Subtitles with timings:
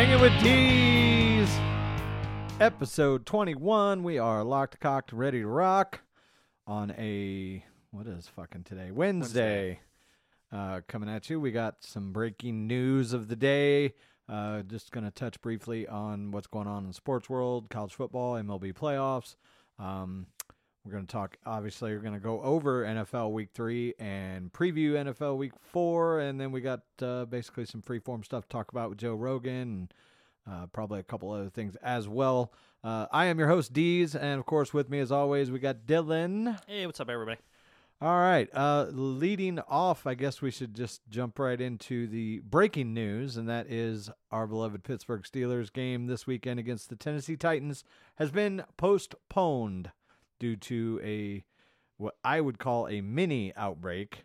[0.00, 1.60] Hanging with Tees,
[2.58, 4.02] episode 21.
[4.02, 6.00] We are locked, cocked, ready to rock
[6.66, 8.92] on a, what is fucking today?
[8.92, 9.80] Wednesday.
[10.50, 11.38] Uh, coming at you.
[11.38, 13.92] We got some breaking news of the day.
[14.26, 17.92] Uh, just going to touch briefly on what's going on in the sports world, college
[17.92, 19.36] football, MLB playoffs.
[19.78, 20.28] Um,
[20.84, 24.92] we're going to talk, obviously, we're going to go over NFL week three and preview
[24.92, 26.20] NFL week four.
[26.20, 29.52] And then we got uh, basically some freeform stuff to talk about with Joe Rogan
[29.52, 29.94] and
[30.50, 32.52] uh, probably a couple other things as well.
[32.82, 34.14] Uh, I am your host, Dees.
[34.14, 36.58] And of course, with me as always, we got Dylan.
[36.66, 37.38] Hey, what's up, everybody?
[38.02, 38.48] All right.
[38.54, 43.46] Uh, leading off, I guess we should just jump right into the breaking news, and
[43.50, 48.64] that is our beloved Pittsburgh Steelers game this weekend against the Tennessee Titans has been
[48.78, 49.90] postponed
[50.40, 51.44] due to a
[51.96, 54.24] what I would call a mini outbreak.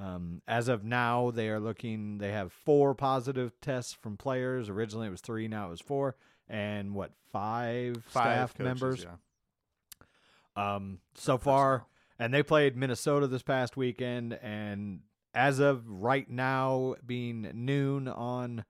[0.00, 2.18] Um, as of now, they are looking.
[2.18, 4.68] They have four positive tests from players.
[4.70, 5.48] Originally, it was three.
[5.48, 6.16] Now it was four,
[6.48, 9.06] and what five, staff coaches, members.
[9.06, 10.76] Yeah.
[10.76, 11.86] Um, so far,
[12.18, 15.00] and they played Minnesota this past weekend, and
[15.34, 18.64] as of right now, being noon on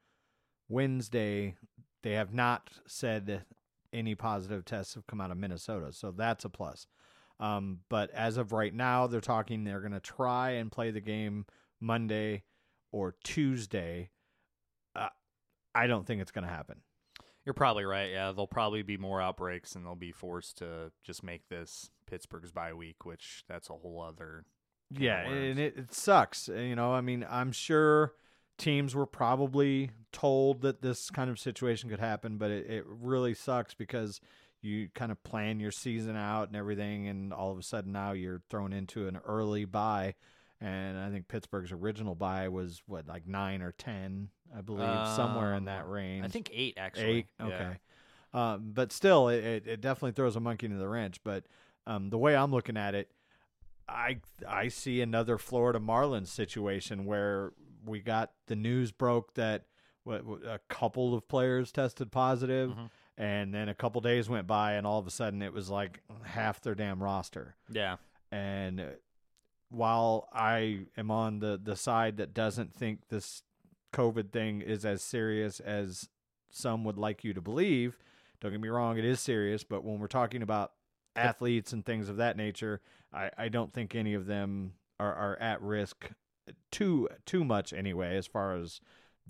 [0.69, 1.56] Wednesday,
[2.02, 3.45] they have not said
[3.96, 6.86] any positive tests have come out of Minnesota, so that's a plus.
[7.40, 11.01] Um, but as of right now, they're talking they're going to try and play the
[11.01, 11.46] game
[11.80, 12.45] Monday
[12.92, 14.11] or Tuesday.
[14.95, 15.08] Uh,
[15.74, 16.80] I don't think it's going to happen.
[17.45, 18.11] You're probably right.
[18.11, 22.51] Yeah, there'll probably be more outbreaks, and they'll be forced to just make this Pittsburgh's
[22.51, 24.45] bye week, which that's a whole other.
[24.90, 26.48] Yeah, and it, it sucks.
[26.48, 28.14] You know, I mean, I'm sure
[28.58, 33.34] teams were probably told that this kind of situation could happen, but it, it really
[33.34, 34.20] sucks because
[34.62, 38.12] you kind of plan your season out and everything, and all of a sudden now
[38.12, 40.14] you're thrown into an early bye.
[40.61, 45.55] And I think Pittsburgh's original bye was what, like nine or ten, I believe, somewhere
[45.55, 46.24] in that Um, range.
[46.24, 47.05] I think eight actually.
[47.05, 47.27] Eight.
[47.38, 47.46] Yeah.
[47.46, 47.78] Okay.
[48.33, 51.20] Um, but still, it, it, it definitely throws a monkey into the wrench.
[51.23, 51.44] But
[51.86, 53.11] um, the way I'm looking at it,
[53.86, 54.18] I
[54.48, 57.52] I see another Florida Marlins situation where
[57.86, 59.64] we got the news broke that
[60.05, 62.91] what, a couple of players tested positive, Mhm.
[63.17, 66.02] and then a couple days went by, and all of a sudden it was like
[66.24, 67.57] half their damn roster.
[67.70, 67.97] Yeah.
[68.30, 68.97] And
[69.69, 73.42] while I am on the the side that doesn't think this
[73.92, 76.08] COVID thing is as serious as
[76.51, 77.98] some would like you to believe,
[78.41, 79.64] don't get me wrong, it is serious.
[79.64, 80.73] But when we're talking about
[81.17, 82.80] athletes and things of that nature,
[83.13, 86.11] I, I don't think any of them are, are at risk
[86.70, 88.80] too too much anyway, as far as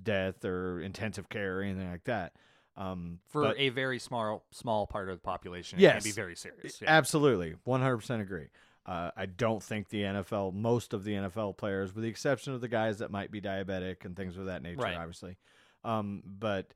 [0.03, 2.33] death or intensive care or anything like that.
[2.77, 6.03] Um, For but- a very small small part of the population, it Yes.
[6.03, 6.81] can be very serious.
[6.83, 6.91] Yeah.
[6.91, 8.49] Absolutely, one hundred percent agree.
[8.85, 12.61] Uh, I don't think the NFL, most of the NFL players, with the exception of
[12.61, 14.97] the guys that might be diabetic and things of that nature, Right.
[14.97, 15.37] obviously.
[15.83, 16.73] Um, but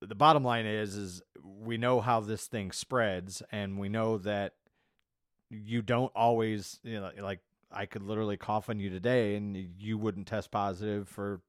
[0.00, 4.54] the bottom line is, is we know how this thing spreads, and we know that
[5.50, 7.40] you don't always, you know, like
[7.72, 11.40] I could literally cough on you today, and you wouldn't test positive for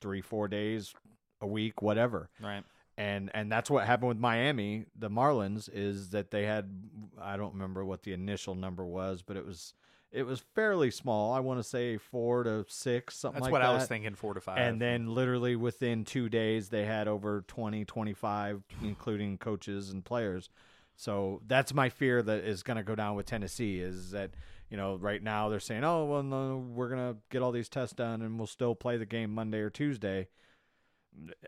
[0.00, 0.94] three, four days,
[1.40, 2.64] a week, whatever Right.
[2.98, 6.70] and and that's what happened with Miami, the Marlins, is that they had
[7.20, 9.74] I don't remember what the initial number was, but it was
[10.12, 11.32] it was fairly small.
[11.32, 13.70] I want to say four to six, something That's like what that.
[13.70, 14.16] I was thinking.
[14.16, 14.58] Four to five.
[14.58, 20.50] And then literally within two days, they had over 20, 25, including coaches and players.
[20.96, 24.32] So that's my fear that is going to go down with Tennessee is that,
[24.70, 27.68] you know, right now they're saying, oh, well, no, we're going to get all these
[27.68, 30.28] tests done and we'll still play the game Monday or Tuesday.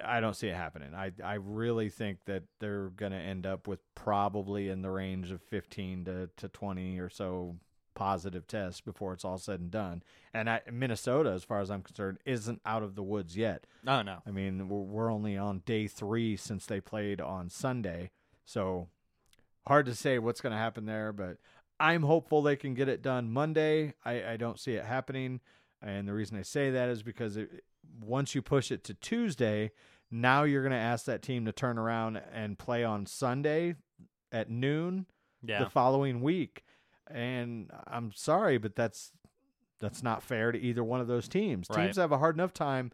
[0.05, 0.93] I don't see it happening.
[0.93, 5.31] I, I really think that they're going to end up with probably in the range
[5.31, 7.57] of 15 to, to 20 or so
[7.95, 10.03] positive tests before it's all said and done.
[10.35, 13.67] And I, Minnesota, as far as I'm concerned, isn't out of the woods yet.
[13.85, 14.19] no, no.
[14.27, 18.11] I mean, we're, we're only on day three since they played on Sunday,
[18.45, 18.89] so
[19.67, 21.13] hard to say what's going to happen there.
[21.13, 21.37] But
[21.83, 23.95] I'm hopeful they can get it done Monday.
[24.05, 25.41] I, I don't see it happening,
[25.83, 27.65] and the reason I say that is because it,
[28.01, 29.73] once you push it to Tuesday,
[30.11, 33.75] now you're going to ask that team to turn around and play on Sunday
[34.31, 35.07] at noon
[35.43, 35.65] Yeah.
[35.65, 36.63] the following week.
[37.11, 39.13] And I'm sorry, but that's
[39.81, 41.67] that's not fair to either one of those teams.
[41.69, 41.87] Right.
[41.87, 42.93] Teams have a hard enough time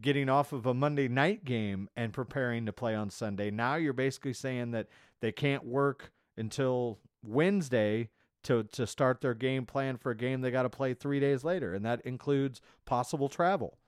[0.00, 3.50] getting off of a Monday night game and preparing to play on Sunday.
[3.50, 4.86] Now you're basically saying that
[5.20, 8.08] they can't work until Wednesday
[8.42, 11.44] to to start their game plan for a game they got to play 3 days
[11.44, 13.78] later and that includes possible travel.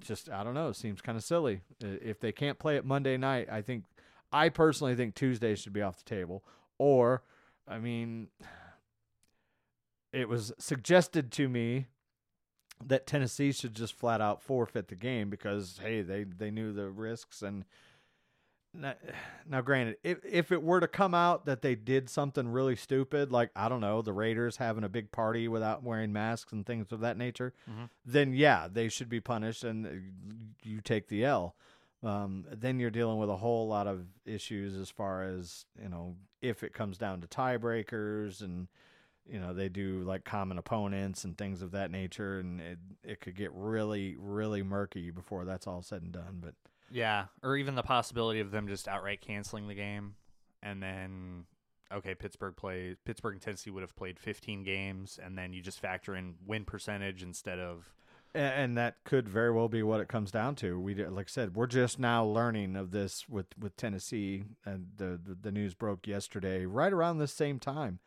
[0.00, 1.60] Just I don't know, seems kind of silly.
[1.80, 3.84] If they can't play it Monday night, I think
[4.32, 6.44] I personally think Tuesday should be off the table
[6.78, 7.22] or
[7.68, 8.28] I mean
[10.12, 11.86] it was suggested to me
[12.84, 16.88] that Tennessee should just flat out forfeit the game because hey, they they knew the
[16.88, 17.64] risks and
[18.72, 18.94] now,
[19.48, 23.30] now granted, if if it were to come out that they did something really stupid,
[23.32, 26.92] like I don't know, the Raiders having a big party without wearing masks and things
[26.92, 27.88] of that nature, Mhm.
[28.04, 29.90] then yeah, they should be punished and uh,
[30.62, 31.54] you take the L.
[32.02, 36.16] Um, then you're dealing with a whole lot of issues as far as you know
[36.40, 38.68] if it comes down to tiebreakers and
[39.28, 43.20] you know they do like common opponents and things of that nature and it it
[43.20, 46.54] could get really really murky before that's all said and done but
[46.90, 50.14] Yeah, or even the possibility of them just outright canceling the game,
[50.62, 51.44] and then
[51.92, 55.80] okay, Pittsburgh play Pittsburgh and Tennessee would have played 15 games, and then you just
[55.80, 57.92] factor in win percentage instead of
[58.34, 60.78] A- and that could very well be what it comes down to.
[60.80, 65.20] We like I said we're just now learning of this with with Tennessee and the
[65.22, 68.00] the, the news broke yesterday right around the same time.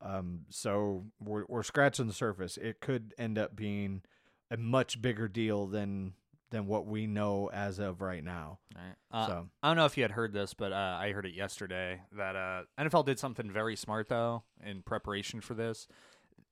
[0.00, 2.56] Um so we're we're scratching the surface.
[2.56, 4.02] It could end up being
[4.50, 6.14] a much bigger deal than
[6.54, 8.94] than what we know as of right now Right.
[9.10, 11.34] Uh, So- I don't know if you had heard this, but uh, I heard it
[11.34, 15.86] yesterday that uh, NFL did something very smart though in preparation for this.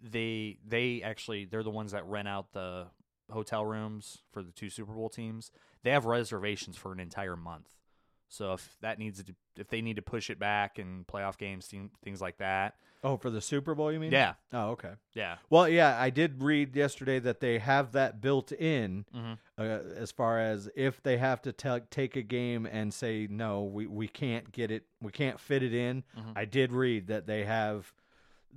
[0.01, 2.89] They they actually they're the ones that rent out the
[3.31, 5.51] hotel rooms for the two Super Bowl teams.
[5.85, 7.69] They have reservations for an entire month.
[8.29, 11.73] So if that needs to if they need to push it back and playoff games
[12.05, 15.69] things like that, oh for the Super Bowl you mean yeah, oh okay yeah, Well,
[15.69, 19.39] yeah, I did read yesterday that they have that built in Mhm.
[19.59, 23.63] uh, as far as if they have to ta- take a game and say no,
[23.63, 26.05] we, we can't get it, we can't fit it in.
[26.17, 26.33] Mhm.
[26.37, 27.93] I did read that they have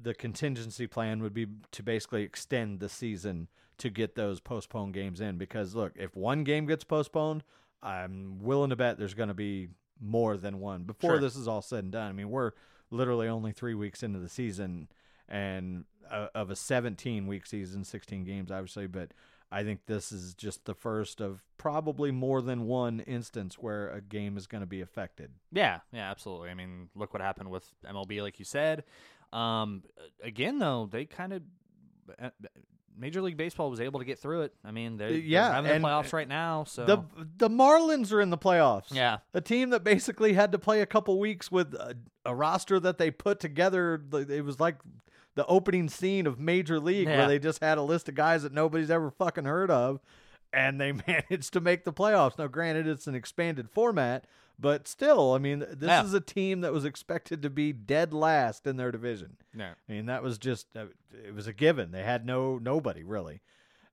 [0.01, 5.19] the contingency plan would be to basically extend the season to get those postponed games
[5.21, 7.43] in because look, if one game gets postponed,
[7.83, 9.69] I'm willing to bet there's going to be
[10.01, 11.19] more than one before Sure.
[11.19, 12.09] this is all said and done.
[12.09, 12.51] I mean, we're
[12.95, 14.87] literally only 3 weeks into the season
[15.27, 19.11] and uh, of a 17 week season, 16 games obviously, but
[19.51, 24.01] I think this is just the first of probably more than one instance where a
[24.01, 25.31] game is going to be affected.
[25.51, 26.49] Yeah, yeah, absolutely.
[26.49, 28.83] I mean, look what happened with MLB, like you said.
[29.31, 29.83] Um,
[30.23, 31.41] again, though, they kind of
[32.19, 32.29] uh,
[32.97, 34.53] Major League Baseball was able to get through it.
[34.63, 36.63] I mean, they're, Yeah, they're having the playoffs right now.
[36.63, 37.03] So The
[37.37, 38.93] the Marlins are in the playoffs.
[38.93, 41.95] yeah, A team that basically had to play a couple weeks with a,
[42.25, 44.01] a roster that they put together.
[44.29, 44.77] It was like
[45.35, 47.17] the opening scene of Major League Yeah.
[47.19, 49.99] where they just had a list of guys that nobody's ever fucking heard of,
[50.53, 52.37] and they managed to make the playoffs.
[52.37, 54.25] Now, granted, it's an expanded format,
[54.59, 56.03] but still, I mean, this Yeah.
[56.03, 59.37] is a team that was expected to be dead last in their division.
[59.53, 61.91] no, I mean, that was just uh, it was a given.
[61.91, 63.41] They had no nobody really,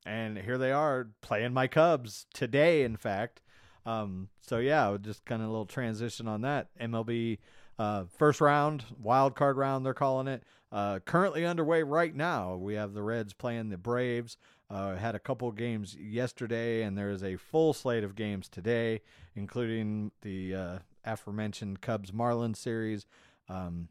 [0.07, 2.83] and here they are playing my Cubs today.
[2.83, 3.41] In fact,
[3.87, 7.39] um, so yeah, just kind of a little transition on that MLB
[7.79, 10.43] uh, first round wild card round they're calling it.
[10.71, 12.55] Uh, currently underway right now.
[12.57, 14.39] We have the Reds playing the Braves.
[14.73, 19.02] Uh, had a couple games yesterday, and there is a full slate of games today,
[19.35, 23.05] including the uh, aforementioned Cubs Marlins series.
[23.50, 23.88] Um,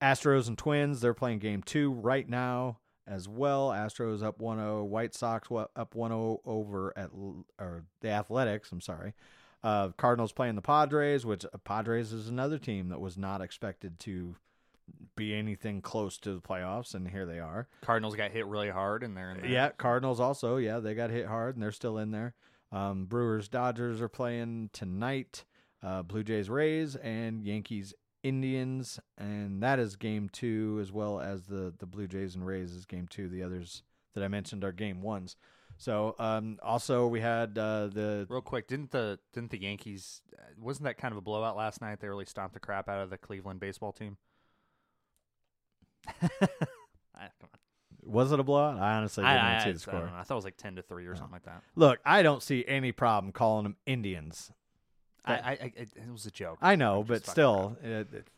[0.00, 3.68] Astros and Twins, they're playing game two right now as well.
[3.68, 4.84] Astros up 1 0.
[4.84, 7.10] White Sox up 1 0 over at
[7.58, 8.72] or the Athletics.
[8.72, 9.14] I'm sorry.
[9.62, 13.98] Uh, Cardinals playing the Padres, which uh, Padres is another team that was not expected
[14.00, 14.36] to
[15.16, 17.68] be anything close to the playoffs, and here they are.
[17.80, 19.50] Cardinals got hit really hard, and they're in there.
[19.50, 20.56] Yeah, Cardinals also.
[20.56, 22.34] Yeah, they got hit hard and they're still in there.
[22.72, 25.44] Um, Brewers, Dodgers are playing tonight.
[25.82, 31.46] Uh, Blue Jays, Rays, and Yankees, Indians, and that is game two as well as
[31.46, 33.28] the the Blue Jays and Rays is game two.
[33.28, 33.82] The others
[34.14, 35.36] that I mentioned are game ones.
[35.78, 40.42] So um, also we had uh, the Real quick, didn't the didn't the Yankees uh,
[40.58, 42.00] wasn't that kind of a blowout last night?
[42.00, 44.16] They really stomped the crap out of the Cleveland baseball team.
[46.06, 46.28] I,
[47.14, 47.58] ah, come on.
[48.12, 48.78] was it a blowout?
[48.78, 50.00] I honestly didn't I, I, see I the don't score.
[50.06, 50.12] know.
[50.16, 51.62] I thought it was like ten to three or something like that.
[51.74, 54.52] Look, I don't see any problem calling them Indians.
[55.24, 56.58] I, I, I, it was a joke.
[56.62, 58.28] I know, but still, it, it-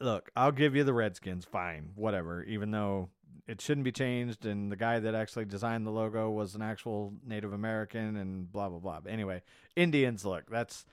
[0.00, 2.42] look, I'll give you the Redskins, fine, whatever.
[2.44, 3.10] Even though
[3.46, 7.12] it shouldn't be changed, and the guy that actually designed the logo was an actual
[7.26, 9.00] Native American, and blah blah blah.
[9.00, 9.42] But anyway,
[9.76, 10.86] Indians, look, that's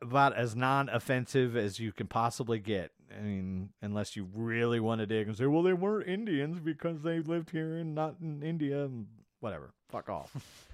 [0.00, 2.92] about as non-offensive as you can possibly get.
[3.16, 7.02] I mean, unless you really want to dig and say, well, they weren't Indians because
[7.02, 9.06] they lived here and not in India, and
[9.40, 9.72] whatever.
[9.88, 10.34] Fuck off.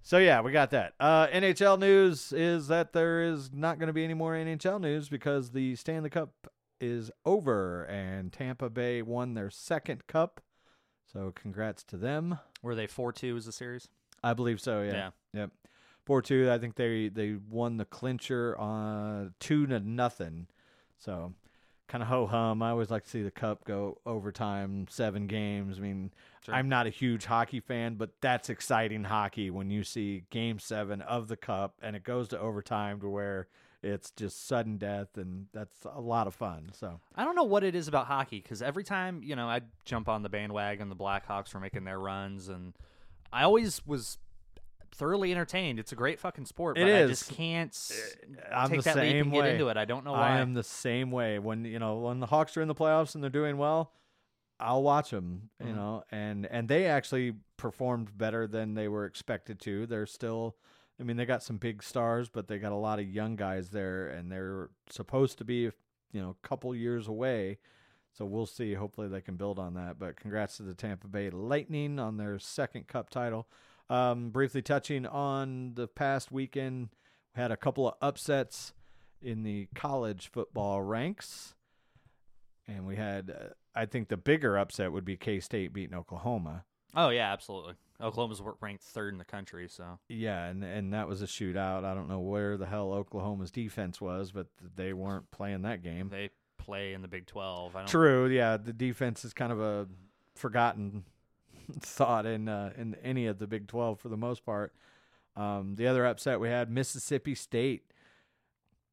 [0.00, 0.94] So yeah, we got that.
[0.98, 5.10] Uh, NHL news is that there is not going to be any more NHL news
[5.10, 6.30] because the Stanley Cup
[6.80, 10.40] is over and Tampa Bay won their second cup.
[11.12, 12.38] So congrats to them.
[12.62, 13.88] Were they four two as a series?
[14.22, 14.80] I believe so.
[14.80, 14.92] Yeah.
[14.92, 15.10] Yeah.
[15.34, 15.50] Yep.
[16.08, 16.50] Four two.
[16.50, 20.46] I think they they won the clincher on two to nothing.
[20.96, 21.34] So
[21.86, 22.62] kind of ho hum.
[22.62, 25.78] I always like to see the cup go overtime, seven games.
[25.78, 26.10] I mean,
[26.44, 26.54] Sure.
[26.54, 31.02] I'm not a huge hockey fan, but that's exciting hockey when you see game seven
[31.02, 33.48] of the cup and it goes to overtime to where
[33.82, 36.70] it's just sudden death, and that's a lot of fun.
[36.72, 39.60] So I don't know what it is about hockey because every time you know I
[39.84, 42.72] jump on the bandwagon, the Blackhawks were making their runs, and
[43.30, 44.16] I always was
[44.92, 45.78] thoroughly entertained.
[45.78, 46.78] It's a great fucking sport.
[46.78, 48.16] It but I just can't s-
[48.52, 49.76] I'm take the that leap same and get into it.
[49.76, 50.30] I don't know why.
[50.30, 51.38] I am the same way.
[51.38, 53.92] When you know when the Hawks are in the playoffs and they're doing well,
[54.60, 55.50] I'll watch them.
[55.60, 55.76] You Mhm.
[55.76, 59.86] know, and and they actually performed better than they were expected to.
[59.86, 60.56] They're still,
[61.00, 63.70] I mean, they got some big stars, but they got a lot of young guys
[63.70, 65.70] there, and they're supposed to be,
[66.12, 67.58] you know, a couple years away.
[68.12, 68.74] So we'll see.
[68.74, 69.98] Hopefully they can build on that.
[69.98, 73.48] But congrats to the Tampa Bay Lightning on their second Cup title.
[73.90, 76.90] Um, briefly touching on the past weekend,
[77.34, 78.72] we had a couple of upsets
[79.22, 81.54] in the college football ranks.
[82.66, 86.64] And we had, uh, I think the bigger upset would be K State beating Oklahoma.
[86.94, 87.74] oh yeah, absolutely.
[88.00, 91.84] Oklahoma's ranked third in the country, so Yeah, and and that was a shootout.
[91.84, 96.08] I don't know where the hell Oklahoma's defense was, but they weren't playing that game.
[96.08, 97.74] they play in the Big Twelve.
[97.74, 99.88] I don't, True, yeah, the defense is kind of a
[100.36, 101.04] forgotten
[101.80, 104.72] thought in uh, in any of the Big Twelve for the most part.
[105.36, 107.92] Um, the other upset we had Mississippi State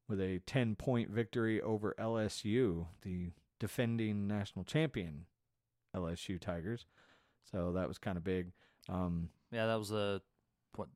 [0.08, 5.26] with a ten point victory over LSU, the defending national champion
[5.94, 6.86] LSU Tigers.
[7.50, 8.52] So that was kind of big.
[8.88, 10.20] Um, Yeah, that was the
[10.74, 10.88] what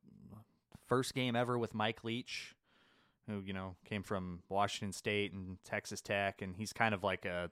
[0.85, 2.55] first game ever with Mike Leach,
[3.27, 7.25] who you know came from Washington State and Texas Tech, and he's kind of like
[7.25, 7.49] a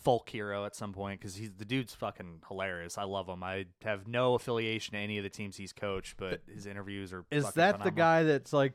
[0.00, 2.98] folk hero at some point because he's the dude's fucking hilarious.
[2.98, 3.42] I love him.
[3.42, 7.24] I have no affiliation to any of the teams he's coached, but his interviews are.
[7.30, 8.74] is that the guy that's like,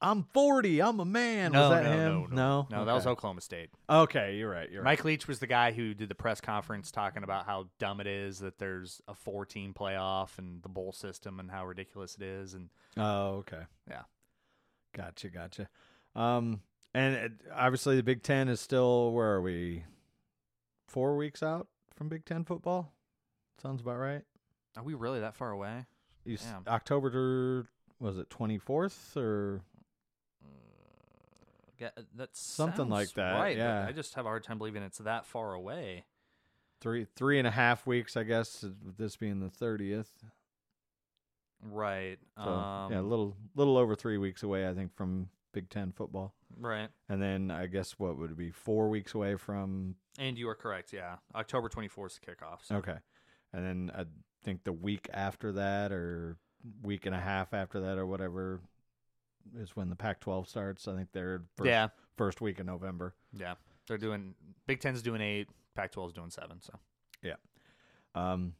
[0.00, 1.52] I'm 40, I'm a man?
[1.52, 2.34] No, was that no, him?
[2.34, 3.70] no, no, that was Oklahoma State.
[3.90, 4.70] Okay, you're right.
[4.70, 4.92] You're right.
[4.92, 8.06] Mike Leach was the guy who did the press conference talking about how dumb it
[8.06, 12.54] is that there's a four-team playoff and the bowl system and how ridiculous it is,
[12.54, 13.62] and Oh, okay.
[13.88, 14.02] Yeah.
[14.94, 15.68] Gotcha, gotcha.
[16.14, 16.60] Um,
[16.94, 19.84] and it, obviously the Big Ten is still where are we?
[20.88, 22.92] Four weeks out from Big Ten football.
[23.62, 24.22] Sounds about right.
[24.76, 25.86] are we really that far away?
[26.24, 26.64] You s- Damn.
[26.72, 27.68] October to,
[28.00, 29.60] was it twenty fourth or
[31.78, 33.86] Yeah, that's Something like that, Right, but yeah.
[33.88, 36.04] I just have a hard time believing it's that far away.
[36.80, 38.16] three three and a half weeks?
[38.16, 40.10] I guess with this being the thirtieth.
[41.62, 42.18] Right.
[42.36, 45.92] So um, yeah, a little little over three weeks away, I think, from Big Ten
[45.92, 46.34] football.
[46.58, 46.88] Right.
[47.08, 50.54] And then I guess what would it be four weeks away from And you are
[50.54, 50.92] correct.
[50.92, 52.58] Yeah, October twenty fourth is kickoff.
[52.64, 52.76] So.
[52.76, 52.96] Okay.
[53.52, 54.04] And then I
[54.44, 56.36] think the week after that or
[56.82, 58.60] week and a half after that or whatever
[59.58, 60.86] is when the Pac 12 starts.
[60.86, 61.88] I think they're first, Yeah,
[62.18, 63.14] first week in November.
[63.32, 63.54] yeah.
[63.86, 64.34] They're doing
[64.66, 66.60] Big Ten's doing eight, Pac 12's doing seven.
[66.60, 66.78] So
[67.22, 67.36] Yeah.
[68.14, 68.52] Um,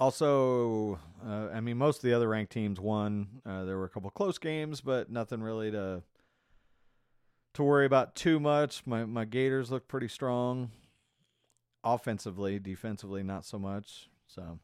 [0.00, 3.40] also, uh, I mean, most of the other ranked teams won.
[3.46, 6.02] Uh, there were a couple close games, but nothing really to
[7.54, 8.82] to worry about too much.
[8.86, 10.70] My my Gators look pretty strong,
[11.84, 14.08] offensively, defensively, not so much.
[14.26, 14.58] So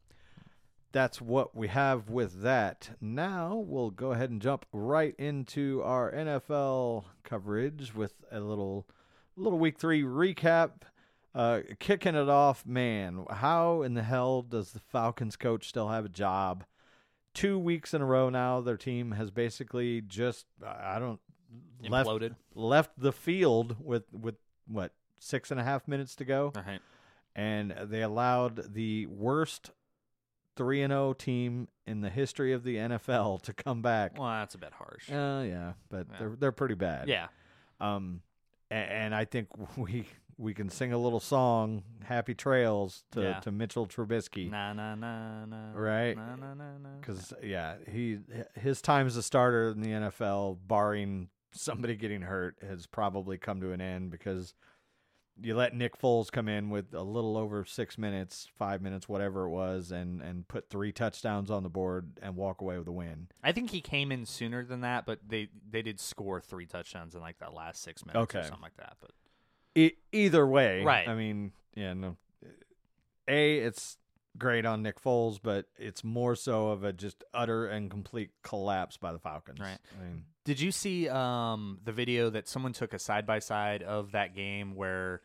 [0.93, 2.91] that's what we have with that.
[3.01, 8.87] Now we'll go ahead and jump right into our NFL coverage with a little
[9.37, 10.83] little week three recap.
[11.35, 13.25] Uh, kicking it off, man.
[13.31, 16.65] How in the hell does the Falcons coach still have a job?
[17.35, 21.21] Two weeks in a row now, their team has basically just I don't
[21.83, 22.35] imploded.
[22.55, 24.37] left the field with with
[24.67, 26.81] what six and a half minutes to go, right.
[27.35, 29.71] and they allowed the worst
[30.57, 34.19] three and zero team in the history of the NFL to come back.
[34.19, 35.11] Well, that's a bit harsh.
[35.11, 36.19] Uh, yeah, but Yeah.
[36.19, 37.09] they're they're pretty bad.
[37.09, 37.29] yeah.
[37.81, 38.23] Um,
[38.71, 43.41] a- and, I think we we can sing a little song, "Happy Trails" to Yeah.
[43.41, 45.73] to Mitchell Trubisky, Na na na na.
[45.75, 46.17] Right.
[46.17, 46.89] Na na na na.
[47.01, 48.19] because yeah, he
[48.55, 53.61] his time as a starter in the NFL, barring somebody getting hurt, has probably come
[53.61, 54.55] to an end because
[55.41, 59.45] you let Nick Foles come in with a little over six minutes, five minutes, whatever
[59.45, 62.93] it was, and and put three touchdowns on the board and walk away with a
[62.93, 63.29] win.
[63.43, 67.15] I think he came in sooner than that, but they they did score three touchdowns
[67.15, 68.41] in like that last six minutes Okay.
[68.41, 68.97] or something like that.
[69.01, 69.11] But
[69.77, 71.07] E- either way, Right.
[71.07, 72.17] I mean, yeah, no.
[73.29, 73.99] A, it's
[74.39, 78.97] great on Nick Foles, but it's more so of a just utter and complete collapse
[78.97, 79.61] by the Falcons.
[79.61, 79.79] Right.
[80.01, 83.83] I mean, Did you see um, the video that someone took a side by side
[83.83, 85.21] of that game where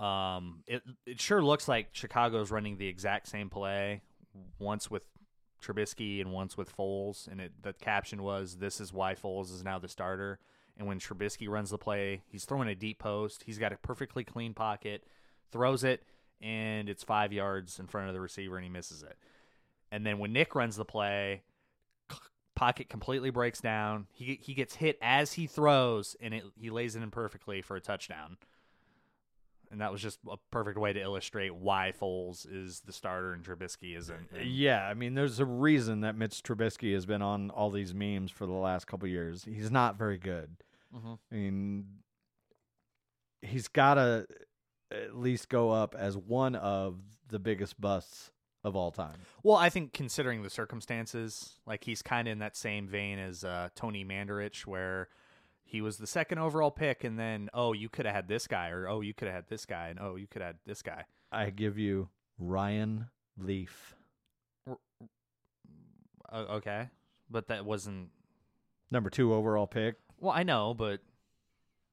[0.00, 4.02] um, it it sure looks like Chicago's running the exact same play
[4.58, 5.04] once with
[5.62, 9.62] Trubisky and once with Foles, and it the caption was "This is why Foles is
[9.62, 10.40] now the starter."
[10.76, 13.44] And when Trubisky runs the play, he's throwing a deep post.
[13.46, 15.04] He's got a perfectly clean pocket,
[15.52, 16.02] throws it,
[16.42, 19.16] and it's five yards in front of the receiver, and he misses it.
[19.92, 21.44] And then when Nick runs the play,
[22.56, 24.06] pocket completely breaks down.
[24.12, 27.76] He he gets hit as he throws, and it, he lays it in perfectly for
[27.76, 28.36] a touchdown.
[29.70, 33.42] And that was just a perfect way to illustrate why Foles is the starter and
[33.44, 34.28] Trubisky isn't.
[34.32, 37.92] And- yeah, I mean, there's a reason that Mitch Trubisky has been on all these
[37.92, 39.44] memes for the last couple years.
[39.44, 40.56] He's not very good.
[40.94, 41.18] Mhm.
[41.32, 41.86] I mean,
[43.42, 44.26] he's got to
[44.92, 48.30] at least go up as one of the biggest busts
[48.66, 49.14] of all time.
[49.44, 53.44] Well, I think considering the circumstances, like he's kind of in that same vein as
[53.44, 55.08] uh, Tony Mandarich, where
[55.62, 58.70] he was the second overall pick, and then oh, you could have had this guy,
[58.70, 60.82] or oh, you could have had this guy, and oh, you could have had this
[60.82, 61.04] guy.
[61.30, 62.08] I give you
[62.40, 63.06] Ryan
[63.38, 63.94] Leaf,
[66.34, 66.88] okay,
[67.30, 68.08] but that wasn't.
[68.90, 69.94] number two overall pick.
[70.18, 71.00] Well, I know, but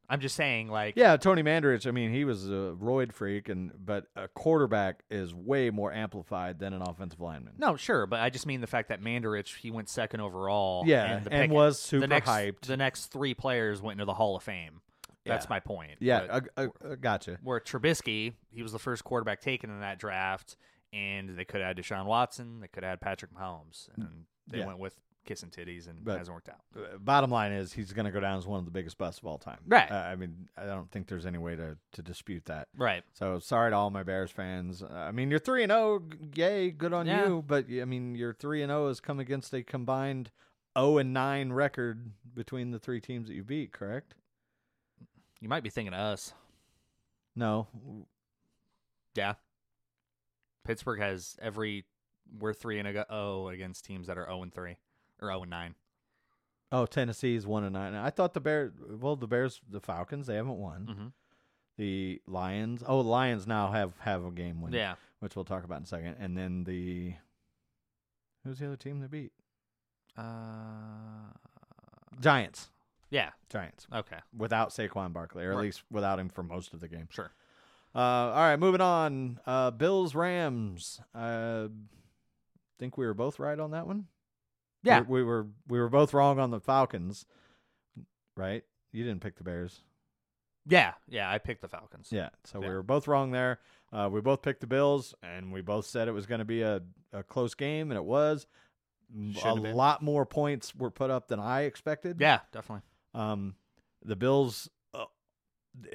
[0.10, 1.88] I'm just saying, like, Yeah, Tony Mandarich.
[1.88, 6.60] I mean, he was a roid freak, and but a quarterback is way more amplified
[6.60, 7.54] than an offensive lineman.
[7.58, 10.84] No, sure, but I just mean the fact that Mandarich he went second overall.
[10.86, 12.62] Yeah, and, the and was super the next, hyped.
[12.62, 14.82] The next three players went into the Hall of Fame.
[15.26, 15.50] That's Yeah.
[15.50, 15.92] my point.
[16.00, 17.38] Yeah, I, I, I gotcha.
[17.42, 20.58] where Trubisky, he was the first quarterback taken in that draft,
[20.92, 24.66] and they could had Deshaun Watson, they could had Patrick Mahomes, and they Yeah.
[24.68, 26.60] went with kissing titties, and But- hasn't worked out.
[27.04, 29.26] Bottom line is, he's going to go down as one of the biggest busts of
[29.28, 29.60] all time.
[29.68, 29.90] Right.
[29.92, 32.68] Uh, I mean, I don't think there's any way to, to dispute that.
[32.78, 33.04] Right.
[33.14, 34.84] So sorry to all my Bears fans.
[34.84, 36.04] Uh, I mean, you're three and zero.
[36.36, 37.28] Yay, good on Yeah.
[37.28, 37.44] you.
[37.46, 40.32] But I mean, your three and zero has come against a combined
[40.78, 43.72] zero and nine record between the three teams that you beat.
[43.72, 44.16] Correct?
[45.40, 46.34] You might be thinking of us.
[47.36, 47.68] No.
[49.16, 49.34] Yeah.
[50.64, 51.86] Pittsburgh has every
[52.40, 54.78] we're three and oh against teams that are zero and three
[55.24, 55.76] or zero and nine.
[56.72, 57.94] Oh, Tennessee's one and nine.
[57.96, 58.72] I thought the Bears.
[59.00, 60.88] Well, the Bears, the Falcons, they haven't won.
[60.90, 61.08] Mm-hmm.
[61.78, 62.84] The Lions.
[62.86, 64.74] Oh, the Lions now have have a game win.
[64.74, 64.96] Yeah.
[65.20, 66.16] which we'll talk about in a second.
[66.20, 67.14] And then the
[68.44, 69.32] who's the other team they beat?
[70.18, 71.32] Uh,
[72.20, 72.70] Giants.
[73.10, 73.32] yeah.
[73.50, 74.18] Giants Okay.
[74.36, 77.08] without Saquon Barkley, or at least without him for most of the game.
[77.10, 77.32] Sure.
[77.96, 79.40] Uh, all right, moving on.
[79.46, 81.00] Uh, Bills Rams.
[81.14, 81.68] Uh,
[82.80, 84.08] think we were both right on that one.
[84.84, 85.02] Yeah.
[85.02, 87.26] we, we were we were both wrong on the Falcons,
[88.36, 88.64] right?
[88.92, 89.80] You didn't pick the Bears.
[90.66, 90.94] Yeah.
[91.10, 91.30] Yeah.
[91.30, 92.10] I picked the Falcons.
[92.12, 93.60] Yeah, so we were both wrong there.
[93.92, 96.62] Uh, we both picked the Bills, and we both said it was going to be
[96.62, 98.48] a, a close game, and it was.
[99.14, 102.18] M- Should a lot more points were put up than I expected.
[102.20, 102.40] Yeah.
[102.52, 102.84] Definitely.
[103.14, 103.56] Um,
[104.04, 105.06] the Bills, uh,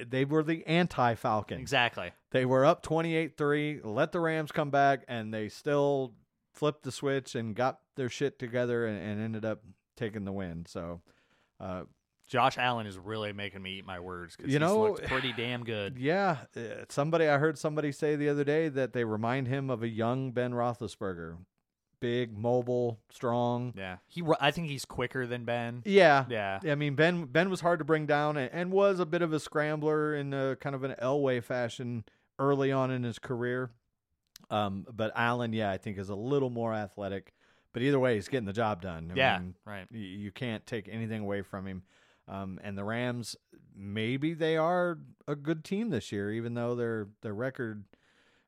[0.07, 1.59] they were the anti-Falcon.
[1.59, 2.11] Exactly.
[2.31, 6.13] They were up 28-3, let the Rams come back, and they still
[6.53, 9.61] flipped the switch and got their shit together and, and ended up
[9.97, 10.65] taking the win.
[10.67, 11.01] So,
[11.59, 11.83] uh,
[12.25, 15.33] Josh Allen is really making me eat my words because You he's know- looked pretty
[15.33, 15.97] damn good.
[15.99, 19.83] yeah, uh, somebody I heard somebody say the other day that they remind him of
[19.83, 21.37] a young Ben Roethlisberger,
[21.99, 23.73] big, mobile, strong.
[23.75, 23.97] Yeah.
[24.07, 24.23] He.
[24.39, 25.81] I think he's quicker than Ben.
[25.85, 26.59] Yeah, Yeah.
[26.63, 29.33] I mean, Ben Ben was hard to bring down and, and was a bit of
[29.33, 32.05] a scrambler in a kind of an Elway fashion
[32.37, 33.71] early on in his career.
[34.51, 37.33] Um, but Allen, yeah, I think is a little more athletic.
[37.73, 39.11] But either way, he's getting the job done.
[39.11, 39.37] I Yeah.
[39.39, 39.91] mean, Right.
[39.91, 41.83] you can't take anything away from him.
[42.27, 43.35] Um, and the Rams,
[43.75, 47.85] maybe they are a good team this year, even though their their record.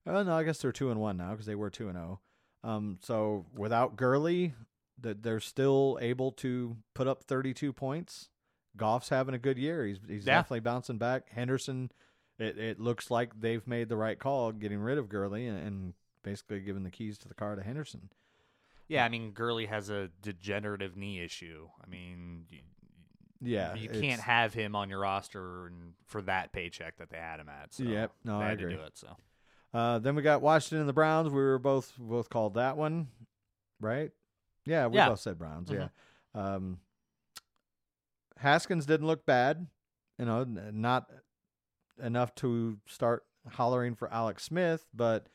[0.05, 2.19] Oh no, I guess they're two and one now because they were two and zero.
[2.63, 4.53] Um, so without Gurley,
[4.99, 8.29] that they're still able to put up thirty two points.
[8.77, 9.86] Goff's having a good year.
[9.86, 10.36] He's he's Yeah.
[10.38, 11.29] definitely bouncing back.
[11.29, 11.91] Henderson,
[12.38, 15.93] it, it looks like they've made the right call getting rid of Gurley and, and
[16.23, 18.10] basically giving the keys to the car to Henderson.
[18.91, 19.06] Yeah.
[19.06, 21.67] I mean, Gurley has a degenerative knee issue.
[21.84, 22.60] I mean, you,
[23.41, 27.39] Yeah, you can't have him on your roster and for that paycheck that they had
[27.39, 27.73] him at.
[27.73, 28.12] So Yep.
[28.23, 28.71] No, they I agree.
[28.73, 29.17] To do it, so
[29.73, 31.30] Uh, then we got Washington and the Browns.
[31.30, 33.08] We were both both called that one,
[33.80, 34.12] right?
[34.65, 35.10] Yeah, we Yeah.
[35.10, 35.69] both said Browns.
[35.69, 35.89] Mhm.
[36.36, 36.54] Yeah.
[36.56, 36.80] Um,
[38.38, 39.67] Haskins didn't look bad.
[40.17, 41.10] You know, not
[42.01, 45.27] enough to start hollering for Alex Smith, but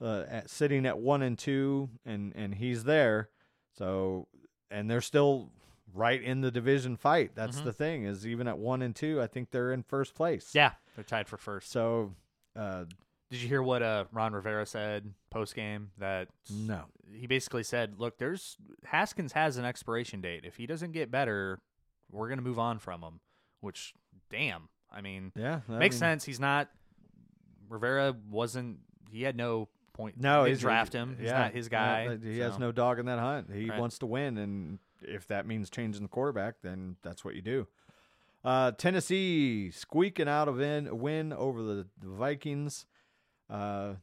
[0.00, 3.28] uh, at, sitting at one and two, and and he's there.
[3.76, 4.28] So
[4.70, 5.50] and they're still
[5.92, 7.32] right in the division fight.
[7.34, 7.64] That's Mhm.
[7.64, 10.52] the thing is even at one and two, I think they're in first place.
[10.54, 11.70] Yeah, they're tied for first.
[11.70, 12.14] So
[12.56, 12.84] uh,
[13.30, 15.90] Did you hear what uh, Ron Rivera said post game?
[15.98, 16.84] That no.
[17.12, 20.44] he basically said, "Look, there's Haskins has an expiration date.
[20.44, 21.60] If he doesn't get better,
[22.10, 23.20] we're gonna move on from him."
[23.60, 23.94] Which,
[24.30, 26.24] damn, I mean, Yeah, I makes mean, sense.
[26.24, 26.68] He's not
[27.68, 28.80] Rivera wasn't.
[29.10, 30.20] He had no point.
[30.20, 31.16] No, he's draft him.
[31.18, 32.16] He's yeah, not his guy.
[32.18, 33.50] he has so- no dog in that hunt.
[33.50, 33.80] He Right.
[33.80, 37.66] wants to win, and if that means changing the quarterback, then that's what you do.
[38.44, 42.84] Uh, Tennessee squeaking out a win, win over the, the Vikings.
[43.48, 43.94] Uh,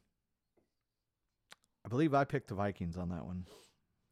[1.86, 3.46] I believe I picked the Vikings on that one.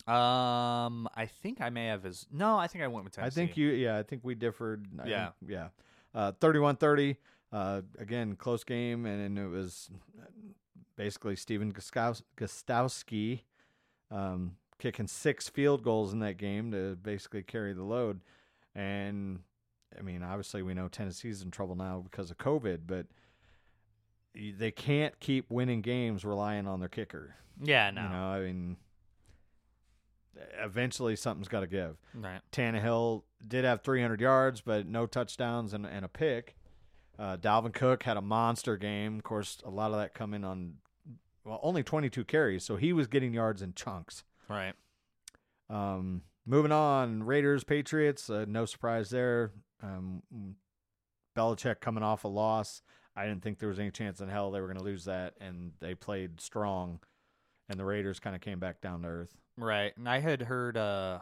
[0.07, 2.57] Um, I think I may have as no.
[2.57, 3.41] I think I went with Tennessee.
[3.41, 4.85] I think you, yeah, I think we differed.
[5.01, 5.29] I Yeah.
[5.39, 5.69] think- yeah.
[6.13, 7.17] Uh, 31-30.
[7.51, 9.89] Uh, again, close game, and, it was
[10.99, 13.39] basically Stephen Gostkowski,
[14.12, 18.19] um, kicking six field goals in that game to basically carry the load.
[18.75, 19.39] And
[19.97, 23.05] I mean, obviously, we know Tennessee's in trouble now because of COVID, but
[24.35, 27.35] they can't keep winning games relying on their kicker.
[27.63, 28.01] Yeah, no.
[28.01, 28.77] You know, I mean,
[30.62, 31.95] eventually something's got to give.
[32.13, 32.41] Right.
[32.51, 36.57] Tannehill did have 300 yards, but no touchdowns and, and a pick.
[37.17, 39.17] Uh, Dalvin Cook had a monster game.
[39.17, 40.75] Of course, a lot of that coming on,
[41.49, 44.23] well, only 22 carries, so he was getting yards in chunks.
[44.47, 44.73] Right.
[45.69, 49.51] Um, moving on, Raiders, Patriots, uh, no surprise there.
[49.81, 50.21] Um,
[51.35, 52.83] Belichick coming off a loss.
[53.15, 55.33] I didn't think there was any chance in hell they were going to lose that,
[55.41, 56.99] and they played strong,
[57.67, 59.35] and the Raiders kind of came back down to earth.
[59.57, 59.91] Right.
[59.97, 61.19] And I had heard uh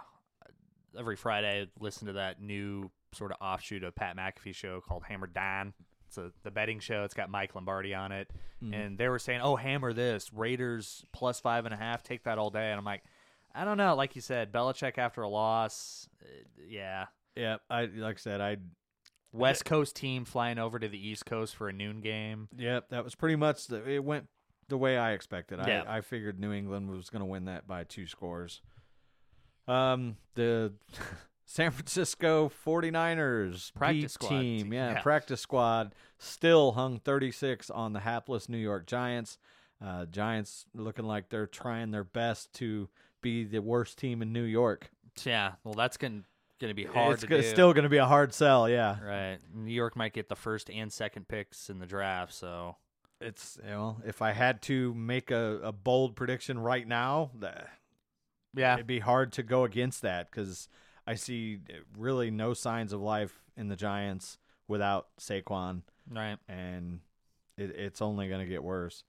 [0.97, 5.03] every Friday I'd listen to that new sort of offshoot of Pat McAfee show called
[5.03, 5.73] Hammer Down.
[6.07, 7.03] It's a the betting show.
[7.03, 8.29] It's got Mike Lombardi on it.
[8.73, 10.33] And they were saying, Oh, hammer this.
[10.33, 12.71] Raiders plus five and a half, take that all day.
[12.71, 13.03] And I'm like,
[13.53, 13.95] I don't know.
[13.95, 16.27] Like you said, Belichick after a loss, uh,
[16.67, 17.05] yeah.
[17.35, 18.57] Yeah, I like I said, I
[19.31, 22.49] West Coast team flying over to the East Coast for a noon game.
[22.57, 24.27] Yep, that was pretty much the, it went
[24.69, 25.59] the way I expected.
[25.65, 25.83] Yeah.
[25.87, 28.61] I, I figured New England was going to win that by two scores.
[29.67, 30.73] Um, the
[31.49, 35.01] San Francisco 49ers Practice squad team, team, yeah, yeah.
[35.01, 39.37] practice squad still hung 36 on the hapless New York Giants.
[39.83, 42.89] Uh, Giants looking like they're trying their best to
[43.21, 44.91] be the worst team in New York.
[45.23, 45.53] Yeah.
[45.63, 46.25] Well, that's going
[46.59, 47.47] to be hard it's to go- do.
[47.47, 49.01] still going to be a hard sell, yeah.
[49.01, 49.37] Right.
[49.55, 52.75] New York might get the first and second picks in the draft, so
[53.21, 57.69] It's you know, if I had to make a, a bold prediction right now, that
[58.53, 58.73] yeah.
[58.73, 60.67] it'd be hard to go against that because
[61.07, 61.59] I see
[61.97, 66.37] really no signs of life in the Giants without Saquon, Right.
[66.49, 66.99] and
[67.57, 69.03] it, it's only going to get worse.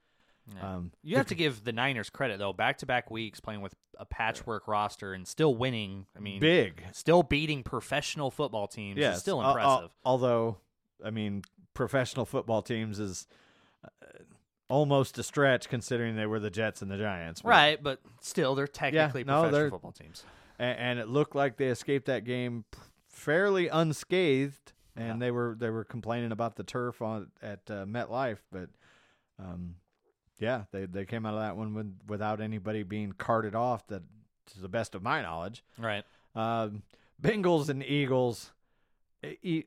[0.56, 0.76] Yeah.
[0.76, 2.52] Um, You have to give the Niners credit though.
[2.54, 6.06] Back to back weeks playing with a patchwork roster and still winning.
[6.16, 8.98] I mean, big, still beating professional football teams.
[8.98, 9.90] is still al- al- impressive.
[10.04, 10.56] although,
[11.04, 11.42] I mean,
[11.74, 13.26] professional football teams is
[13.84, 13.88] uh,
[14.68, 18.54] almost a stretch considering they were the Jets and the Giants, but- right, but still,
[18.54, 20.24] they're technically no, professional they're- football teams.
[20.58, 22.64] And, and it looked like they escaped that game
[23.08, 24.72] fairly unscathed.
[24.96, 25.16] And Yeah.
[25.26, 28.68] they were they were complaining about the turf on at uh, MetLife, but
[29.38, 29.76] um,
[30.40, 33.86] yeah, they they came out of that one with, without anybody being carted off.
[33.86, 34.02] That,
[34.54, 36.04] to the best of my knowledge, Right.
[36.34, 36.82] um,
[37.22, 38.52] Bengals and Eagles.
[39.42, 39.64] E-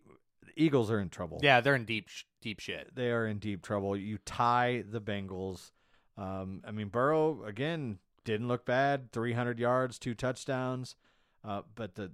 [0.57, 1.39] Eagles are in trouble.
[1.41, 2.93] Yeah, they're in deep, sh- deep shit.
[2.95, 3.95] they are in deep trouble.
[3.95, 5.71] You tie the Bengals.
[6.17, 9.11] Um, I mean, Burrow again didn't look bad.
[9.11, 10.95] Three hundred yards, two touchdowns,
[11.43, 12.11] uh, but the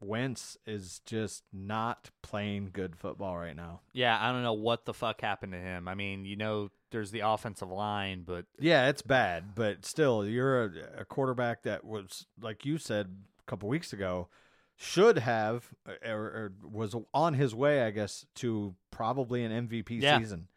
[0.00, 3.80] Wentz is just not playing good football right now.
[3.92, 5.88] Yeah, I don't know what the fuck happened to him.
[5.88, 10.64] I mean, you know, there's the offensive line, but Yeah, it's bad, but still, you're
[10.64, 14.28] a, a quarterback that was, like you said a couple weeks ago,
[14.76, 15.70] should have
[16.04, 20.18] or, or was on his way, I guess, to probably an MVP Yeah.
[20.18, 20.48] season.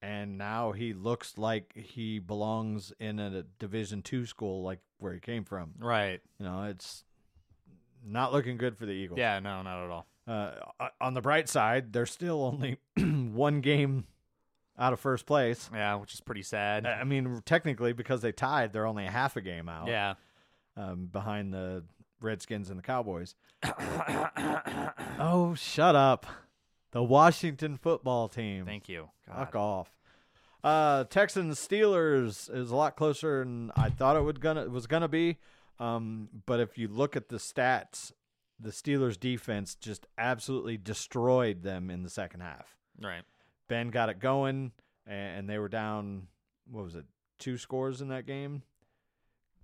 [0.00, 5.20] And now he looks like he belongs in a Division two school, like where he
[5.20, 5.72] came from.
[5.78, 6.20] right.
[6.38, 7.04] You know, it's
[8.06, 9.18] not looking good for the Eagles.
[9.18, 10.06] Yeah, no, not at all.
[10.26, 10.52] Uh,
[11.00, 14.04] on the bright side, they're still only one game
[14.78, 15.68] out of first place.
[15.72, 16.86] Yeah, which is pretty sad.
[16.86, 19.88] I mean, technically, because they tied, they're only a half a game out.
[19.88, 20.14] yeah.
[20.76, 21.82] Um, behind the
[22.20, 23.34] Redskins and the Cowboys.
[25.18, 26.24] oh, shut up!
[26.92, 28.64] The Washington football team.
[28.64, 29.10] Thank you.
[29.26, 29.90] Fuck off.
[30.64, 35.08] Uh, Texans Steelers is a lot closer than I thought it would gonna was gonna
[35.08, 35.38] be.
[35.78, 38.12] Um, but if you look at the stats,
[38.58, 42.76] the Steelers defense just absolutely destroyed them in the second half.
[43.00, 43.22] Right.
[43.68, 44.72] Ben got it going,
[45.06, 46.26] and, and they were down.
[46.68, 47.04] What was it?
[47.38, 48.62] Two scores in that game.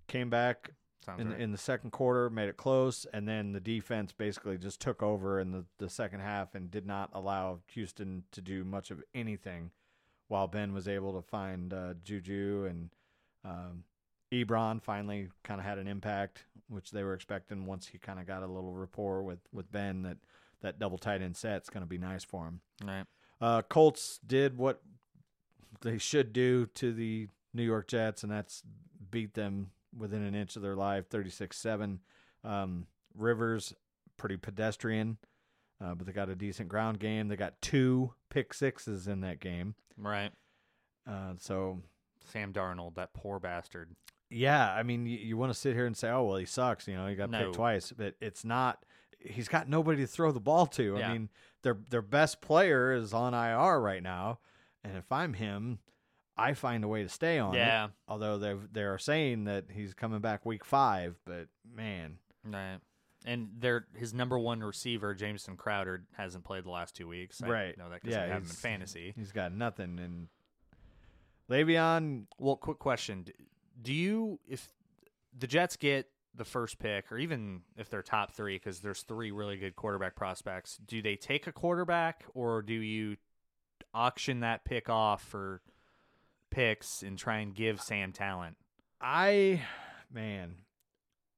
[0.07, 0.71] Came back
[1.05, 1.41] Sounds in, right.
[1.41, 5.41] in the second quarter, made it close, and then the defense basically just took over
[5.41, 9.71] in the, the second half and did not allow Houston to do much of anything
[10.29, 12.91] while Ben was able to find uh, Juju and
[13.45, 13.85] um,
[14.33, 18.27] Ebron finally kind of had an impact, which they were expecting once he kind of
[18.27, 20.17] got a little rapport with, with Ben that
[20.63, 22.61] that double tight end set's going to be nice for him.
[22.85, 23.05] right.
[23.41, 24.81] Uh, Colts did what
[25.83, 28.63] they should do to the New York Jets, and that's
[29.11, 32.01] beat them within an inch of their life, 36 7.
[32.43, 33.75] Um, Rivers,
[34.17, 35.19] pretty pedestrian,
[35.83, 37.29] uh, but they got a decent ground game.
[37.29, 39.75] They got two pick sixes in that game.
[39.97, 40.33] Right.
[41.09, 41.81] Uh, so,
[42.33, 43.95] Sam Darnold, that poor bastard.
[44.31, 46.89] yeah, I mean, you, you want to sit here and say, oh, well, he sucks.
[46.89, 47.39] You know, he got No.
[47.45, 48.85] picked twice, but it's not.
[49.21, 50.97] He's got nobody to throw the ball to.
[50.99, 51.09] Yeah.
[51.09, 51.29] I mean,
[51.63, 54.39] their their best player is on IR right now,
[54.83, 55.79] and if I'm him,
[56.37, 57.59] I find a way to stay on it.
[57.59, 57.89] Yeah.
[58.09, 62.79] Although they they are saying that he's coming back week five, but man, Right.
[63.27, 67.43] And their his number one receiver, Jamison Crowder, hasn't played the last two weeks.
[67.43, 67.79] I Right.
[67.79, 69.13] know that because Yeah, I have him in fantasy.
[69.17, 69.99] he's got nothing.
[69.99, 70.29] And
[71.51, 73.27] Le'Veon, Well, quick question:
[73.81, 74.73] Do you, if
[75.37, 79.31] the Jets get the first pick, or even if they're top three, because there's three
[79.31, 83.17] really good quarterback prospects, do they take a quarterback, or do you
[83.93, 85.61] auction that pick off for
[86.55, 88.57] picks and try and give Sam talent?
[89.01, 89.63] I
[90.13, 90.55] man,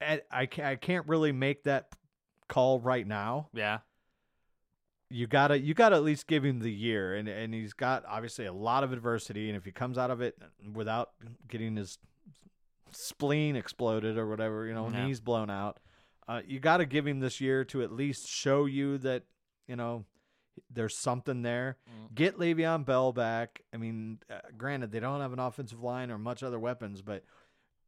[0.01, 1.89] I I can't really make that
[2.49, 3.49] call right now.
[3.53, 3.79] Yeah.
[5.11, 8.45] you gotta you gotta at least give him the year and and he's got obviously
[8.47, 10.37] a lot of adversity and if he comes out of it
[10.75, 11.11] without
[11.49, 11.99] getting his
[12.93, 15.07] spleen exploded or whatever you know Yeah.
[15.07, 15.79] knees blown out
[16.29, 19.23] uh, you got to give him this year to at least show you that
[19.69, 20.05] you know
[20.71, 22.15] there's something there Mm.
[22.15, 26.19] get Le'Veon Bell back I mean uh, granted they don't have an offensive line or
[26.19, 27.25] much other weapons but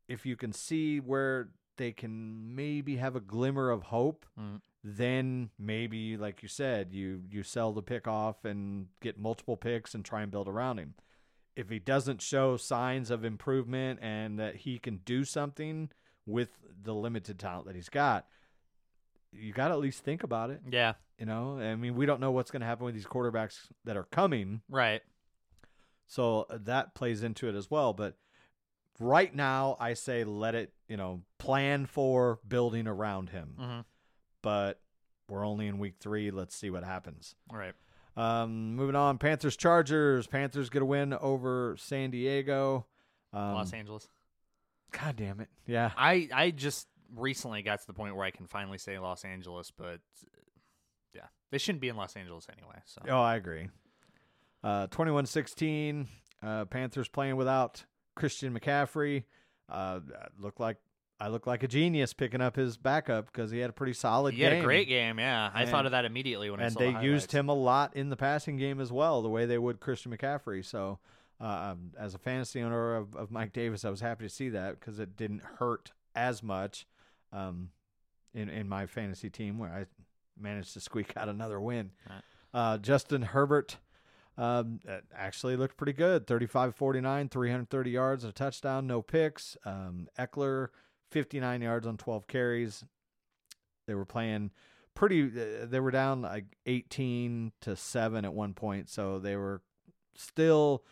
[0.08, 4.60] if you can see where they can maybe have a glimmer of hope Mm.
[4.84, 9.94] then maybe like you said you you sell the pick off and get multiple picks
[9.94, 10.94] and try and build around him
[11.56, 15.90] if he doesn't show signs of improvement and that he can do something
[16.24, 16.50] with
[16.82, 18.26] the limited talent that he's got
[19.32, 20.94] you got to at least think about it Yeah.
[21.18, 23.96] you know i mean we don't know what's going to happen with these quarterbacks that
[23.96, 25.02] are coming Right.
[26.06, 28.16] so uh, that plays into it as well but
[28.98, 33.80] right now i say let it you know plan for building around him Mm-hmm.
[34.42, 34.80] but
[35.28, 36.30] we're only in week three.
[36.30, 37.34] Let's see what happens.
[37.50, 37.74] All right.
[38.16, 40.26] Um, moving on, Panthers Chargers.
[40.26, 42.86] Panthers get a win over San Diego.
[43.34, 44.08] Um, Los Angeles.
[44.90, 45.50] God damn it!
[45.66, 49.24] Yeah, I I just recently got to the point where I can finally say Los
[49.24, 50.00] Angeles, but
[51.14, 52.76] yeah, they shouldn't be in Los Angeles anyway.
[52.84, 53.68] So oh, I agree.
[54.62, 56.06] Uh, 21-16,
[56.42, 57.84] uh, Panthers playing without
[58.16, 59.24] Christian McCaffrey.
[59.68, 60.00] Uh,
[60.38, 60.78] looked like
[61.20, 64.34] I look like a genius picking up his backup because he had a pretty solid
[64.34, 64.52] he game.
[64.52, 65.18] had a great game.
[65.18, 66.86] Yeah, I And- thought of that immediately when I saw that.
[66.86, 69.44] and they the used him a lot in the passing game as well, the way
[69.46, 70.64] they would Christian McCaffrey.
[70.64, 71.00] So,
[71.40, 74.48] uh, um, as a fantasy owner of, of Mike Davis, I was happy to see
[74.50, 76.86] that because it didn't hurt as much
[77.32, 77.70] um,
[78.34, 79.86] in in my fantasy team where I
[80.40, 81.92] managed to squeak out another win.
[82.08, 82.22] Right.
[82.52, 83.76] Uh, Justin Herbert.
[84.36, 86.28] Um, uh, actually looked pretty good.
[86.28, 89.56] 35-49, 330 yards, a touchdown, no picks.
[89.64, 90.68] Um, Ekeler,
[91.10, 92.84] 59 yards on 12 carries.
[93.88, 94.52] They were playing
[94.94, 99.62] pretty uh, they were down like 18 to 7 at one point so they were
[100.16, 100.82] still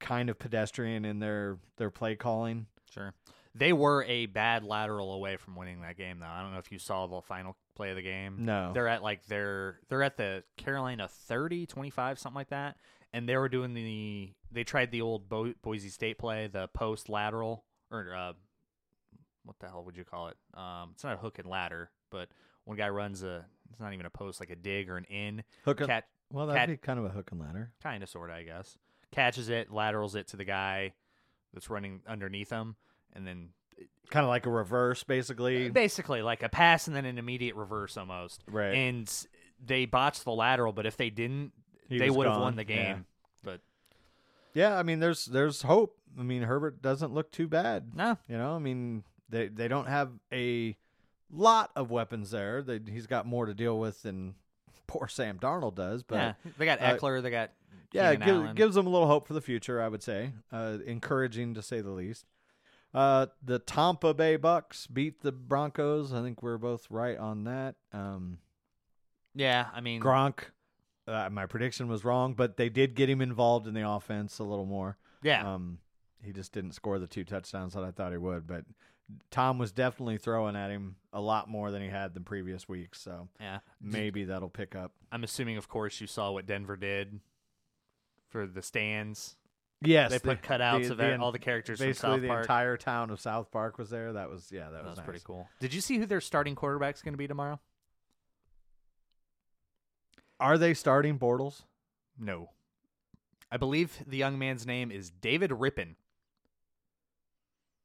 [0.00, 3.12] kind of pedestrian in their their play calling Sure.
[3.54, 6.26] They were a bad lateral away from winning that game, though.
[6.26, 8.44] I don't know if you saw the final play of the game.
[8.44, 12.76] no They're at like their they're at the Carolina 30, 25, something like that,
[13.12, 17.08] and they were doing the they tried the old Bo- Boise State play, the post
[17.08, 18.32] lateral or uh,
[19.44, 20.36] what the hell would you call it?
[20.54, 22.28] Um, it's not a hook and ladder, but
[22.64, 25.42] one guy runs a it's not even a post like a dig or an in
[25.64, 28.30] hook and, catch well that'd be kind of a hook and ladder kind of sort
[28.30, 28.78] of I guess
[29.12, 30.94] catches it, laterals it to the guy
[31.52, 32.74] that's running underneath him,
[33.14, 33.48] and then
[34.10, 37.96] kind of like a reverse basically basically like a pass and then an immediate reverse
[37.96, 38.42] almost.
[38.50, 39.10] right And
[39.64, 41.52] they botched the lateral, but if they didn't,
[41.88, 42.92] He they was would have gone, won the yeah.
[42.94, 43.06] game.
[43.42, 43.60] But
[44.52, 48.36] yeah i mean there's there's hope i mean herbert doesn't look too bad no, you
[48.38, 50.76] know i mean they they don't have a
[51.30, 54.34] lot of weapons there they, he's got more to deal with than
[54.86, 57.50] poor sam darnold does but yeah, they got uh, Ekeler, they got
[57.92, 58.56] yeah, it Keenan gives, Allen.
[58.56, 60.32] gives them a little hope for the future, I would say.
[60.52, 62.24] Uh, encouraging to say the least.
[62.94, 66.12] Uh, the Tampa Bay Bucks beat the Broncos.
[66.12, 67.74] I think we're both right on that.
[67.92, 68.38] Um,
[69.34, 69.66] yeah.
[69.74, 70.44] I mean, Gronk
[71.06, 74.44] uh, my prediction was wrong, but they did get him involved in the offense a
[74.44, 74.96] little more.
[75.22, 75.54] Yeah.
[75.54, 75.78] Um,
[76.22, 78.64] he just didn't score the two touchdowns that I thought he would, but
[79.30, 83.00] Tom was definitely throwing at him a lot more than he had the previous weeks.
[83.00, 83.58] So yeah.
[83.80, 84.92] maybe that'll pick up.
[85.12, 87.20] I'm assuming, of course, you saw what Denver did
[88.28, 89.36] for the stands.
[89.86, 92.28] Yes, they put the- cutouts the- of the all the characters from basically South the
[92.28, 92.44] Park.
[92.44, 94.12] entire town of South Park was there.
[94.12, 95.48] That was yeah, that that was, was pretty cool.
[95.60, 97.60] Did you see who their starting quarterback's going to be tomorrow?
[100.40, 101.62] Are they starting Bortles?
[102.18, 102.50] No.
[103.50, 105.94] I believe the young man's name is David Rypien.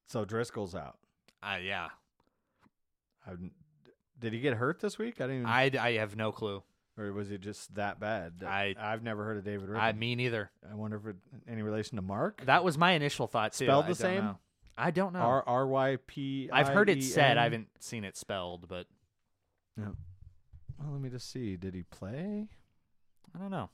[0.08, 0.98] So Driskel's out.
[1.44, 1.90] Uh, yeah.
[3.28, 3.34] I,
[4.20, 5.22] did he get hurt this week?
[5.22, 5.42] I didn't.
[5.42, 6.64] Even, I, I have no clue.
[7.00, 8.44] Or was it just that bad?
[8.46, 9.80] I- I've never heard of David Rypien.
[9.80, 10.52] I me neither.
[10.70, 11.16] I wonder if it
[11.48, 12.46] any relation to Mark.
[12.46, 13.66] That was my initial thought too.
[13.66, 14.24] Spelled the don't same?
[14.26, 14.38] know.
[14.78, 15.20] I don't know.
[15.20, 16.50] R R Y P.
[16.52, 17.38] I've heard it said.
[17.38, 18.86] I haven't seen it spelled, but
[19.78, 19.92] Yeah.
[20.78, 21.56] Well, let me just see.
[21.58, 22.48] Did he play?
[23.36, 23.70] I don't know.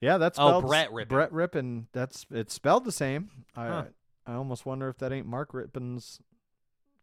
[0.00, 1.08] Yeah, that's Oh, Brett Rypien.
[1.08, 1.86] Brett Rypien.
[1.92, 3.30] That's it's spelled the same.
[3.56, 3.84] I Huh.
[4.26, 6.20] I almost wonder if that ain't Mark Rypien's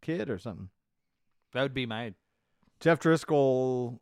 [0.02, 0.70] kid or something.
[1.54, 2.14] That would be my.
[2.80, 4.00] Jeff Driskel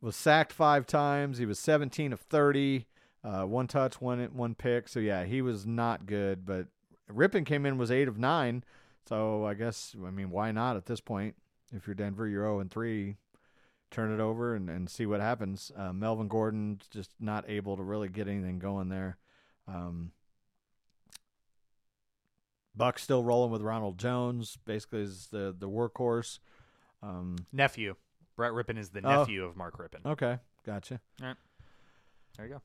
[0.00, 1.38] was sacked five times.
[1.38, 2.86] He was 17 of 30,
[3.24, 4.88] uh, one touch, one one pick.
[4.88, 6.46] So yeah, he was not good.
[6.46, 6.68] But
[7.10, 8.64] Rypien came in was eight of nine.
[9.08, 11.34] So I guess I mean why not at this point?
[11.72, 13.16] If you're Denver, you're 0 and three.
[13.90, 15.72] Turn it over and, and see what happens.
[15.76, 19.16] Uh, Melvin Gordon just not able to really get anything going there.
[19.66, 20.12] Um,
[22.74, 24.56] Buck still rolling with Ronald Jones.
[24.64, 26.38] Basically, is the the workhorse.
[27.02, 27.96] Um, Nephew.
[28.38, 29.18] Brett Rypien is the Oh.
[29.20, 30.06] nephew of Mark Rypien.
[30.06, 31.00] Okay, gotcha.
[31.20, 31.36] All right.
[32.36, 32.62] There you go.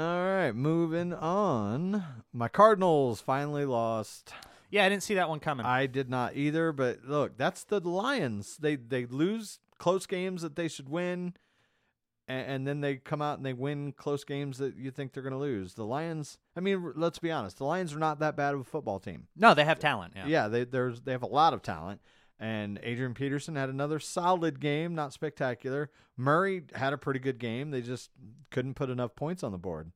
[0.00, 2.04] All right, moving on.
[2.32, 4.32] My Cardinals finally lost.
[4.70, 5.66] Yeah, I didn't see that one coming.
[5.66, 8.56] I did not either, but look, that's the Lions.
[8.58, 11.34] They they lose close games that they should win,
[12.28, 15.22] and, and then they come out and they win close games that you think they're
[15.24, 15.74] going to lose.
[15.74, 16.38] The Lions.
[16.56, 17.58] I mean, r- let's be honest.
[17.58, 19.26] The Lions are not that bad of a football team.
[19.36, 20.12] no, they have talent.
[20.14, 20.26] Yeah.
[20.26, 22.00] Yeah, they there's they have a lot of talent.
[22.38, 25.90] And Adrian Peterson had another solid game, not spectacular.
[26.16, 27.70] Murray had a pretty good game.
[27.70, 28.10] They just
[28.50, 29.92] couldn't put enough points on the board.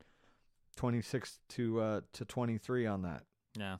[0.77, 3.23] 26 to uh to 23 on that.
[3.57, 3.77] Yeah.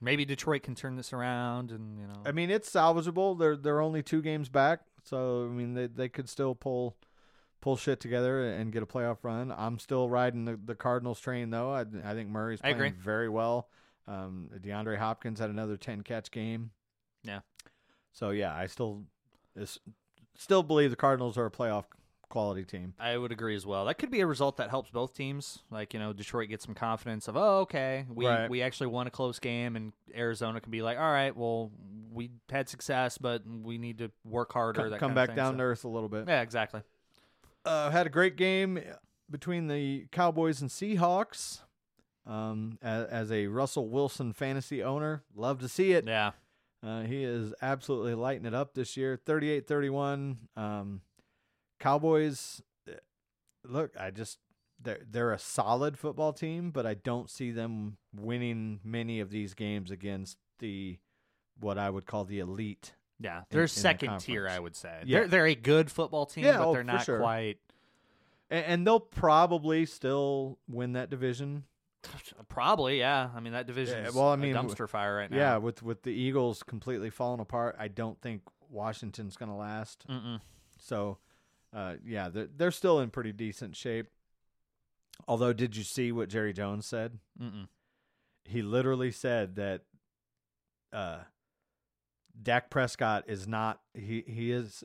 [0.00, 2.22] Maybe Detroit can turn this around, and you know.
[2.26, 3.38] I mean, it's salvageable.
[3.38, 6.96] They're they're only 2 games back, so I mean they they could still pull
[7.60, 9.52] pull shit together and get a playoff run.
[9.56, 11.72] I'm still riding the, the Cardinals train though.
[11.72, 13.70] I I think Murray's playing very well.
[14.06, 16.70] Um DeAndre Hopkins had another 10 catch game.
[17.22, 17.40] Yeah.
[18.14, 19.02] So yeah, I still
[19.54, 19.78] is,
[20.36, 21.84] still believe the Cardinals are a playoff
[22.30, 22.94] quality team.
[22.98, 23.84] I would agree as well.
[23.84, 25.58] That could be a result that helps both teams.
[25.70, 28.48] Like you know, Detroit gets some confidence of, oh, okay, we Right.
[28.48, 31.70] we actually won a close game, and Arizona can be like, all right, well,
[32.12, 34.96] we had success, but we need to work harder.
[34.98, 35.36] Come back thing.
[35.36, 36.24] down So- to earth a little bit.
[36.28, 36.82] Yeah, exactly.
[37.64, 38.78] Uh, had a great game
[39.30, 41.60] between the Cowboys and Seahawks.
[42.26, 46.06] Um, as, as a Russell Wilson fantasy owner, love to see it.
[46.06, 46.30] Yeah,
[46.84, 49.18] Uh, he is absolutely lighting it up this year.
[49.26, 50.36] 38-31.
[50.56, 51.00] Um,
[51.80, 52.92] Cowboys uh,
[53.64, 54.38] look, I just
[54.82, 59.54] they're they're a solid football team, but I don't see them winning many of these
[59.54, 60.98] games against the
[61.60, 62.92] what I would call the elite.
[63.20, 63.42] yeah.
[63.50, 64.48] They're in the second tier.
[64.48, 65.02] I would say.
[65.04, 65.20] Yeah.
[65.20, 67.18] They're they're a good football team, Yeah, but oh, they're not sure.
[67.18, 67.58] quite.
[68.50, 71.64] And, and they'll probably still win that division.
[72.48, 73.30] Probably, yeah.
[73.34, 75.36] I mean, that division well, I mean, a dumpster fire right now.
[75.36, 80.06] Yeah, with with the Eagles completely falling apart, I don't think Washington's going to last.
[80.08, 80.40] Mm-mm.
[80.78, 81.18] So,
[81.74, 84.08] uh, yeah, they're, they're still in pretty decent shape.
[85.28, 87.18] Although, did you see what Jerry Jones said?
[87.40, 87.68] Mm-mm.
[88.44, 89.82] He literally said that
[90.92, 91.20] uh,
[92.40, 94.84] Dak Prescott is not he he is.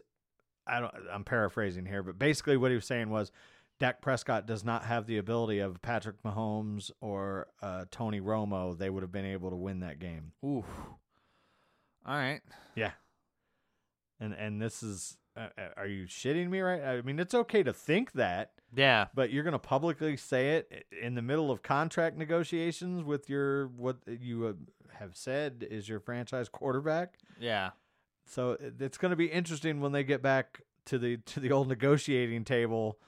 [0.66, 0.94] I don't.
[1.12, 3.32] I'm paraphrasing here, but basically what he was saying was.
[3.80, 8.78] Dak Prescott does not have the ability of Patrick Mahomes or uh, Tony Romo.
[8.78, 10.34] They would have been able to win that game.
[10.44, 10.66] Ooh.
[12.06, 12.42] All right.
[12.76, 12.92] Yeah.
[14.20, 16.82] And and this is uh, uh, are you shitting me right?
[16.84, 19.08] I mean, it's okay to think that, Yeah.
[19.14, 23.68] but you're going to publicly say it in the middle of contract negotiations with your
[23.68, 24.54] what you uh,
[24.98, 27.14] have said is your franchise quarterback.
[27.40, 27.70] Yeah.
[28.26, 31.70] So it's going to be interesting when they get back to the to the old
[31.70, 33.00] negotiating table.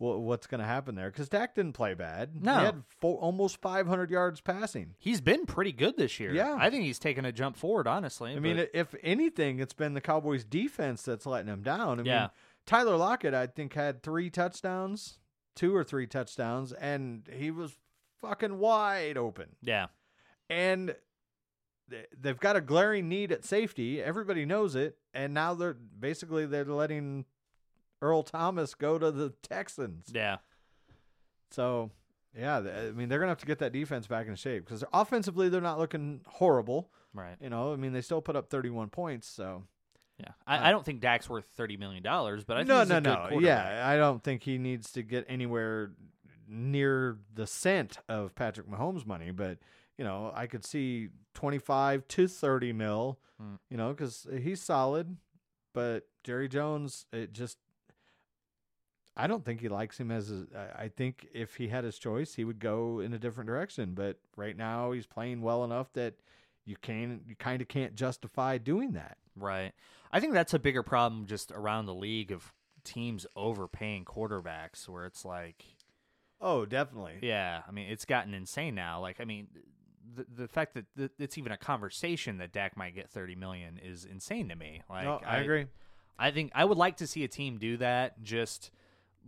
[0.00, 1.08] Wha- What's going to happen there?
[1.10, 2.42] Because Dak didn't play bad.
[2.44, 2.58] No.
[2.58, 4.94] he had four, almost 500 yards passing.
[4.98, 6.34] He's been pretty good this year.
[6.34, 6.56] Yeah.
[6.58, 8.32] I think he's taken a jump forward, honestly.
[8.34, 12.00] I mean, if anything, it's been the Cowboys' defense that's letting him down.
[12.00, 12.20] I Yeah.
[12.22, 12.30] mean,
[12.66, 15.20] Tyler Lockett, I think, had three touchdowns,
[15.54, 17.76] two or three touchdowns, and he was
[18.20, 19.56] fucking wide open.
[19.62, 19.86] yeah.
[20.48, 20.96] And
[22.16, 24.02] they've got a glaring need at safety.
[24.02, 27.24] Everybody knows it, and now they're basically they're letting
[28.02, 30.10] Earl Thomas go to the Texans.
[30.14, 30.36] Yeah.
[31.50, 31.90] So,
[32.36, 34.84] yeah, I mean, they're going to have to get that defense back in shape because
[34.92, 36.90] offensively, they're not looking horrible.
[37.12, 37.36] Right.
[37.40, 39.26] You know, I mean, they still put up 31 points.
[39.28, 39.64] So,
[40.18, 40.28] Yeah.
[40.46, 43.00] I, I don't think Dak's worth thirty million dollars, but I think no, no, a
[43.30, 43.40] good no.
[43.40, 45.90] Yeah, I don't think he needs to get anywhere
[46.48, 49.58] near the cent of Patrick Mahomes' money, but
[49.98, 53.54] you know, I could see 25 to 30 mil, Hmm.
[53.70, 55.16] you know, because he's solid.
[55.74, 57.56] But Jerry Jones, it just,
[59.16, 60.46] I don't think he likes him as a.
[60.54, 63.94] I I think if he had his choice, he would go in a different direction.
[63.94, 66.14] But right now, he's playing well enough that
[66.64, 69.18] you can, you kind of can't justify doing that.
[69.36, 69.72] Right.
[70.12, 72.52] I think that's a bigger problem just around the league of
[72.84, 75.64] teams overpaying quarterbacks where it's like
[76.40, 77.18] Oh, definitely.
[77.22, 79.00] yeah, I mean it's gotten insane now.
[79.00, 79.48] Like I mean
[80.14, 83.78] the the fact that th- it's even a conversation that Dak might get 30 million
[83.82, 84.82] is insane to me.
[84.88, 85.66] Like no, I agree.
[86.18, 88.70] I think I would like to see a team do that just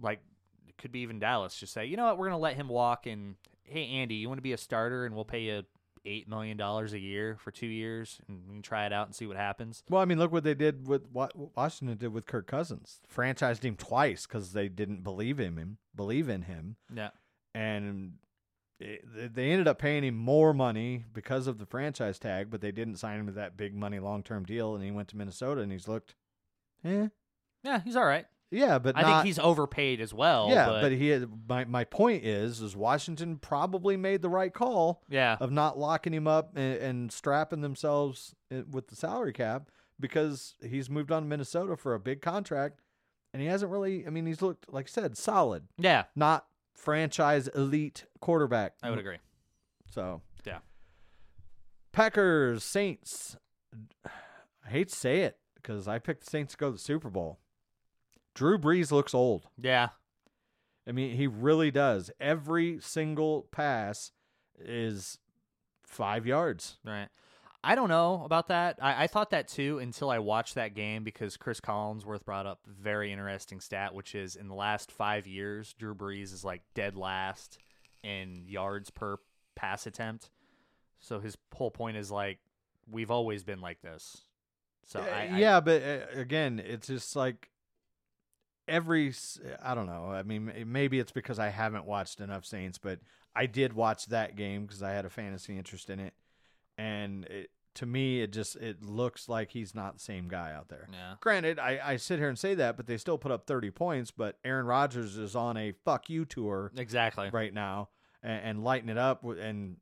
[0.00, 0.20] like
[0.68, 2.18] it could be even Dallas just say, "You know what?
[2.18, 5.06] We're going to let him walk and hey Andy, you want to be a starter
[5.06, 5.62] and we'll pay you
[6.04, 9.14] 8 million dollars a year for 2 years and we can try it out and
[9.14, 12.26] see what happens." Well, I mean, look what they did with what Washington did with
[12.26, 13.00] Kirk Cousins.
[13.14, 17.10] Franchised him twice because they didn't believe in him, believe in him, Yeah.
[17.54, 18.14] and
[18.80, 22.72] it, they ended up paying him more money because of the franchise tag, but they
[22.72, 24.74] didn't sign him to that big money long term deal.
[24.74, 26.16] And he went to Minnesota, and he's looked,
[26.84, 27.06] eh,
[27.62, 28.26] Yeah, he's all right.
[28.52, 30.48] Yeah, but I not, think he's overpaid as well.
[30.50, 34.52] yeah, but, but, he had, my my point is is Washington probably made the right
[34.52, 39.32] call yeah, of not locking him up and, and strapping themselves eh, with the salary
[39.32, 42.80] cap because he's moved on to Minnesota for a big contract
[43.32, 47.48] and he hasn't really I mean he's looked like I said solid yeah, not franchise
[47.48, 49.18] elite quarterback I would agree.
[49.90, 50.58] so Yeah.
[51.92, 53.36] Packers Saints
[54.66, 57.10] I hate to say it because I picked the Saints to go to the Super
[57.10, 57.38] Bowl
[58.34, 59.90] Drew Brees looks old Yeah,
[60.86, 64.12] I mean he really does every single pass
[64.58, 65.18] is
[65.84, 67.08] 5 yards right.
[67.64, 68.78] I don't know about that.
[68.82, 72.58] I, I thought that too until I watched that game because Chris Collinsworth brought up
[72.66, 76.62] a very interesting stat, which is in the last five years, Drew Brees is like
[76.74, 77.58] dead last
[78.02, 79.18] in yards per
[79.54, 80.28] pass attempt.
[80.98, 82.40] So his whole point is like
[82.90, 84.22] we've always been like this.
[84.84, 87.48] So Uh, I, I- yeah, but uh, again, it's just like
[88.68, 89.12] every
[89.62, 90.06] I don't know.
[90.10, 93.00] I mean, maybe it's because I haven't watched enough Saints, but
[93.34, 96.14] I did watch that game because I had a fantasy interest in it,
[96.76, 100.68] and it, to me, it just it looks like he's not the same guy out
[100.68, 100.86] there.
[100.92, 101.14] yeah.
[101.20, 104.10] Granted, I, I sit here and say that, but they still put up thirty points.
[104.10, 107.30] But Aaron Rodgers is on a fuck you tour Exactly.
[107.32, 107.88] right now
[108.22, 109.24] and, and lighting it up.
[109.24, 109.76] And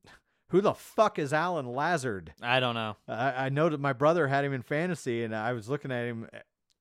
[0.51, 2.33] who the fuck is Allen Lazard?
[2.41, 2.95] I don't know.
[3.09, 6.05] I, I know that my brother had him in fantasy, and I was looking at
[6.05, 6.29] him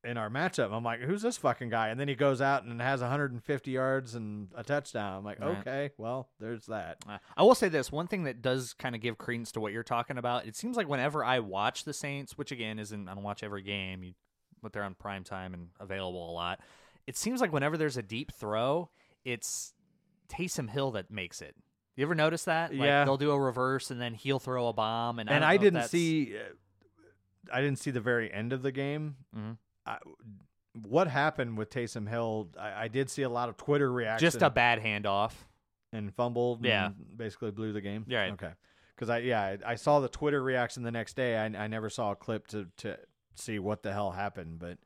[0.03, 0.73] in our matchup.
[0.73, 1.89] I'm like, who's this fucking guy?
[1.89, 5.19] And then he goes out and has 150 yards and a touchdown.
[5.19, 5.59] I'm like, Right.
[5.59, 6.99] okay, well, there's that.
[7.09, 9.73] Uh, I will say this one thing that does kind of give credence to what
[9.73, 10.47] you're talking about.
[10.47, 13.63] It seems like whenever I watch the Saints, which again isn't I don't watch every
[13.63, 14.15] game, you,
[14.63, 16.61] but they're on prime time and available a lot.
[17.07, 18.89] It seems like whenever there's a deep throw,
[19.25, 19.75] it's
[20.29, 21.55] Taysom Hill that makes it.
[21.97, 22.71] You ever notice that?
[22.71, 23.05] Like, Yeah.
[23.05, 25.57] they'll do a reverse and then he'll throw a bomb, and I, And don't I,
[25.59, 26.41] didn't see, uh,
[27.53, 29.17] I didn't see the very end of the game.
[29.37, 29.59] Mhm.
[29.87, 29.99] I,
[30.75, 32.49] what happened with Taysom Hill?
[32.59, 34.33] I, I did see a lot of Twitter reactions.
[34.33, 35.33] just a bad handoff.
[35.93, 36.65] and fumbled.
[36.65, 36.87] Yeah.
[36.87, 38.05] and basically blew the game.
[38.09, 38.33] Yeah, right.
[38.33, 38.51] Okay.
[38.95, 41.37] Because I yeah I, I saw the Twitter reaction the next day.
[41.37, 42.99] I I never saw a clip to to
[43.35, 44.59] see what the hell happened.
[44.59, 44.79] But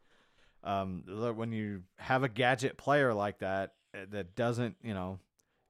[0.63, 1.03] um,
[1.37, 5.19] when you have a gadget player like that uh, that doesn't you know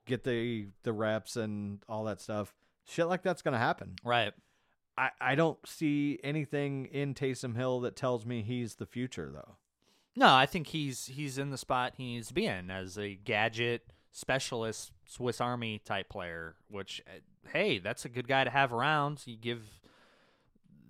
[0.06, 2.54] get the the reps and all that stuff,
[2.86, 3.94] shit like that's gonna happen.
[4.04, 4.32] Right.
[4.96, 9.56] I I don't see anything in Taysom Hill that tells me he's the future though.
[10.16, 13.14] No, I think he's he's in the spot he needs to be in as a
[13.14, 16.54] gadget specialist Swiss Army type player.
[16.68, 17.18] Which, uh,
[17.50, 19.22] hey, that's a good guy to have around.
[19.26, 19.62] You give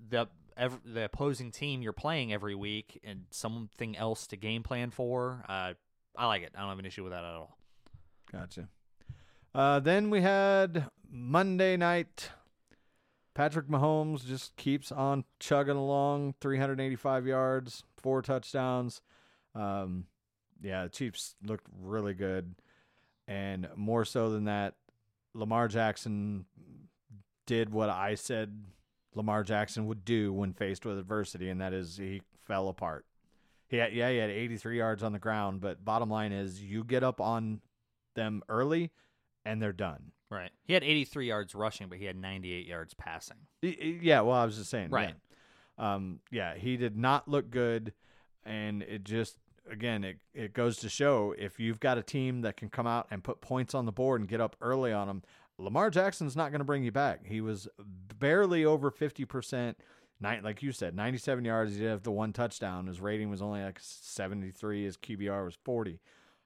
[0.08, 4.90] the ev- the opposing team you're playing every week and something else to game plan
[4.90, 5.44] for.
[5.48, 5.72] Uh,
[6.16, 6.52] I like it.
[6.54, 7.56] I don't have an issue with that at all.
[8.30, 8.68] Gotcha.
[9.54, 12.30] Uh, then we had Monday night.
[13.34, 19.02] Patrick Mahomes just keeps on chugging along, 385 yards, four touchdowns.
[19.54, 20.04] Um,
[20.62, 22.54] yeah, the Chiefs looked really good,
[23.26, 24.74] and more so than that,
[25.34, 26.44] Lamar Jackson
[27.46, 28.64] did what I said
[29.14, 33.06] Lamar Jackson would do when faced with adversity, and that is he fell apart.
[33.66, 36.84] He had, yeah, he had 83 yards on the ground, but bottom line is you
[36.84, 37.60] get up on
[38.14, 38.92] them early
[39.44, 40.12] and they're done.
[40.34, 40.50] Right.
[40.64, 43.36] He had 83 yards rushing, but he had 98 yards passing.
[43.62, 44.90] Yeah, well, I was just saying.
[44.90, 45.14] Right.
[45.78, 45.94] Yeah.
[45.94, 47.92] Um, yeah, he did not look good,
[48.44, 49.36] and it just
[49.70, 53.06] again, it it goes to show if you've got a team that can come out
[53.10, 55.22] and put points on the board and get up early on them,
[55.58, 57.26] Lamar Jackson's not going to bring you back.
[57.26, 57.68] He was
[58.18, 59.78] barely over fifty percent.
[60.20, 61.74] Like you said, ninety-seven yards.
[61.74, 62.86] He did have the one touchdown.
[62.86, 64.84] His rating was only like seventy-three.
[64.84, 66.00] His QBR was forty.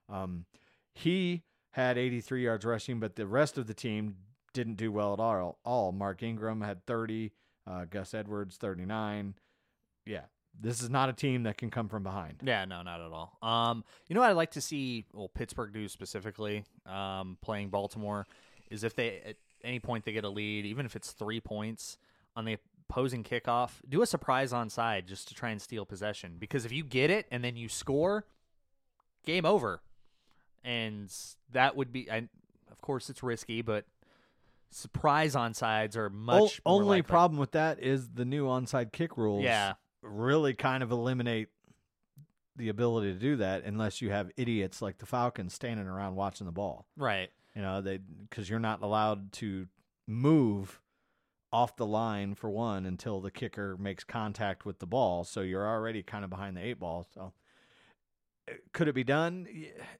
[0.08, 0.46] Um,
[0.94, 4.16] he had eighty-three yards rushing, but the rest of the team
[4.52, 5.58] didn't do well at all.
[5.64, 7.32] All Mark Ingram had thirty.
[7.66, 9.34] Uh, Gus Edwards thirty-nine.
[10.06, 10.22] Yeah,
[10.58, 12.40] this is not a team that can come from behind.
[12.42, 13.36] Yeah, no, not at all.
[13.42, 18.26] Um, you know what I'd like to see, well, Pittsburgh do specifically, um, playing Baltimore,
[18.70, 21.98] is if they at any point they get a lead, even if it's three points
[22.34, 22.56] on the
[22.88, 26.36] opposing kickoff, do a surprise onside just to try and steal possession.
[26.38, 28.24] Because if you get it and then you score,
[29.26, 29.82] game over,
[30.64, 31.12] and
[31.52, 32.28] that would be, I,
[32.70, 33.84] of course, it's risky, but
[34.70, 37.02] surprise onsides are much O- more only likely.
[37.10, 39.42] problem with that is the new onside kick rules.
[39.44, 41.48] Yeah, really kind of eliminate
[42.56, 46.44] the ability to do that unless you have idiots like the Falcons standing around watching
[46.46, 46.86] the ball.
[46.96, 47.30] right.
[47.54, 49.66] You know, they because you're not allowed to
[50.06, 50.80] move
[51.52, 55.24] off the line for one until the kicker makes contact with the ball.
[55.24, 57.04] So you're already kind of behind the eight ball.
[57.12, 57.32] So
[58.72, 59.46] could it be done?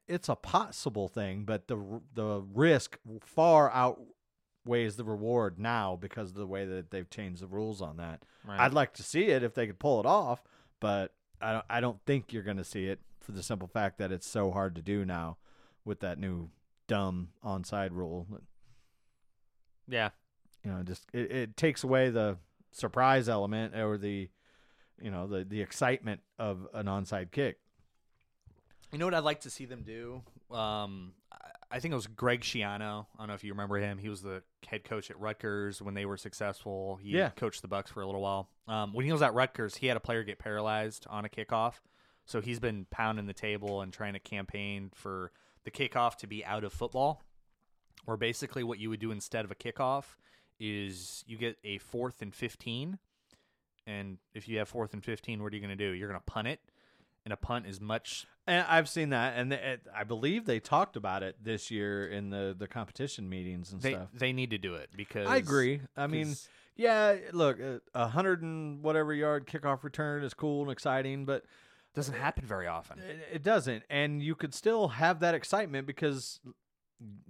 [0.06, 6.36] It's a possible thing, but the the risk far outweighs the reward now because of
[6.36, 8.22] the way that they've changed the rules on that.
[8.46, 8.60] Right.
[8.60, 10.42] I'd like to see it if they could pull it off,
[10.80, 13.98] but I don't, I don't think you're going to see it for the simple fact
[13.98, 15.36] that it's so hard to do now
[15.84, 16.50] with that new
[16.86, 18.26] dumb onside rule.
[19.88, 20.10] yeah.
[20.64, 22.38] You know, just it, it takes away the
[22.72, 24.28] surprise element or the
[25.00, 27.58] you know the the excitement of an onside kick.
[28.92, 30.22] You know what I'd like to see them do?
[30.54, 31.12] Um,
[31.70, 33.06] I- think it was Greg Schiano.
[33.14, 33.98] I don't know if you remember him.
[33.98, 36.96] He was the head coach at Rutgers when they were successful.
[36.96, 37.30] He Yeah.
[37.30, 38.48] coached the Bucks for a little while.
[38.66, 41.80] Um, when he was at Rutgers, he had a player get paralyzed on a kickoff.
[42.24, 45.32] So he's been pounding the table and trying to campaign for
[45.64, 47.22] the kickoff to be out of football.
[48.06, 50.16] Or basically, what you would do instead of a kickoff
[50.58, 52.98] is you get a fourth and 15.
[53.86, 55.92] And if you have fourth and 15, what are you going to do?
[55.92, 56.60] You're going to punt it.
[57.24, 60.96] And a punt is much And I've seen that, and it, I believe they talked
[60.96, 64.08] about it this year in the the competition meetings and they stuff.
[64.14, 65.82] they need to do it because I agree.
[65.96, 66.34] I mean,
[66.74, 71.42] yeah, look, a a hundred and whatever yard kickoff return is cool and exciting, but
[71.44, 72.98] it doesn't happen very often.
[73.00, 76.40] It, it doesn't, and you could still have that excitement because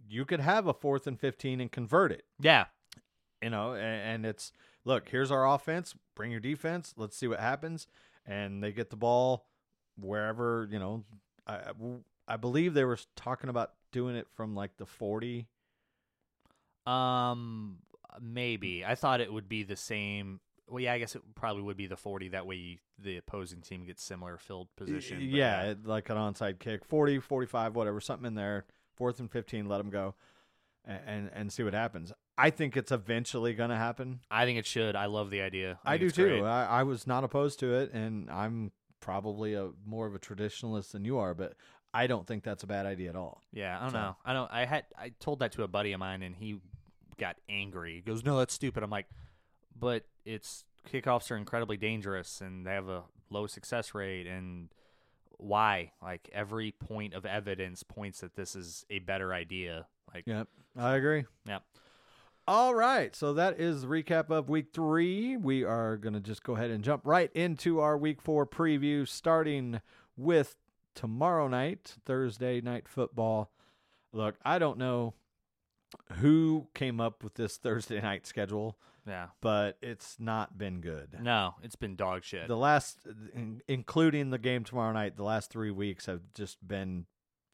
[0.08, 2.22] you could have a fourth and fifteen and convert it.
[2.40, 2.66] Yeah,
[3.42, 3.82] You know, and,
[4.24, 4.52] and it's
[4.84, 5.94] look, here's our offense.
[6.14, 6.94] Bring your defense.
[6.96, 7.88] Let's see what happens.
[8.24, 9.46] And they get the ball
[10.00, 11.04] wherever you know.
[11.46, 11.72] I I-
[12.30, 15.48] I believe they were talking about doing it from like the forty.
[16.86, 17.78] um,
[18.20, 20.40] maybe I thought it would be the same.
[20.68, 22.28] Well, yeah, I guess it probably would be the forty.
[22.28, 25.20] That way, you, the opposing team gets similar field position.
[25.22, 28.66] Yeah, like an onside kick, 40, 45, whatever, something in there.
[28.96, 30.14] Fourth and fifteen, let them go,
[30.84, 32.12] and and, and see what happens.
[32.36, 34.20] I think it's eventually going to happen.
[34.30, 34.96] I think it should.
[34.96, 35.78] I love the idea.
[35.84, 36.44] I, think do too.
[36.44, 38.70] I, I was not opposed to it, and I'm
[39.00, 41.54] probably a more of a traditionalist than you are, but
[41.94, 43.42] I don't think that's a bad idea at all.
[43.52, 44.16] Yeah, I don't So- know.
[44.24, 44.50] I don't.
[44.52, 46.60] I had I told that to a buddy of mine, and he
[47.16, 47.94] got angry.
[47.96, 49.08] He goes, "No, that's stupid." I'm like,
[49.74, 54.68] "But it's kickoffs are incredibly dangerous, and they have a low success rate, and
[55.38, 55.92] why?
[56.02, 59.86] Like every point of evidence points that this is a better idea.
[60.14, 61.24] Like, Yep, I agree.
[61.46, 61.62] Yep.
[62.48, 65.36] All right, so that is the recap of week three.
[65.36, 69.06] We are going to just go ahead and jump right into our week four preview,
[69.06, 69.82] starting
[70.16, 70.56] with
[70.94, 73.50] tomorrow night, Thursday night football.
[74.14, 75.12] Look, I don't know
[76.20, 81.18] who came up with this Thursday night schedule, yeah, but it's not been good.
[81.20, 82.48] no, it's been dog shit.
[82.48, 83.00] The last,
[83.34, 87.04] in- including the game tomorrow night, the last three weeks have just been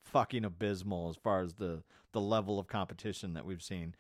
[0.05, 1.83] fucking abysmal as far as the
[2.13, 3.97] the level of competition that we've seen.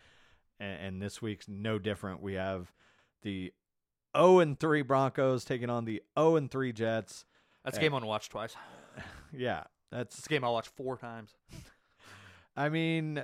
[0.65, 2.23] And, and this week's no different.
[2.23, 2.73] We have
[3.23, 3.53] the
[4.17, 7.25] 0 and 3 Broncos taking on the 0 and 3 Jets.
[7.65, 7.83] that's a eh.
[7.85, 8.57] game I want to watch twice.
[9.37, 10.25] Yeah, that's.
[10.25, 11.35] a game I'll watch four times.
[12.57, 13.21] I mean,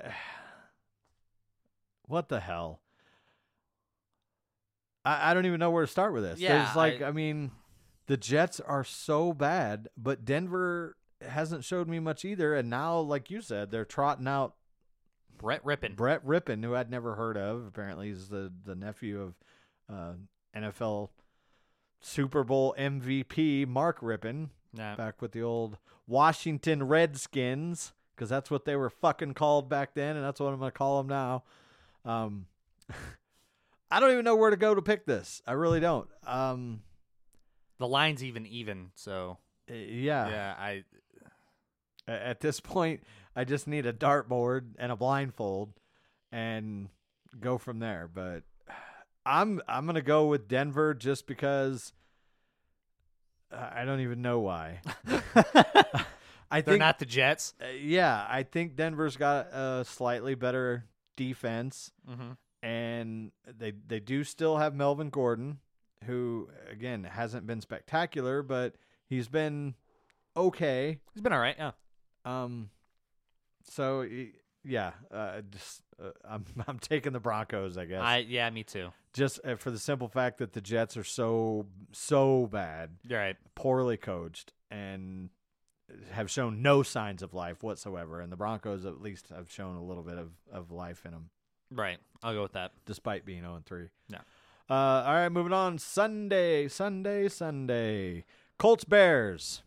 [2.08, 2.80] what the hell?
[5.04, 6.40] I, I don't even know where to start with this.
[6.40, 7.52] Yeah, There's like, I- I, mean,
[8.08, 12.56] the Jets are so bad, but Denver hasn't showed me much either.
[12.56, 14.54] And now, like you said, they're trotting out
[15.40, 15.96] Brett Rypien.
[15.96, 17.66] Brett Rypien, who I'd never heard of.
[17.66, 19.34] Apparently, he's the the nephew of
[19.92, 20.12] uh,
[20.56, 21.08] NFL
[22.00, 24.94] Super Bowl MVP Mark Rypien, Yeah.
[24.96, 30.16] back with the old Washington Redskins, because that's what they were fucking called back then,
[30.16, 31.44] and that's what I'm gonna call them now.
[32.04, 32.46] Um,
[33.90, 35.42] I don't even know where to go to pick this.
[35.46, 36.08] I really don't.
[36.26, 36.82] Um,
[37.78, 39.38] The line's even even, so
[39.70, 40.84] uh, yeah, yeah, I
[42.08, 43.02] At this point,
[43.40, 45.72] I just need a dartboard and a blindfold,
[46.30, 46.88] and
[47.40, 48.08] go from there.
[48.12, 48.42] But
[49.24, 51.92] I'm I'm gonna go with Denver just because
[53.50, 54.80] I don't even know why.
[56.52, 57.54] I They're think not the Jets.
[57.62, 60.84] uh, yeah, I think Denver's got a slightly better
[61.16, 62.32] defense, Mm-hmm.
[62.62, 65.58] and they they do still have Melvin Gordon,
[66.04, 68.74] who again hasn't been spectacular, but
[69.08, 69.74] he's been
[70.36, 70.98] okay.
[71.14, 71.56] He's been all right.
[71.58, 71.70] Yeah.
[72.24, 72.70] Um,
[73.70, 74.04] so
[74.64, 78.90] yeah, uh, just uh, I'm I'm taking the Broncos, I guess, I yeah, me too.
[79.12, 83.36] just uh, for the simple fact that the Jets are so so bad, right.
[83.54, 85.30] poorly coached, and
[86.12, 89.82] have shown no signs of life whatsoever, and the Broncos at least have shown a
[89.82, 91.30] little bit of of life in them,
[91.72, 91.98] Right.
[92.22, 92.72] I'll go with that.
[92.84, 93.88] despite being 0 and 3.
[94.08, 94.18] Yeah.
[94.68, 94.74] Uh,
[95.06, 95.78] all right, moving on.
[95.78, 98.24] Sunday, Sunday, Sunday.
[98.58, 99.62] Colts Bears.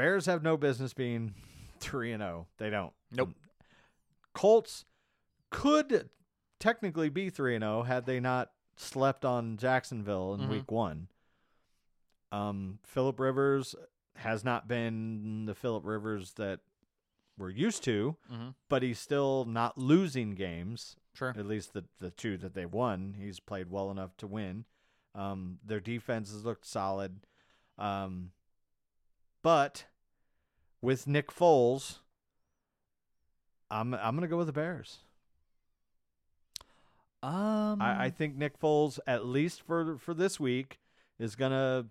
[0.00, 1.34] Bears have no business being
[1.78, 2.46] three and zero.
[2.58, 2.92] They don't.
[3.12, 3.30] Nope.
[4.34, 4.84] Colts
[5.50, 6.08] could
[6.58, 10.48] technically be three and zero had they not slept on Jacksonville in Mhm.
[10.48, 11.08] week one.
[12.32, 13.74] Um, Philip Rivers
[14.16, 16.60] has not been the Philip Rivers that
[17.36, 18.54] we're used to, Mhm.
[18.68, 21.30] but he's still not losing games Sure.
[21.36, 24.64] at least the the two that they've won, he's played well enough to win.
[25.14, 27.26] Um, their defense has looked solid,
[27.76, 28.32] um,
[29.42, 29.86] but
[30.82, 31.98] with Nick Foles,
[33.70, 34.98] I'm I'm gonna go with the Bears.
[37.22, 37.82] Um.
[37.82, 40.80] I, I think Nick Foles, at least for for this week,
[41.18, 41.86] is gonna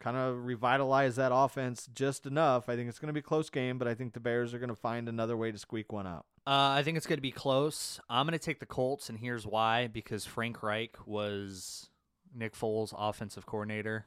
[0.00, 2.68] kind of revitalize that offense just enough.
[2.68, 4.74] I think it's gonna be a close game, but I think the Bears are gonna
[4.74, 6.26] find another way to squeak one out.
[6.44, 8.00] Uh, I think it's going to be close.
[8.10, 11.88] I'm going to take the Colts, and here's why: because Frank Reich was
[12.34, 14.06] Nick Foles' offensive coordinator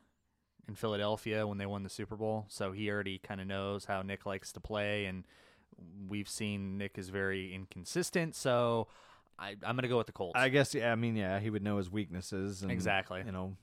[0.67, 4.01] in Philadelphia when they won the Super Bowl, so he already kind of knows how
[4.01, 5.25] Nick likes to play, and
[6.07, 8.35] we've seen Nick is very inconsistent.
[8.35, 8.87] So
[9.37, 10.39] I, I'm going to go with the Colts.
[10.39, 10.91] I guess yeah.
[10.91, 12.61] I mean, yeah, he would know his weaknesses.
[12.61, 13.21] And, Exactly.
[13.25, 13.57] You know.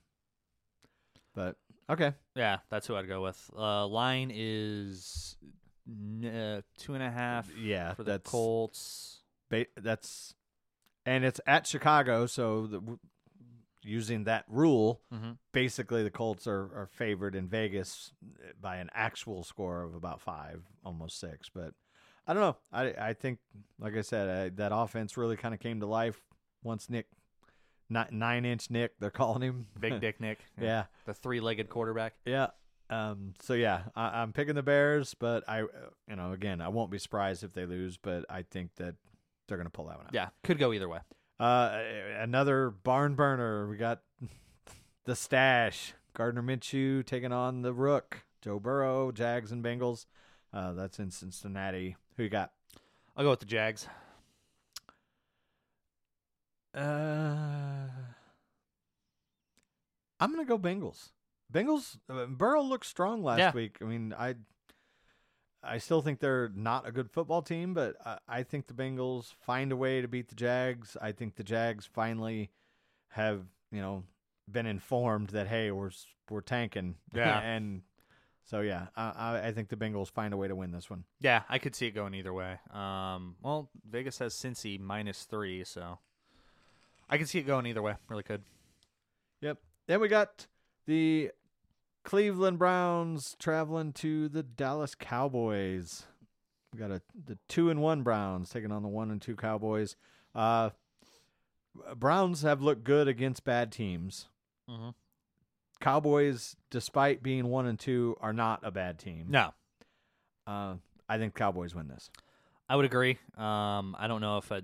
[1.34, 1.56] But
[1.88, 3.50] okay, yeah, that's who I'd go with.
[3.56, 5.36] Uh, line is
[5.88, 9.20] uh, two and a half yeah, for the that's Colts.
[9.48, 10.34] ba- that's,
[11.06, 12.98] and it's at Chicago, so the,
[13.82, 15.32] using that rule, Mm-hmm.
[15.52, 18.12] basically the Colts are, are favored in Vegas
[18.60, 21.48] by an actual score of about five, almost six.
[21.48, 21.74] But
[22.26, 22.56] I don't know.
[22.72, 23.38] I I think,
[23.80, 26.20] like I said, I, that offense really kind of came to life
[26.62, 27.06] once Nick,
[27.90, 30.38] not nine inch Nick, they're calling him Big Dick Nick.
[30.60, 30.84] yeah.
[31.06, 32.14] The three-legged quarterback.
[32.24, 32.48] Yeah.
[32.90, 33.34] Um.
[33.40, 35.66] So yeah, I, I'm picking the Bears, but I, uh,
[36.08, 38.94] you know, again, I won't be surprised if they lose, but I think that
[39.48, 40.14] they're gonna pull that one out.
[40.14, 40.98] Yeah, could go either way.
[41.42, 41.76] Uh,
[42.20, 43.68] another barn burner.
[43.68, 44.00] We got
[45.04, 45.94] the stash.
[46.14, 48.22] Gardner Minshew taking on the Rook.
[48.42, 50.06] Joe Burrow, Jags and Bengals.
[50.52, 51.96] Uh, that's in Cincinnati.
[52.16, 52.52] Who you got?
[53.16, 53.86] I'll go with the Jags.
[56.74, 57.88] Uh,
[60.20, 61.10] I'm gonna go Bengals.
[61.52, 61.98] Bengals.
[62.08, 63.52] Uh, Burrow looked strong last Yeah.
[63.52, 63.78] week.
[63.80, 64.36] I mean, I.
[65.62, 69.32] I still think they're not a good football team, but I, I think the Bengals
[69.46, 70.96] find a way to beat the Jags.
[71.00, 72.50] I think the Jags finally
[73.10, 74.02] have, you know,
[74.50, 75.90] been informed that hey, we're
[76.30, 76.96] we're tanking.
[77.14, 77.38] Yeah.
[77.44, 77.82] and
[78.44, 81.04] so yeah, I, I think the Bengals find a way to win this one.
[81.20, 82.58] Yeah, I could see it going either way.
[82.70, 85.98] Um, well, Vegas has Cincy minus three, so
[87.08, 87.94] I can see it going either way.
[88.08, 88.42] Really could.
[89.40, 89.58] Yep.
[89.86, 90.46] Then we got
[90.86, 91.30] the
[92.04, 96.04] Cleveland Browns traveling to the Dallas Cowboys.
[96.72, 99.96] We got a the two and one Browns taking on the one and two Cowboys.
[100.34, 100.70] Uh,
[101.96, 104.28] Browns have looked good against bad teams.
[104.68, 104.90] Mm-hmm.
[105.80, 109.26] Cowboys, despite being one and two, are not a bad team.
[109.28, 109.52] No,
[110.46, 110.74] Uh,
[111.08, 112.10] I think Cowboys win this.
[112.68, 113.18] I would agree.
[113.36, 114.62] Um, I don't know if a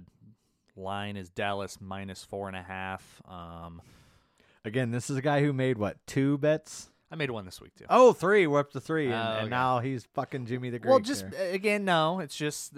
[0.77, 3.21] line is Dallas minus four and a half.
[3.29, 3.83] Um,
[4.65, 6.91] Again, this is a guy who made what two bets?
[7.11, 7.87] I made one this week too.
[7.89, 8.47] Oh, three.
[8.47, 10.91] We're up to three, and, Oh, and now he's fucking Jimmy the Greek.
[10.91, 12.21] well, just uh, again, no.
[12.21, 12.75] It's just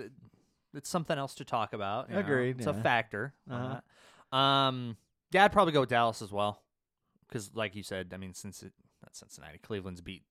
[0.73, 2.09] it's something else to talk about.
[2.09, 2.21] you know.
[2.21, 2.73] Agreed, It's yeah.
[2.79, 3.35] a factor.
[3.51, 3.81] on Uh-huh.
[4.33, 4.37] that.
[4.37, 4.97] Um,
[5.33, 6.63] yeah, I'd probably go with Dallas as well,
[7.29, 8.73] because like you said, I mean, since it,
[9.03, 10.23] not Cincinnati, Cleveland's beat.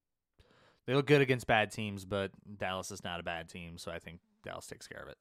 [0.88, 4.00] They look good against bad teams, but Dallas is not a bad team, so I
[4.00, 5.18] think Dallas takes care of it.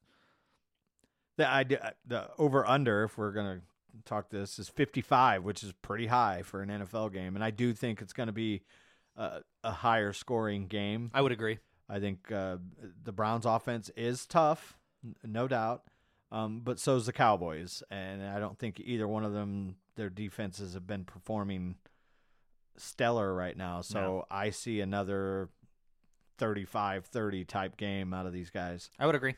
[1.37, 3.61] The idea, the over under, if we're gonna
[4.05, 7.51] talk this, is fifty five, which is pretty high for an NFL game, and I
[7.51, 8.63] do think it's gonna be
[9.17, 11.11] a, a higher scoring game.
[11.15, 11.59] I would agree.
[11.89, 12.59] I think uh,
[13.03, 14.77] the Browns' offense is tough,
[15.25, 15.85] no doubt,
[16.31, 20.75] um, but so's the Cowboys, and I don't think either one of them their defenses
[20.75, 21.75] have been performing
[22.77, 23.81] stellar right now.
[23.83, 24.25] So No.
[24.31, 25.51] I see another
[26.39, 28.91] 35-30 type game out of these guys.
[28.99, 29.35] I would agree.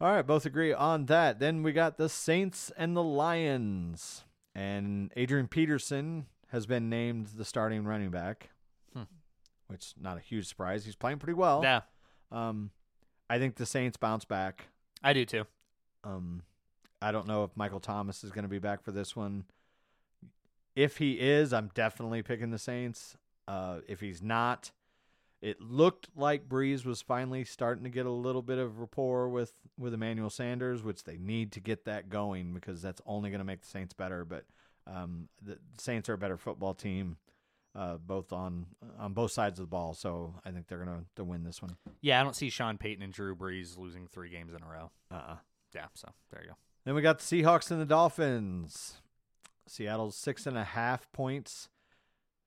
[0.00, 1.38] All right, both agree on that.
[1.38, 4.24] Then we got the Saints and the Lions.
[4.54, 8.50] And Adrian Peterson has been named the starting running back,
[8.92, 9.02] Hmm.
[9.68, 10.84] which not a huge surprise.
[10.84, 11.60] He's playing pretty well.
[11.62, 11.82] Yeah,
[12.30, 12.70] Um,
[13.30, 14.68] I think the Saints bounce back.
[15.02, 15.46] I do too.
[16.04, 16.42] Um,
[17.02, 19.44] I don't know if Michael Thomas is going to be back for this one.
[20.74, 23.16] If he is, I'm definitely picking the Saints.
[23.48, 24.72] Uh, if he's not,
[25.42, 29.52] it looked like Brees was finally starting to get a little bit of rapport with
[29.78, 33.44] with Emmanuel Sanders, which they need to get that going because that's only going to
[33.44, 34.24] make the Saints better.
[34.24, 34.44] But
[34.86, 37.16] um, the Saints are a better football team,
[37.74, 38.66] uh, both on
[38.98, 39.94] on both sides of the ball.
[39.94, 41.76] So I think they're going to to win this one.
[42.00, 44.90] Yeah, I don't see Sean Payton and Drew Brees losing three games in a row.
[45.10, 45.36] Uh-uh.
[45.74, 46.56] Yeah, so there you go.
[46.84, 48.94] Then we got the Seahawks and the Dolphins.
[49.66, 51.68] Seattle's six and a half points,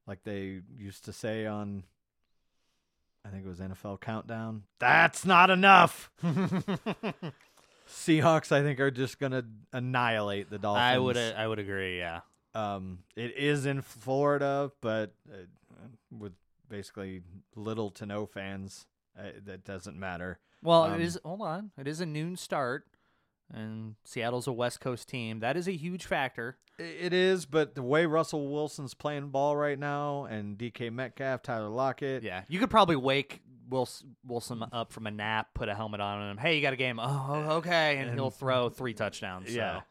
[0.07, 1.83] like they used to say on,
[3.29, 4.63] I think it was NFL Countdown.
[4.79, 6.09] That's not enough.
[7.87, 10.81] Seahawks, I think, are just gonna annihilate the Dolphins.
[10.83, 11.97] I would I would agree.
[11.99, 12.21] Yeah.
[12.55, 15.35] Um, it is in Florida, but uh,
[16.11, 16.33] with
[16.69, 17.21] basically
[17.55, 20.39] little to no fans, uh, that doesn't matter.
[20.63, 21.19] Well, Um, it is.
[21.23, 22.85] Hold on, it is a noon start,
[23.53, 25.39] and Seattle's a West Coast team.
[25.39, 26.57] That is a huge factor.
[26.77, 31.67] It is, but the way Russell Wilson's playing ball right now, and DK Metcalf, Tyler
[31.69, 35.99] Lockett, Yeah, you could probably wake Wilson, Wilson up from a nap, put a helmet
[35.99, 36.37] on him.
[36.37, 36.99] Hey, you got a game?
[36.99, 39.53] Oh, okay, and, he'll throw three touchdowns.
[39.53, 39.83] yeah, so.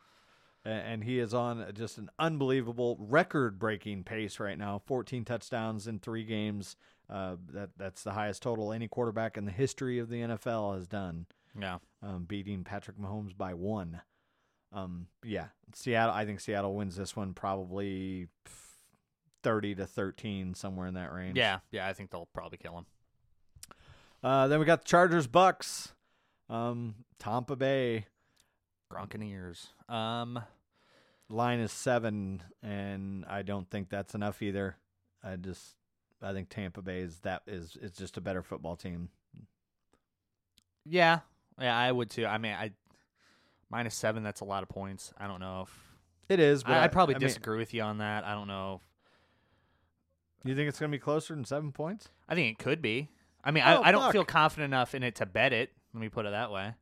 [0.65, 4.83] And he is on just an unbelievable record-breaking pace right now.
[4.87, 6.77] 14 touchdowns in three games.
[7.09, 10.87] Uh, that that's the highest total any quarterback in the history of the NFL has
[10.87, 11.25] done,
[11.59, 11.79] yeah.
[12.03, 14.01] Um, beating Patrick Mahomes by one.
[14.73, 16.15] Um, yeah, Seattle.
[16.15, 18.29] I think Seattle wins this one probably
[19.43, 21.37] 30 to 13, somewhere in that range.
[21.37, 22.87] Yeah, yeah, I think they'll probably kill him.
[24.23, 25.95] Uh, then we got the Chargers Bucks.
[26.51, 28.07] Um, Tampa Bay
[28.93, 29.69] Gronkaneers.
[29.89, 30.41] Um,
[31.29, 34.77] line is seven, and I don't think that's enough either.
[35.23, 35.75] I just
[36.23, 39.11] I think Tampa Bay is that is it's just a better football team.
[40.85, 41.21] yeah,
[41.61, 42.27] yeah, I would too.
[42.27, 42.73] I mean, I
[43.71, 44.23] minus seven.
[44.23, 45.13] That's a lot of points.
[45.19, 45.75] I don't know if
[46.29, 48.25] It is, but I, I'd probably I mean, disagree with you on that.
[48.25, 48.81] I don't know.
[50.45, 52.09] you think it's gonna be closer than seven points?
[52.29, 53.09] I think it could be.
[53.45, 54.13] I mean, Oh, I, I don't fuck.
[54.13, 55.71] feel confident enough in it to bet it.
[55.95, 56.75] Let me put it that way.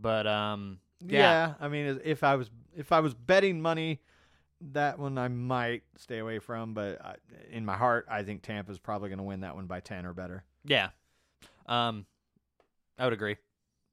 [0.00, 1.20] But um, Yeah.
[1.20, 1.54] Yeah.
[1.60, 4.00] I mean, if I was if I was betting money,
[4.72, 6.74] that one I might stay away from.
[6.74, 7.14] But I,
[7.50, 10.44] in my heart, I think Tampa's probably gonna win that one by ten or better.
[10.64, 10.90] yeah,
[11.66, 12.04] um,
[12.98, 13.36] I would agree.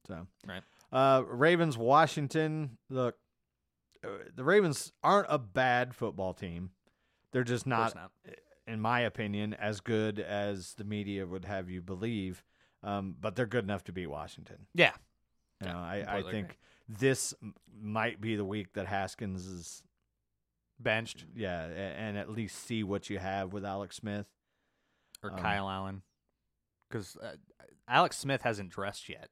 [0.08, 0.64] So Right.
[0.92, 2.78] Uh, Ravens, Washington.
[2.90, 3.16] Look,
[4.04, 6.72] uh, the Ravens aren't a bad football team.
[7.32, 8.12] They're just course not,
[8.68, 12.44] in my opinion, as good as the media would have you believe.
[12.84, 14.68] Um, but they're good enough to beat Washington.
[14.76, 14.92] Yeah,
[15.62, 16.58] You Yeah, know, I, I think agree.
[17.00, 19.82] this m- might be the week that Haskins is,
[20.80, 24.28] benched yeah, and at least see what you have with Alex Smith.
[25.24, 26.02] or Um, Kyle Allen,
[26.90, 27.36] because uh,
[27.88, 29.30] Alex Smith hasn't dressed yet.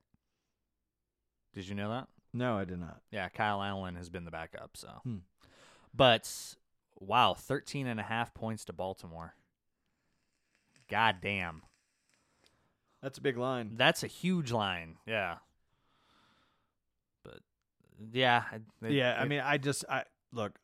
[1.53, 2.07] Did you know that?
[2.33, 3.01] No, I did not.
[3.11, 4.71] Yeah, Kyle Allen has been the backup.
[4.77, 5.17] So, Hmm.
[5.93, 6.55] but
[6.99, 9.35] wow, 13 and a half points to Baltimore.
[10.89, 11.63] God damn.
[13.01, 13.71] That's a big line.
[13.75, 14.97] That's a huge line.
[15.05, 15.37] Yeah.
[17.23, 17.39] But
[18.11, 18.43] yeah,
[18.81, 20.57] yeah, I mean, I just I look.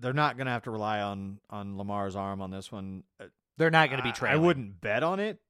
[0.00, 3.04] They're not going to have to rely on on Lamar's arm on this one.
[3.56, 5.40] They're not going to be I- I wouldn't bet on it,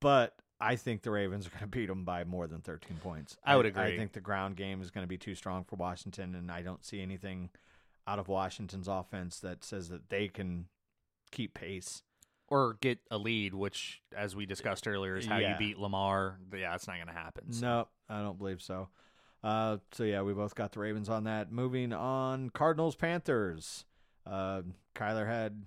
[0.00, 3.36] but I think the Ravens are going to beat them by more than 13 points.
[3.44, 3.82] I would agree.
[3.82, 6.62] I think the ground game is going to be too strong for Washington, and I
[6.62, 7.50] don't see anything
[8.06, 10.66] out of Washington's offense that says that they can
[11.30, 12.02] keep pace.
[12.48, 15.52] or get a lead, which, as we discussed earlier, is how Yeah.
[15.52, 16.38] you beat Lamar.
[16.54, 17.50] Yeah, it's not going to happen.
[17.52, 17.66] so.
[17.66, 18.90] No, I don't believe so.
[19.42, 21.50] Uh, so yeah, we both got the Ravens on that.
[21.50, 23.86] Moving on, Cardinals Panthers.
[24.26, 24.60] Uh,
[24.94, 25.64] Kyler had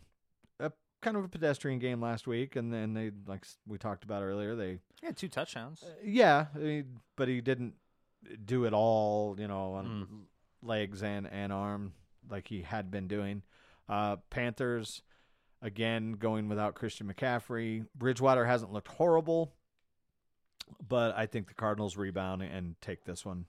[1.08, 4.56] kind of a pedestrian game last week, and then they like we talked about earlier.
[4.56, 5.84] They Yeah, two touchdowns.
[5.84, 7.76] Uh, yeah, I mean, but he didn't
[8.46, 10.68] do it all, you know, on Mm.
[10.68, 11.94] legs and and arm
[12.30, 13.44] like he had been doing.
[13.88, 15.02] Uh, Panthers
[15.62, 17.86] again going without Christian McCaffrey.
[17.96, 19.54] Bridgewater hasn't looked horrible,
[20.88, 23.46] but I think the Cardinals rebound and take this one.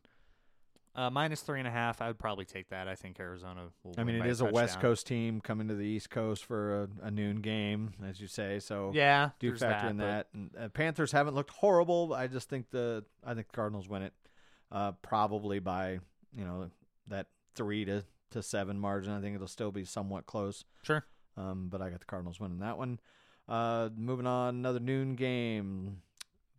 [0.98, 2.02] Uh, minus three and a half.
[2.02, 2.88] I would probably take that.
[2.88, 3.94] I think Arizona will.
[3.96, 4.80] I mean, it is a West.
[4.80, 8.58] Coast team coming to the East Coast for a, a noon game, as you say.
[8.58, 10.26] So Yeah, do factor in but- that.
[10.34, 12.12] And, uh, Panthers haven't looked horrible.
[12.12, 14.12] I just think the I think the Cardinals win it,
[14.72, 16.00] uh, probably by
[16.36, 16.68] you know
[17.06, 19.12] that three to to seven margin.
[19.12, 20.64] I think it'll still be somewhat close.
[20.82, 21.04] Sure.
[21.36, 22.98] Um, but I got the Cardinals winning that one.
[23.48, 26.02] Uh, moving on, another noon game.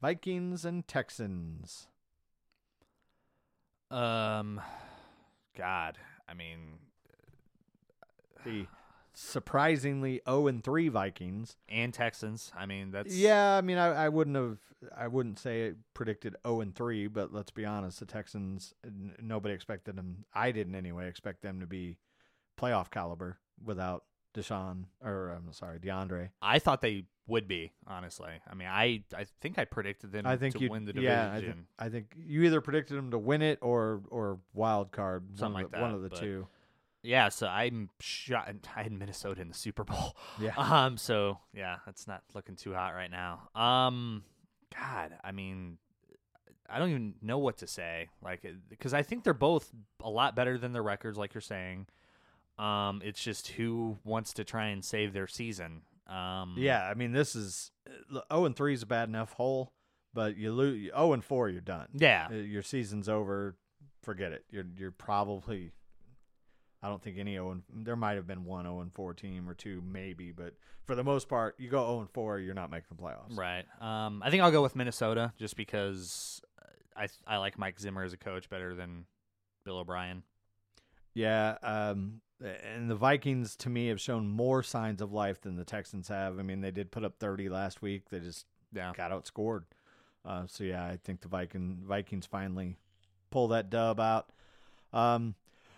[0.01, 1.87] Vikings and Texans.
[3.91, 4.61] Um,
[5.57, 6.79] God, I mean,
[8.45, 8.67] The
[9.13, 11.57] surprisingly 0 and 3 Vikings.
[11.67, 12.51] and Texans.
[12.55, 14.59] I mean, that's Yeah, I mean, I, I wouldn't have,
[14.95, 19.15] I wouldn't say it predicted 0 and 3, but let's be honest, the Texans, n-
[19.21, 20.25] nobody expected them.
[20.33, 21.97] I didn't anyway expect them to be
[22.59, 24.03] playoff caliber without
[24.35, 26.29] Deshaun, or I'm sorry, DeAndre.
[26.41, 27.71] I thought they would be.
[27.87, 30.93] Honestly, I mean, I I think I predicted them I think to you, win the
[30.93, 31.11] division.
[31.11, 34.91] yeah, I think, I think you either predicted them to win it or or wild
[34.91, 36.47] card, Something one like the, one of the but- two.
[37.03, 38.53] yeah, so I'm shot.
[38.75, 40.15] I had Minnesota in the Super Bowl.
[40.39, 40.53] Yeah.
[40.57, 40.97] Um.
[40.97, 43.49] So yeah, that's not looking too hot right now.
[43.55, 44.23] Um.
[44.77, 45.77] God, I mean,
[46.69, 48.09] I don't even know what to say.
[48.23, 49.71] Like, because I think they're both
[50.03, 51.87] a lot better than their records, like you're saying.
[52.57, 53.01] Um.
[53.03, 55.81] It's just who wants to try and save their season.
[56.09, 56.55] Um.
[56.57, 57.71] Yeah, I mean, this is
[58.11, 59.73] zero and three is a bad enough hole,
[60.13, 61.87] but you lose zero and four, you're done.
[61.93, 62.27] Yeah.
[62.31, 63.57] Uh, your season's over.
[64.01, 64.45] Forget it.
[64.49, 65.71] You're you're probably.
[66.81, 69.49] I don't think any zero and there might have been one zero and four team
[69.49, 70.53] or two maybe, but
[70.85, 73.37] for the most part, you go zero and four, you're not making the playoffs.
[73.37, 73.65] Right.
[73.81, 76.41] Um, I think I'll go with Minnesota just because
[76.95, 79.05] I I like Mike Zimmer as a coach better than
[79.65, 80.23] Bill O'Brien.
[81.13, 85.65] Yeah, um, and the Vikings to me have shown more signs of life than the
[85.65, 86.39] Texans have.
[86.39, 88.09] I mean, they did put up 30 last week.
[88.09, 88.93] They just Yeah.
[88.95, 89.63] got outscored.
[90.25, 92.77] Uh, so yeah, I think the Viking Vikings finally
[93.31, 94.31] pull that dub out.
[94.93, 95.35] Um,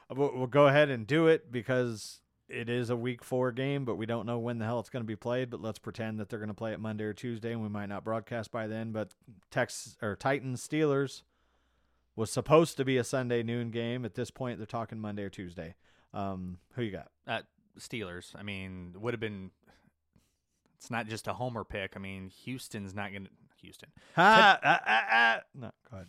[0.09, 3.95] we'll, we'll go ahead and do it because it is a week four game, but
[3.95, 5.49] we don't know when the hell it's going to be played.
[5.49, 7.87] But let's pretend that they're going to play it Monday or Tuesday, and we might
[7.89, 8.91] not broadcast by then.
[8.91, 9.13] But
[9.51, 11.21] Tex or Titans Steelers
[12.15, 14.03] was supposed to be a Sunday noon game.
[14.05, 15.75] At this point, they're talking Monday or Tuesday.
[16.13, 17.09] Um, who you got?
[17.27, 17.41] Uh,
[17.79, 18.35] Steelers.
[18.35, 19.51] I mean, would have been.
[20.77, 21.93] It's not just a homer pick.
[21.95, 23.29] I mean, Houston's not going to.
[23.61, 23.89] Houston.
[24.15, 25.39] Ha, ah, ah, ah.
[25.53, 26.07] No, go ahead.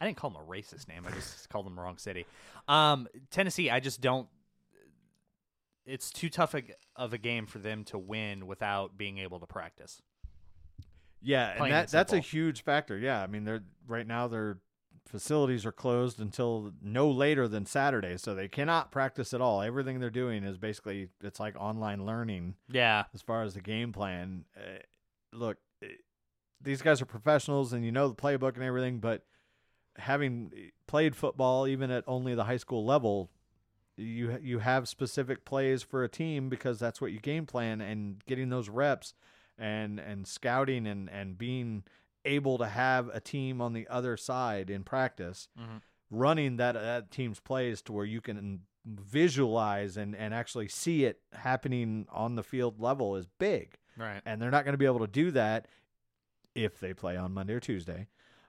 [0.00, 1.04] I didn't call them a racist name.
[1.06, 2.26] I just called them the wrong city.
[2.66, 3.70] Um, Tennessee.
[3.70, 4.28] I just don't.
[5.86, 6.62] It's too tough a,
[6.96, 10.02] of a game for them to win without being able to practice.
[11.24, 12.98] Yeah, and that and that's a huge factor.
[12.98, 14.58] Yeah, I mean they're right now their
[15.06, 19.62] facilities are closed until no later than Saturday, so they cannot practice at all.
[19.62, 23.04] Everything they're doing is basically it's like online learning Yeah.
[23.14, 24.44] as far as the game plan.
[24.56, 24.78] Uh,
[25.32, 25.88] look, eh,
[26.60, 29.24] these guys are professionals and you know the playbook and everything, but
[29.96, 30.50] having
[30.86, 33.30] played football even at only the high school level,
[33.96, 38.24] you you have specific plays for a team because that's what you game plan and
[38.26, 39.14] getting those reps
[39.56, 41.84] and and scouting and and being
[42.24, 45.80] able to have a team on the other side in practice Mhm.
[46.10, 51.20] running that that team's plays to where you can visualize and and actually see it
[51.32, 54.20] happening on the field level is big Right.
[54.26, 55.68] and they're not going to be able to do that
[56.54, 58.08] if they play on Monday or Tuesday.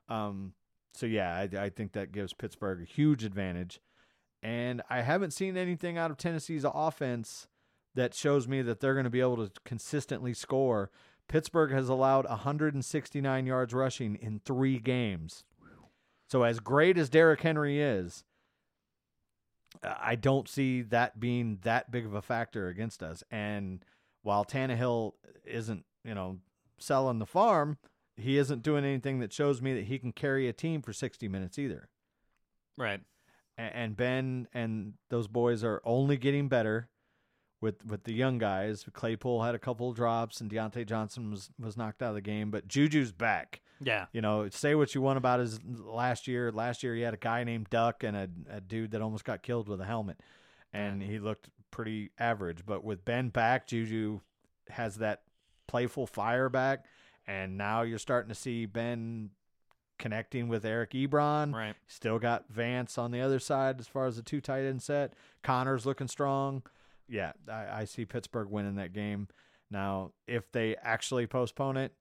[0.09, 0.53] Um,
[0.93, 3.79] so yeah, I, I think that gives Pittsburgh a huge advantage,
[4.43, 7.47] and I haven't seen anything out of Tennessee's offense
[7.95, 10.91] that shows me that they're going to be able to consistently score.
[11.27, 15.43] Pittsburgh has allowed 169 yards rushing in three games.
[16.27, 18.23] So as great as Derrick Henry is,
[19.83, 23.23] I don't see that being that big of a factor against us.
[23.29, 23.83] And
[24.23, 25.13] while Tannehill
[25.43, 26.39] isn't, you know,
[26.79, 27.77] selling the farm,
[28.17, 31.27] he isn't doing anything that shows me that he can carry a team for 60
[31.27, 31.89] minutes either.
[32.77, 33.01] Right.
[33.57, 36.89] And Ben and those boys are only getting better
[37.65, 38.85] with with the young guys.
[38.93, 42.21] Claypool had a couple of drops, and Diontae Johnson was was knocked out of the
[42.21, 42.51] game.
[42.51, 43.61] But Juju's back.
[43.81, 44.05] Yeah.
[44.13, 46.51] You know, say what you want about his last year.
[46.51, 49.41] Last year, he had a guy named Duck and a, a dude that almost got
[49.41, 50.21] killed with a helmet,
[50.71, 52.65] and he looked pretty average.
[52.65, 54.21] But with Ben back, Juju
[54.69, 55.23] has that
[55.67, 56.85] playful fire back,
[57.27, 59.31] and now you're starting to see Ben
[59.97, 61.53] connecting with Eric Ebron.
[61.53, 61.75] Right.
[61.87, 65.13] Still got Vance on the other side as far as the two tight end set.
[65.41, 66.61] Conner's looking strong.
[67.07, 69.27] Yeah, I, I see Pittsburgh winning that game.
[69.71, 71.93] Now, if they actually postpone it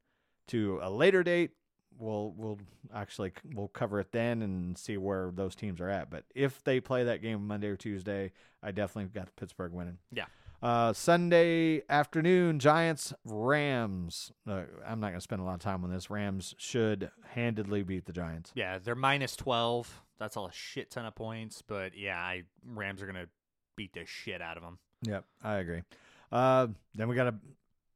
[0.49, 1.53] to a later date,
[1.99, 2.59] we'll we'll
[2.95, 6.11] actually we'll cover it then and see where those teams are at.
[6.11, 8.33] But if they play that game Monday or Tuesday,
[8.63, 9.99] I definitely got Pittsburgh winning.
[10.13, 10.27] Yeah.
[10.63, 14.33] Uh, Sunday afternoon, Giants Rams.
[14.49, 16.09] Uh, I'm not going to spend a lot of time on this.
[16.09, 18.51] Rams should handedly beat the Giants.
[18.55, 20.03] Yeah, they're minus twelve.
[20.19, 23.27] That's all a shit ton of points, but yeah, I Rams are gonna
[23.77, 24.79] beat the shit out of them.
[25.03, 25.83] Yep, I agree.
[26.33, 27.35] Uh, then we got a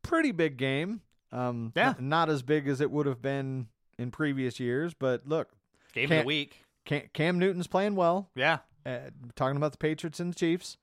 [0.02, 1.00] pretty big game.
[1.32, 1.94] Um, Yeah.
[1.98, 3.68] n- not as big as it would have been
[3.98, 5.50] in previous years, but look,
[5.92, 6.64] Game of Can't- the week.
[6.84, 8.30] Cam, Cam Newton's playing well.
[8.34, 8.58] Yeah.
[8.86, 10.76] Uh, talking about the Patriots and the Chiefs.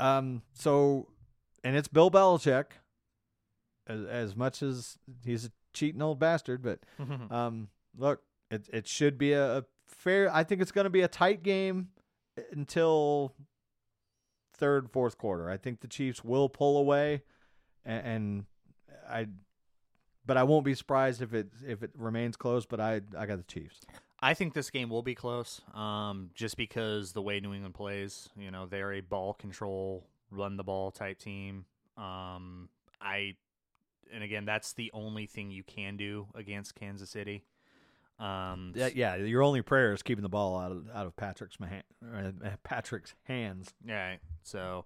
[0.00, 1.08] Um, so,
[1.62, 2.66] and it's Bill Belichick.
[3.86, 6.62] As, as much as he's a cheating old bastard.
[6.62, 6.80] But
[7.30, 10.34] um, look, it it should be a, a fair.
[10.34, 11.88] I think it's going to be a tight game
[12.52, 13.34] until
[14.56, 15.50] third, fourth quarter.
[15.50, 17.22] I think the Chiefs will pull away,
[17.84, 18.44] and, and
[19.08, 19.26] I,
[20.24, 22.66] but I won't be surprised if it if it remains close.
[22.66, 23.80] But I I got the Chiefs.
[24.20, 28.30] I think this game will be close, um, just because the way New England plays.
[28.38, 31.66] You know, they're a ball control, run the ball type team.
[31.98, 32.70] Um,
[33.02, 33.34] I,
[34.12, 37.44] and again, that's the only thing you can do against Kansas City.
[38.18, 39.16] Um, Yeah, yeah.
[39.16, 41.66] Your only prayer is keeping the ball out of out of Patrick's ma-
[42.14, 42.30] uh,
[42.62, 43.72] Patrick's hands.
[43.84, 44.16] yeah.
[44.42, 44.84] So,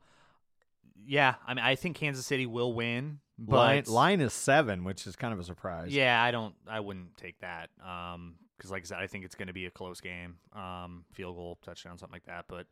[1.04, 3.20] yeah, I mean, I think Kansas City will win.
[3.40, 5.92] But Line line is seven, which is kind of a surprise.
[5.94, 6.54] Yeah, I don't.
[6.68, 7.70] I wouldn't take that.
[7.86, 10.38] Um, because like I said, I think it's going to be a close game.
[10.52, 12.46] Um, field goal, touchdown, something like that.
[12.48, 12.66] But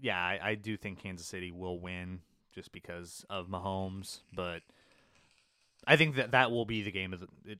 [0.00, 2.20] yeah, I, I do think Kansas City will win
[2.54, 4.20] just because of Mahomes.
[4.34, 4.62] But
[5.86, 7.28] I think that that will be the game of the.
[7.44, 7.58] It,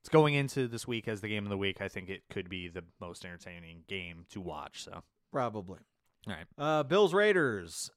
[0.00, 1.80] it's going into this week as the game of the week.
[1.80, 4.84] I think it could be the most entertaining game to watch.
[4.84, 5.78] So, probably.
[6.26, 7.90] right, Uh, Bills Raiders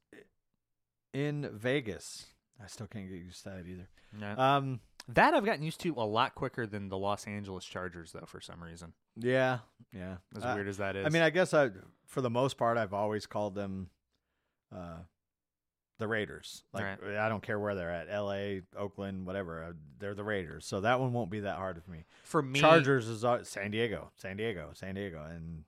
[1.13, 2.27] in Vegas.
[2.63, 3.89] I still can't get used to that either.
[4.19, 4.55] yeah.
[4.57, 4.79] Um,
[5.09, 8.25] that I've gotten used to a lot quicker than the Los Angeles Chargers, though.
[8.25, 9.59] For some reason, yeah,
[9.91, 10.17] yeah.
[10.37, 11.05] as Uh, weird as that is.
[11.05, 11.71] I mean, I guess I,
[12.05, 13.89] for the most part, I've always called them,
[14.73, 14.99] uh,
[15.99, 16.63] the Raiders.
[16.73, 17.17] Like Right.
[17.17, 19.63] I don't care where they're at, L.A., Oakland, whatever.
[19.63, 22.05] uh, They're the Raiders, so that one won't be that hard for me.
[22.23, 25.63] for me, Chargers is uh, San Diego, San Diego, San Diego, and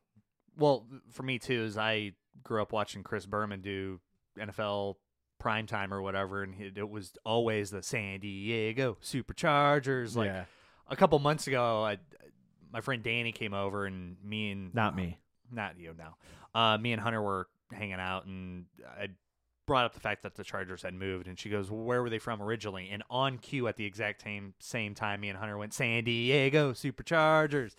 [0.58, 2.14] Well, for me too, is I
[2.44, 4.00] grew up watching Chris Berman do
[4.38, 4.96] NFL
[5.42, 10.16] primetime or whatever, and it, it was always the San Diego Superchargers.
[10.16, 10.46] Like yeah,
[10.90, 11.98] a couple months ago, I,
[12.72, 15.18] my friend Danny came over, and me and not me.
[15.52, 16.16] not you, now.
[16.54, 18.66] uh, me and Hunter were hanging out, and
[19.00, 19.10] I
[19.66, 22.10] brought up the fact that the Chargers had moved, and she goes, well, "Where were
[22.10, 25.58] they from originally?" And on cue at the exact same same time, me and Hunter
[25.58, 27.76] went San Diego Superchargers.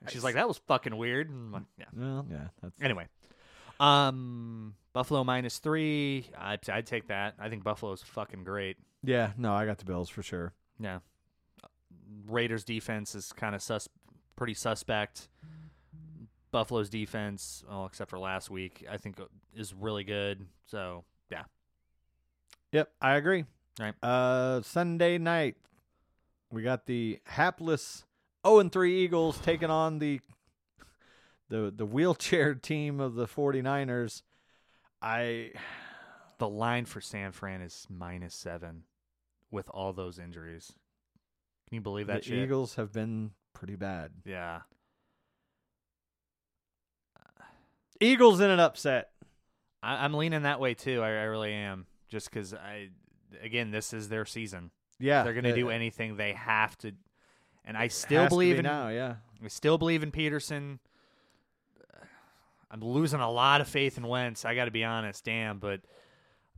[0.00, 1.84] And she's like, "That was fucking weird." And like, yeah.
[1.96, 3.06] Well, yeah, that's Anyway,
[3.80, 6.26] um, Buffalo minus three.
[6.38, 7.34] I'd, I'd take that.
[7.38, 8.76] I think Buffalo's fucking great.
[9.02, 9.32] yeah.
[9.36, 10.52] No, I got the Bills for sure.
[10.80, 10.98] Yeah.
[12.26, 13.88] Raiders defense is kind of sus,
[14.36, 15.28] pretty suspect.
[16.50, 19.20] Buffalo's defense, well, except for last week, I think
[19.54, 20.46] is really good.
[20.64, 21.04] So
[22.72, 23.44] Yep, I agree.
[23.78, 23.94] Right.
[24.02, 25.56] Uh, Sunday night,
[26.50, 28.04] we got the hapless
[28.46, 30.20] 0 and 3 Eagles taking on the
[31.48, 34.22] the the wheelchair team of the 49ers.
[35.00, 35.52] I
[36.38, 38.84] the line for San Fran is minus seven,
[39.50, 40.72] with all those injuries.
[41.68, 42.38] Can you believe that the shit?
[42.38, 44.10] Eagles have been pretty bad.
[44.24, 44.60] Yeah,
[48.00, 49.10] Eagles in an upset.
[49.82, 51.02] I, I'm leaning that way too.
[51.02, 52.88] I, I really am, just because I,
[53.42, 54.70] again, this is their season.
[54.98, 56.92] Yeah, they're going to uh, do anything they have to.
[57.64, 58.88] And I still believe be in now.
[58.88, 60.78] Yeah, I still believe in Pederson.
[62.70, 64.44] I'm losing a lot of faith in Wentz.
[64.44, 65.58] I got to be honest, damn.
[65.58, 65.80] But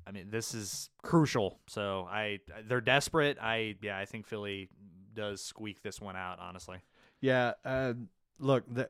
[0.07, 1.59] I mean, this is crucial.
[1.67, 3.39] So I, they're desperate.
[3.41, 4.69] I, yeah, I think Philly
[5.15, 6.39] does squeak this one out.
[6.41, 6.79] Honestly,
[7.21, 7.53] yeah.
[7.65, 7.95] Uh,
[8.39, 8.89] look, the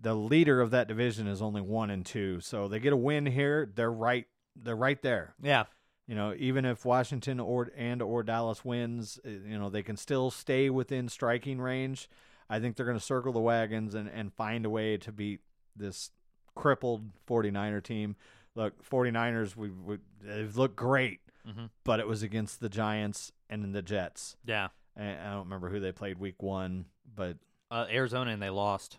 [0.00, 3.26] the leader of that division is only one and two, so they get a win
[3.26, 3.70] here.
[3.74, 4.26] They're right.
[4.56, 5.34] They're right there.
[5.42, 5.64] yeah,
[6.06, 9.96] You know, even if Washington or and or Dallas wins, uh, you know they can
[9.96, 12.08] still stay within striking range.
[12.50, 15.40] I think they're going to circle the wagons and, and find a way to beat
[15.74, 16.10] this
[16.54, 18.16] crippled 49er team.
[18.54, 21.70] Look, 49ers, we, we they've looked great, Mhm.
[21.84, 24.36] but it was against the Giants and the Jets.
[24.44, 24.68] yeah.
[24.94, 26.84] And I don't remember who they played week one,
[27.14, 27.38] but
[27.70, 28.98] Uh, Arizona and they lost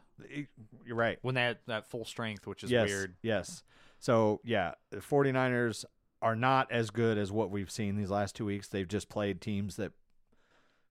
[0.84, 1.20] you're right.
[1.22, 3.16] when they had that full strength, which is yes, weird.
[3.22, 3.64] Yes.
[4.04, 5.86] So, yeah, the 49ers
[6.22, 8.68] are not as good as what we've seen these last two weeks.
[8.68, 9.94] They've just played teams that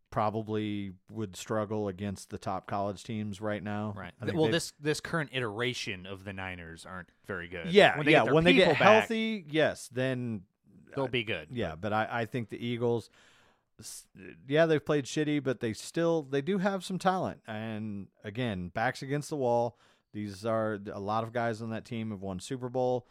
[0.09, 3.93] probably would struggle against the top college teams right now.
[3.95, 4.13] Right.
[4.33, 7.67] Well, they've- this this current iteration of the Niners aren't very good.
[7.67, 8.25] Yeah, when they yeah.
[8.25, 10.45] get when they get back, healthy, yes, then
[10.93, 11.49] uh, they'll be good.
[11.51, 11.75] yeah.
[11.75, 13.11] But I, I think the Eagles,
[14.49, 17.41] yeah, they've played shitty, but they still they do have some talent.
[17.47, 19.77] And again, backs against the wall.
[20.13, 23.07] These are a lot of guys on that team have won Super Bowl.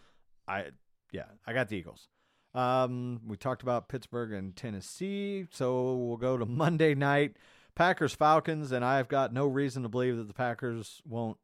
[0.48, 0.68] I
[1.12, 2.08] yeah, I got the Eagles.
[2.54, 7.38] Um, we talked about Pittsburgh and Tennessee, so we'll go to Monday night.
[7.76, 11.38] Packers Falcons, and I've got no reason to believe that the Packers won't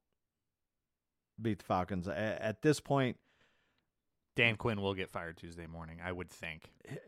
[1.42, 2.08] beat the Falcons.
[2.08, 3.18] A- At this point,
[4.36, 6.64] Dan Quinn will get fired Tuesday morning, I would think.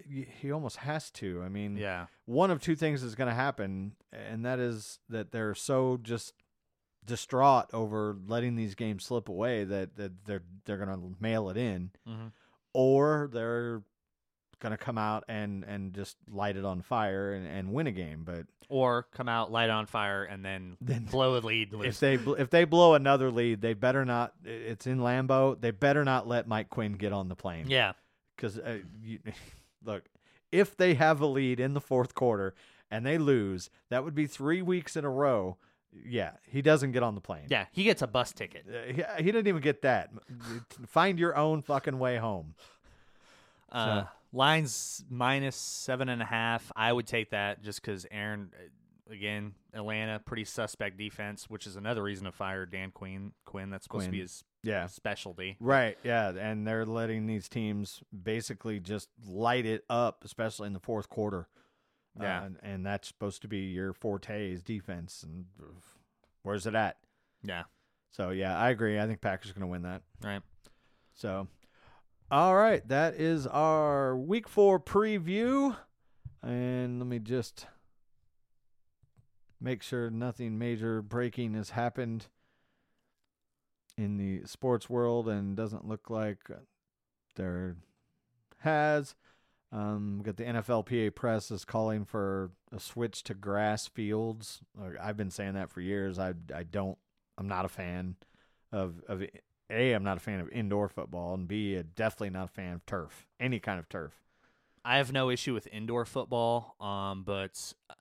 [0.10, 1.41] he, he almost has to.
[1.43, 2.06] I mean, Yeah.
[2.26, 6.34] one of two things is going to happen, and that is that they're so just
[7.06, 11.58] distraught over letting these games slip away that, that they're they're going to mail it
[11.58, 12.28] in, Mm-hmm.
[12.74, 13.82] or they're
[14.60, 17.91] going to come out and and just light it on fire and, and win a
[17.91, 18.24] game.
[18.26, 21.74] But Or come out, light it on fire, and then, Then- blow a lead.
[21.84, 24.34] if they if they blow another lead, they better not.
[24.43, 25.60] It's in Lambeau.
[25.60, 27.66] They better not let Mike Quinn get on the plane.
[27.70, 27.93] yeah,
[28.36, 28.80] because uh,
[29.84, 30.04] look,
[30.52, 32.54] if they have a lead in the fourth quarter
[32.91, 35.58] and they lose, that would be three weeks in a row.
[36.06, 37.46] Yeah, he doesn't get on the plane.
[37.50, 38.66] yeah, he gets a bus ticket.
[38.68, 40.12] Uh, he, he didn't even get that.
[40.88, 42.54] Find your own fucking way home.
[43.72, 46.72] Uh, lines minus seven and a half.
[46.76, 51.76] I would take that just because Aaron, uh, again, Atlanta, pretty suspect defense, which is
[51.76, 53.32] another reason to fire Dan Quinn.
[53.46, 54.88] Quinn, that's supposed to be his Yeah.
[54.88, 55.56] specialty.
[55.60, 55.98] Right.
[56.04, 56.30] Yeah.
[56.30, 61.48] And they're letting these teams basically just light it up, especially in the fourth quarter.
[62.20, 62.41] Yeah.
[62.41, 65.24] Uh, and, and that's supposed to be your forte is defense.
[65.24, 65.45] And
[66.43, 66.97] where's it at?
[67.43, 67.64] Yeah,
[68.12, 68.99] So, yeah, I agree.
[68.99, 70.01] I think Packers are going to win that.
[70.24, 70.41] right.
[71.16, 71.47] So,
[72.32, 75.76] all right, that is our week four preview.
[76.41, 77.66] And let me just
[79.60, 82.28] make sure nothing major breaking has happened
[83.97, 86.49] in the sports world and doesn't look like
[87.36, 87.76] there
[88.60, 89.16] has.
[89.72, 94.61] Um, we got the NFLPA press is calling for a switch to grass fields.
[94.76, 96.17] Like, I've been saying that for years.
[96.17, 96.97] I I don't.
[97.38, 98.15] I'm not a fan
[98.72, 99.22] of of
[99.70, 99.93] a.
[99.93, 101.78] I'm not a fan of indoor football, and B.
[101.78, 103.28] uh, Definitely not a fan of turf.
[103.39, 104.13] Any kind of turf.
[104.84, 107.93] I have no issue with indoor football, um, but uh,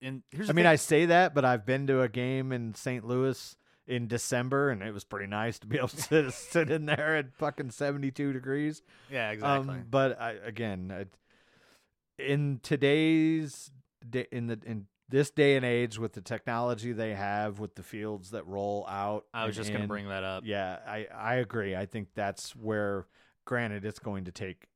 [0.00, 2.74] in here's I mean, thing- I say that, but I've been to a game in
[2.74, 3.04] St.
[3.06, 3.56] Louis
[3.88, 7.34] in December, and it was pretty nice to be able to sit in there at
[7.34, 8.82] fucking 72 degrees.
[9.10, 9.76] yeah exactly.
[9.76, 13.70] Um, but I, again, I, in today's
[14.08, 17.82] day, in the in this day and age, with the technology they have, with the
[17.82, 20.42] fields that roll out, I was just gonna bring that up.
[20.46, 21.74] Yeah, I I agree.
[21.74, 23.06] I think that's where,
[23.46, 24.66] granted, it's going to take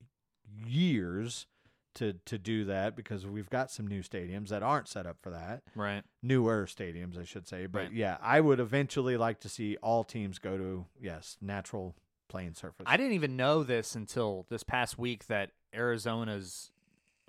[0.64, 1.46] years
[1.94, 5.30] to to do that because we've got some new stadiums that aren't set up for
[5.30, 5.62] that.
[5.74, 6.02] Right.
[6.22, 7.66] Newer stadiums, I should say.
[7.66, 7.92] But Right.
[7.92, 11.94] yeah, I would eventually like to see all teams go to yes, natural
[12.28, 12.84] playing surface.
[12.86, 16.70] I didn't even know this until this past week that Arizona's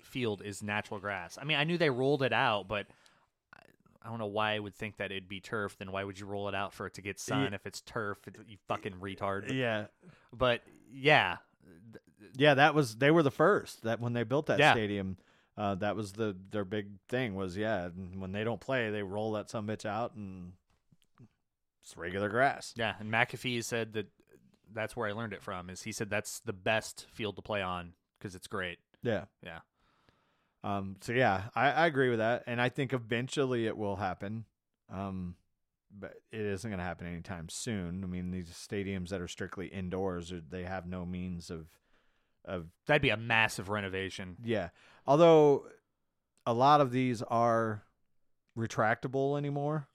[0.00, 1.38] field is natural grass.
[1.40, 2.86] I mean, I knew they rolled it out, but
[3.52, 5.76] I- don't know why I would think that it'd be turf.
[5.78, 7.80] Then why would you roll it out for it to get sun Ye- if it's
[7.80, 8.18] turf?
[8.46, 9.50] You fucking retard.
[9.52, 9.86] yeah,
[10.32, 10.62] But
[10.92, 11.38] yeah,
[12.36, 14.72] Yeah, that was they were the first that when they built that Yeah.
[14.72, 15.16] stadium.
[15.56, 17.88] Uh, that was the their big thing was yeah.
[17.88, 20.52] When they don't play, they roll that some bitch out and
[21.82, 22.72] it's regular grass.
[22.76, 22.94] yeah.
[22.98, 24.08] And McAfee said that
[24.72, 25.70] that's where I learned it from.
[25.70, 28.78] Is he said that's the best field to play on because it's great.
[29.02, 29.26] Yeah.
[29.44, 29.60] Yeah.
[30.64, 30.96] Um.
[31.02, 34.46] So yeah, I, I agree with that, and I think eventually it will happen.
[34.90, 35.36] Um,
[35.98, 38.02] but it isn't going to happen anytime soon.
[38.02, 41.66] I mean, these stadiums that are strictly indoors, are- they have no means of
[42.46, 44.36] of That'd be a massive renovation.
[44.44, 44.68] Yeah.
[45.06, 45.66] Although
[46.44, 47.84] a lot of these are
[48.58, 49.88] retractable anymore.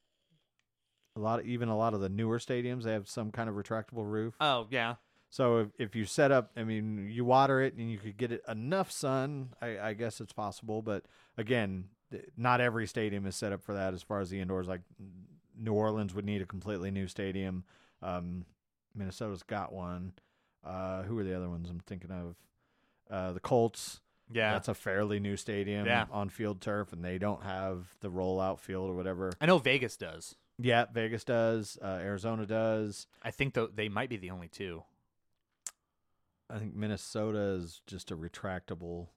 [1.16, 3.56] A lot of, even a lot of the newer stadiums they have some kind of
[3.56, 4.34] retractable roof.
[4.40, 4.96] Oh yeah.
[5.30, 8.32] So if, if you set up, I mean, you water it and you could get
[8.32, 10.82] it enough sun, I, I guess it's possible.
[10.82, 11.06] But
[11.38, 11.86] again,
[12.36, 13.94] not every stadium is set up for that.
[13.94, 14.82] As far as the indoors, like
[15.60, 17.64] New Orleans would need a completely new stadium.
[18.02, 18.46] Um,
[18.96, 20.14] Minnesota's got one.
[20.64, 22.36] Uh, who are the other ones I'm thinking of?
[23.10, 24.02] Uh, the Colts.
[24.32, 24.54] Yeah.
[24.54, 26.06] That's a fairly new stadium Yeah.
[26.12, 29.32] on field turf, and they don't have the rollout field or whatever.
[29.42, 30.36] I know Vegas does.
[30.60, 31.78] Yeah, Vegas does.
[31.82, 33.08] Uh, Arizona does.
[33.24, 34.84] I think though they might be the only two.
[36.50, 39.08] I think Minnesota is just a retractable.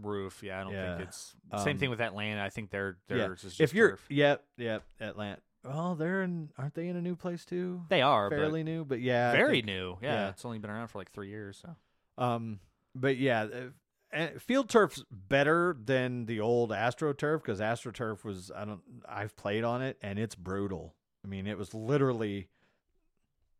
[0.00, 0.42] roof.
[0.42, 0.96] Yeah, I don't Yeah.
[0.96, 2.42] think it's same thing Um, with Atlanta.
[2.42, 3.16] I think their Yeah.
[3.18, 4.06] theirs is just If you're, turf.
[4.08, 5.40] yep, yep, Atlanta.
[5.64, 6.50] Oh, they're in.
[6.56, 7.82] Aren't they in a new place too?
[7.88, 9.98] they are fairly new, but yeah, very think- new.
[10.00, 10.28] Yeah, yeah.
[10.30, 11.62] it's only been around for like three years.
[11.62, 12.60] So Um,
[12.94, 13.46] but yeah,
[14.12, 19.64] uh, field turf's better than the old AstroTurf because AstroTurf was I don't I've played
[19.64, 20.94] on it and it's brutal.
[21.24, 22.48] I mean, it was literally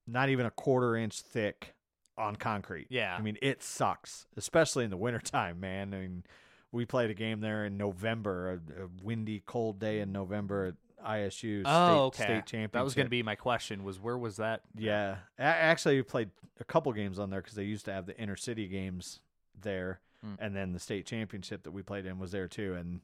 [0.07, 1.75] not even a quarter inch thick
[2.17, 2.87] on concrete.
[2.91, 3.15] Yeah.
[3.17, 5.93] I mean, it sucks, especially in the wintertime, man.
[5.93, 6.25] I mean,
[6.73, 10.75] we played a game there in November, a, a windy, cold day in November
[11.07, 12.23] ISU oh, state, okay.
[12.23, 12.73] state championship.
[12.73, 13.85] That was going to be my question.
[13.85, 14.63] Was where was that?
[14.77, 16.31] Yeah, A- actually, we played
[16.61, 19.21] a couple games on there because they used to have the inner city games
[19.61, 20.37] there, Mm.
[20.41, 22.75] and then the state championship that we played in was there too.
[22.75, 23.01] And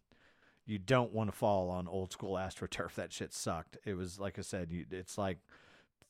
[0.66, 2.94] you don't want to fall on old school AstroTurf.
[2.94, 3.76] That shit sucked.
[3.84, 5.38] It was like I said, you, it's like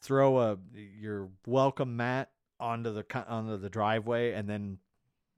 [0.01, 0.59] throw a
[0.99, 2.31] your welcome mat
[2.61, 4.79] onto the onto the driveway and then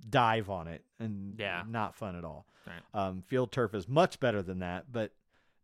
[0.08, 1.64] dive on it, and Yeah.
[1.66, 2.46] not fun at all.
[2.66, 2.82] Right.
[3.06, 5.12] Um, field turf is much better than that, but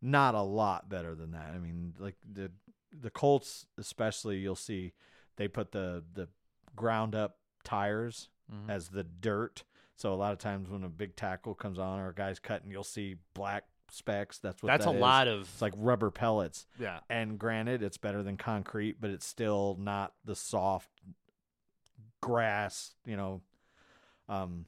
[0.03, 1.53] not a lot better than that.
[1.55, 2.51] I mean, like the
[2.93, 4.93] the Colts, especially, you'll see
[5.37, 6.29] they put the the
[6.77, 8.69] ground up tires Mhm.
[8.69, 9.65] as the dirt,
[9.95, 12.71] So a lot of times when a big tackle comes on or a guy's cutting,
[12.73, 14.39] you'll see black specks.
[14.39, 15.01] That's what That's that a is.
[15.01, 16.67] lot of It's like rubber pellets.
[16.79, 17.01] yeah.
[17.09, 20.91] And granted, it's better than concrete, but it's still not the soft
[22.21, 23.43] grass, you know.
[24.29, 24.67] Um,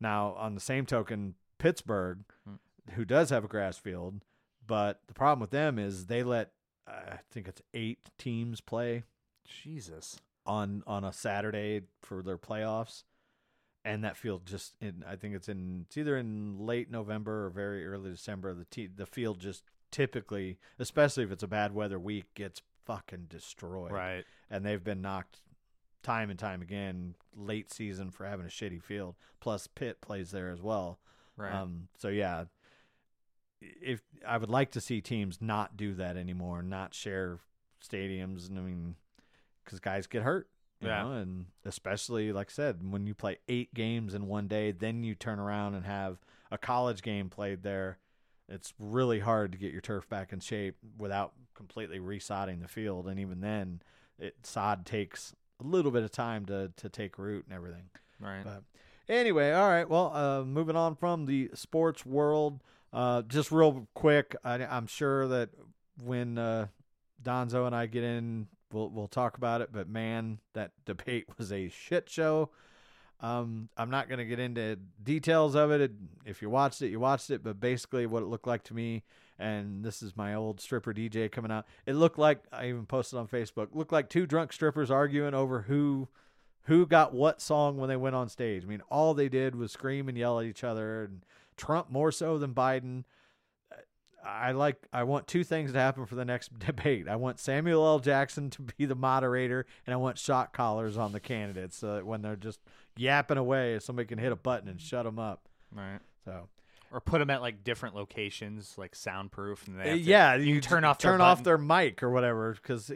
[0.00, 2.56] now, on the same token, Pittsburgh, Hmm.
[2.92, 4.22] who does have a grass field,
[4.68, 6.52] but the problem with them is they let
[6.86, 9.02] uh, I think it's eight teams play
[9.44, 10.20] Jesus.
[10.46, 13.02] on on a Saturday for their playoffs,
[13.84, 17.50] and that field just in I think it's in it's either in late November or
[17.50, 18.54] very early December.
[18.54, 23.26] The te- the field just typically, especially if it's a bad weather week, gets fucking
[23.28, 23.90] destroyed.
[23.92, 24.24] Right.
[24.50, 25.40] and they've been knocked
[26.02, 29.16] time and time again late season for having a shitty field.
[29.40, 31.00] Plus, Pitt plays there as well.
[31.36, 31.54] Right.
[31.54, 32.44] Um, so yeah,
[33.60, 37.38] if I would like to see teams not do that anymore, not share
[37.82, 38.94] stadiums, and I mean,
[39.64, 40.48] because guys get hurt,
[40.80, 41.02] you Yeah.
[41.04, 45.02] know, and especially like I said, when you play eight games in one day, then
[45.04, 46.18] you turn around and have
[46.50, 47.98] a college game played there.
[48.48, 53.06] It's really hard to get your turf back in shape without completely resodding the field,
[53.08, 53.82] and even then,
[54.18, 57.90] it sod takes a little bit of time to to take root and everything.
[58.20, 58.42] right.
[58.44, 58.62] But
[59.08, 59.88] anyway, all right.
[59.88, 62.60] Well, uh, moving on from the sports world,
[62.92, 65.50] uh, just real quick, I, I'm sure that
[66.02, 66.68] when uh,
[67.22, 69.70] Donzo and I get in, we'll we'll talk about it.
[69.72, 72.50] But man, that debate was a shit show.
[73.20, 75.90] Um, I'm not going to get into details of it.
[76.24, 77.42] If you watched it, you watched it.
[77.42, 79.02] But basically, what it looked like to me,
[79.38, 81.66] and this is my old stripper DJ coming out.
[81.84, 83.68] It looked like I even posted on Facebook.
[83.72, 86.08] Looked like two drunk strippers arguing over who
[86.62, 88.62] who got what song when they went on stage.
[88.62, 91.24] I mean, all they did was scream and yell at each other, and
[91.58, 93.04] Trump more so than Biden.
[94.24, 94.76] I like.
[94.92, 97.08] I want two things to happen for the next debate.
[97.08, 97.98] I want Samuel L.
[98.00, 102.06] Jackson to be the moderator, and I want shot collars on the candidates so that
[102.06, 102.60] when they're just
[102.96, 105.48] yapping away, somebody can hit a button and shut them up.
[105.72, 106.00] right.
[106.24, 106.48] So
[106.90, 110.34] Or put them at like different locations, like soundproof, and they Uh, have to- yeah,
[110.34, 112.90] you, you turn off their turn off their mic or whatever because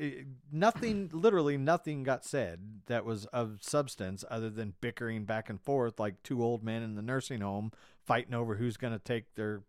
[0.51, 6.01] nothing, literally nothing, got said that was of substance other than bickering back and forth
[6.01, 7.71] like two old men in the nursing home
[8.07, 9.63] fighting over who's going to take their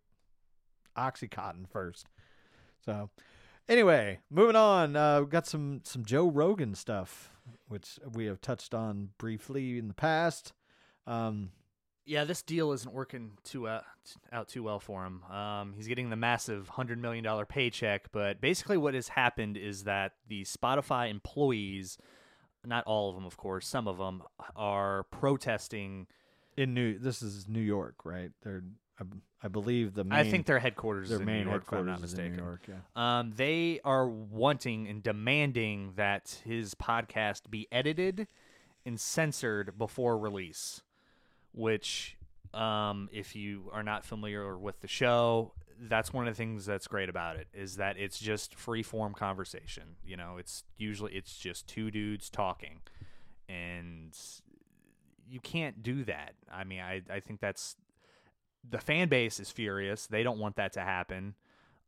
[0.96, 2.06] oxycontin first.
[2.84, 3.10] So,
[3.68, 4.96] anyway, moving on.
[4.96, 7.30] Uh, we got some some Joe Rogan stuff,
[7.68, 10.52] which we have touched on briefly in the past.
[11.06, 11.50] Um,
[12.06, 13.80] Yeah, this deal isn't working too uh,
[14.30, 15.22] out too well for him.
[15.24, 19.84] Um, he's getting the massive hundred million dollar paycheck, but basically what has happened is
[19.84, 21.96] that the Spotify employees,
[22.64, 24.22] not all of them, of course, some of them
[24.54, 26.06] are protesting.
[26.56, 28.30] In New, this is New York, right?
[28.42, 28.64] They're,
[29.00, 29.04] I,
[29.42, 31.72] I believe the main, I think their headquarters their is in main New York, if
[31.72, 32.36] I'm headquarters not is in mistaken.
[32.36, 32.66] New York.
[32.68, 33.18] Yeah.
[33.18, 38.28] Um, they are wanting and demanding that his podcast be edited
[38.86, 40.80] and censored before release.
[41.52, 42.16] Which,
[42.52, 46.88] um, if you are not familiar with the show, that's one of the things that's
[46.88, 49.96] great about it is that it's just free form conversation.
[50.04, 52.80] You know, it's usually it's just two dudes talking,
[53.48, 54.16] and
[55.28, 56.34] you can't do that.
[56.52, 57.76] I mean, I I think that's
[58.68, 60.06] the fan base is furious.
[60.06, 61.34] They don't want that to happen.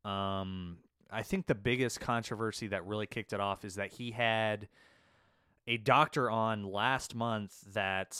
[0.04, 0.78] Um,
[1.10, 4.68] I think the biggest controversy that really kicked it off is that he had
[5.66, 8.16] a doctor on last month that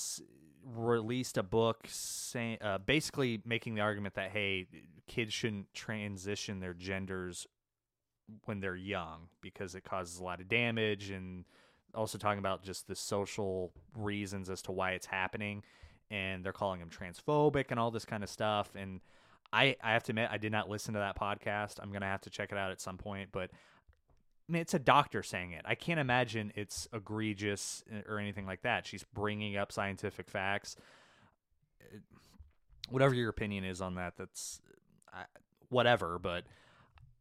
[0.64, 4.66] released a book saying, uh, basically making the argument that hey,
[5.06, 7.47] kids shouldn't transition their genders
[8.44, 11.44] when they're young because it causes a lot of damage, and
[11.97, 15.62] also talking about just the social reasons as to why it's happening,
[16.10, 19.01] and they're calling him transphobic and all this kind of stuff, and.
[19.52, 21.77] I, I have to admit I did not listen to that podcast.
[21.81, 23.52] I'm gonna have to check it out at some point, but
[24.48, 25.62] I mean, it's a doctor saying it.
[25.64, 28.86] I can't imagine it's egregious uh, or anything like that.
[28.86, 30.77] She's bringing up scientific facts.
[31.81, 31.98] Uh,
[32.89, 34.60] Whatever your opinion is on that, that's
[35.12, 35.24] I,
[35.70, 36.20] whatever.
[36.20, 36.44] But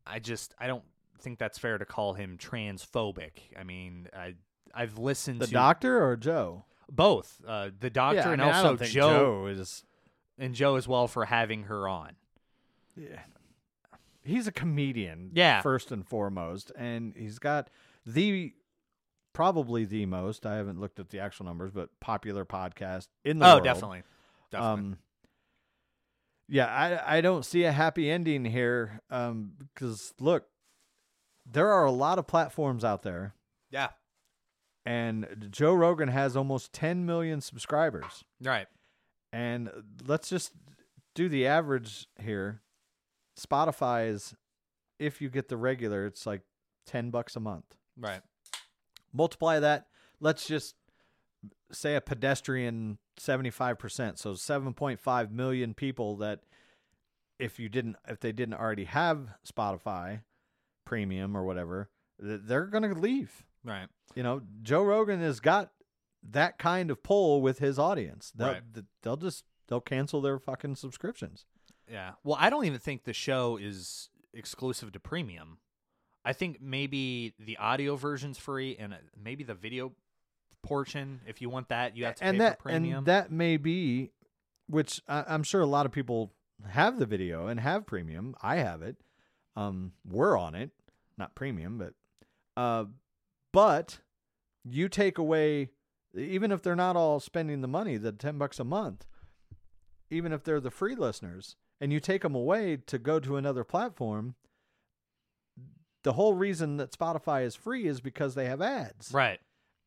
[0.05, 0.83] I just I don't
[1.19, 3.31] think that's fair to call him transphobic.
[3.59, 4.35] I mean, I
[4.75, 6.65] I've listened to The to doctor or Joe?
[6.91, 9.83] both uh, the doctor yeah, I and mean, I also don't think Joe, Joe is.
[10.37, 12.11] and Joe as well for having her on.
[12.95, 13.19] Yeah.
[14.23, 15.61] He's a comedian, Yeah.
[15.61, 17.69] first and foremost, and he's got
[18.05, 18.53] the
[19.33, 20.45] probably the most.
[20.45, 23.63] I haven't looked at the actual numbers, but popular podcast in the Oh, world.
[23.63, 24.03] definitely,
[24.51, 24.81] definitely.
[24.93, 24.97] Um,
[26.47, 29.01] yeah, I I don't see a happy ending here.
[29.09, 30.47] Um, because look,
[31.45, 33.33] there are a lot of platforms out there,
[33.71, 33.89] yeah,
[34.85, 38.23] and Joe Rogan has almost 10 million subscribers.
[38.41, 38.67] right.
[39.33, 39.69] And
[40.07, 40.53] let's just
[41.13, 42.61] do the average here.
[43.37, 44.33] Spotify is,
[44.97, 46.41] if you get the regular, it's like
[46.85, 47.65] 10 bucks a month.
[47.99, 48.21] Right.
[49.11, 49.87] Multiply that.
[50.21, 50.75] Let's just
[51.71, 54.17] say a pedestrian 75%.
[54.17, 56.41] So 7.5 million people that
[57.39, 60.21] if you didn't if they didn't already have Spotify
[60.85, 61.89] premium or whatever,
[62.21, 63.43] th- they're going to leave.
[63.65, 63.87] Right.
[64.15, 65.71] You know, Joe Rogan has got
[66.31, 68.31] that kind of pull with his audience.
[68.35, 68.63] They'll Right.
[69.01, 71.45] they'll just they'll cancel their fucking subscriptions.
[71.91, 72.13] Yeah.
[72.23, 75.57] Well, I don't even think the show is exclusive to premium.
[76.23, 79.93] I think maybe the audio version's free and uh, maybe the video
[80.63, 82.97] portion if you want that you have to and pay that for premium.
[82.99, 84.09] and that may be
[84.67, 86.33] which I, I'm sure a lot of people
[86.67, 88.35] have the video and have premium.
[88.41, 88.97] I have it.
[89.55, 90.71] Um, we're on it,
[91.19, 91.93] not premium, but
[92.59, 92.85] uh,
[93.55, 93.99] but
[94.63, 95.69] you take away
[96.15, 99.05] even if they're not all spending the money, the ten bucks a month,
[100.09, 103.63] even if they're the free listeners, and you take them away to go to another
[103.63, 104.35] platform.
[106.03, 109.39] The whole reason that Spotify is free is because they have ads right.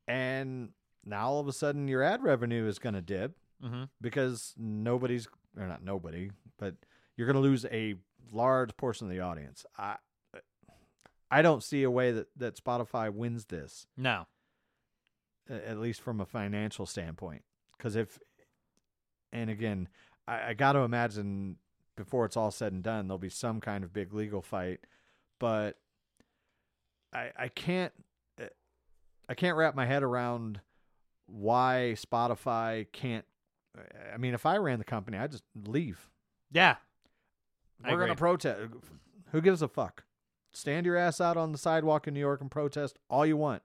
[0.08, 0.70] and
[1.04, 3.84] now all of a sudden your ad revenue is going to dip Mm-hmm.
[4.00, 5.26] because nobody's
[5.58, 6.30] or not nobody
[6.60, 6.76] but
[7.16, 7.96] you're going to lose a
[8.30, 9.96] large portion of the audience i
[11.30, 13.86] i don't see a way that that spotify wins this.
[13.96, 14.26] No.
[15.48, 17.42] at least from a financial standpoint.
[17.76, 18.18] Because if
[19.32, 19.88] and again
[20.26, 21.56] i, I got to imagine
[21.96, 24.80] before it's all said and done there'll be some kind of big legal fight.
[25.38, 25.76] But
[27.12, 27.92] i i can't
[28.40, 28.46] uh,
[29.28, 30.60] i can't wrap my head around
[31.26, 33.24] why spotify can't
[34.12, 36.08] i mean if i ran the company i'd just leave.
[36.50, 36.76] Yeah.
[37.84, 38.70] We're going to protest.
[39.30, 40.04] Who gives a fuck
[40.58, 43.62] stand your ass out on the sidewalk in new york and protest all you want.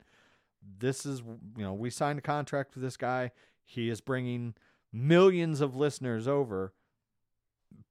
[0.80, 1.20] This is
[1.58, 3.32] you know we signed a contract with this guy.
[3.66, 4.54] He is bringing
[4.92, 6.74] millions of listeners over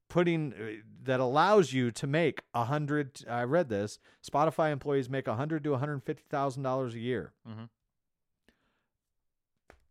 [0.09, 5.27] putting uh, that allows you to make a hundred i read this spotify employees make
[5.27, 7.33] a hundred to one hundred fifty thousand dollars a year.
[7.49, 7.67] Mhm.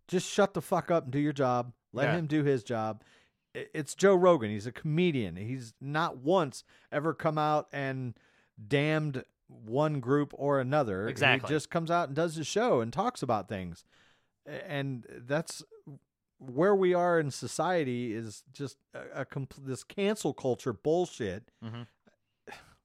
[0.08, 1.72] just shut the fuck up and do your job.
[1.92, 2.16] Let Yeah.
[2.18, 3.02] him do his job.
[3.54, 4.50] It's joe rogan.
[4.50, 5.36] He's a comedian.
[5.36, 8.14] He's not once ever come out and
[8.68, 11.48] damned one group or another Exactly.
[11.48, 13.84] he just comes out and does his show and talks about things
[14.46, 15.62] and that's
[16.38, 21.50] where we are in society is just a, a compl- this cancel culture bullshit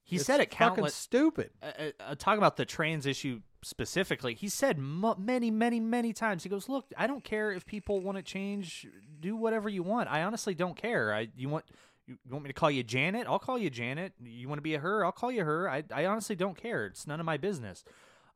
[0.04, 4.36] He It's said it fucking countless stupid uh, uh, talking about the trans issue specifically,
[4.36, 6.44] he said mu many, many, many times.
[6.44, 8.88] He goes, "Look, I don't care if people want to change.
[9.20, 10.10] Do whatever you want.
[10.10, 11.14] I honestly don't care.
[11.14, 11.66] I you want
[12.08, 13.28] you want me to call you Janet?
[13.28, 14.14] I'll call you Janet.
[14.24, 15.04] You want to be a her?
[15.06, 15.70] I'll call you her.
[15.70, 16.86] I I honestly don't care.
[16.86, 17.84] It's none of my business.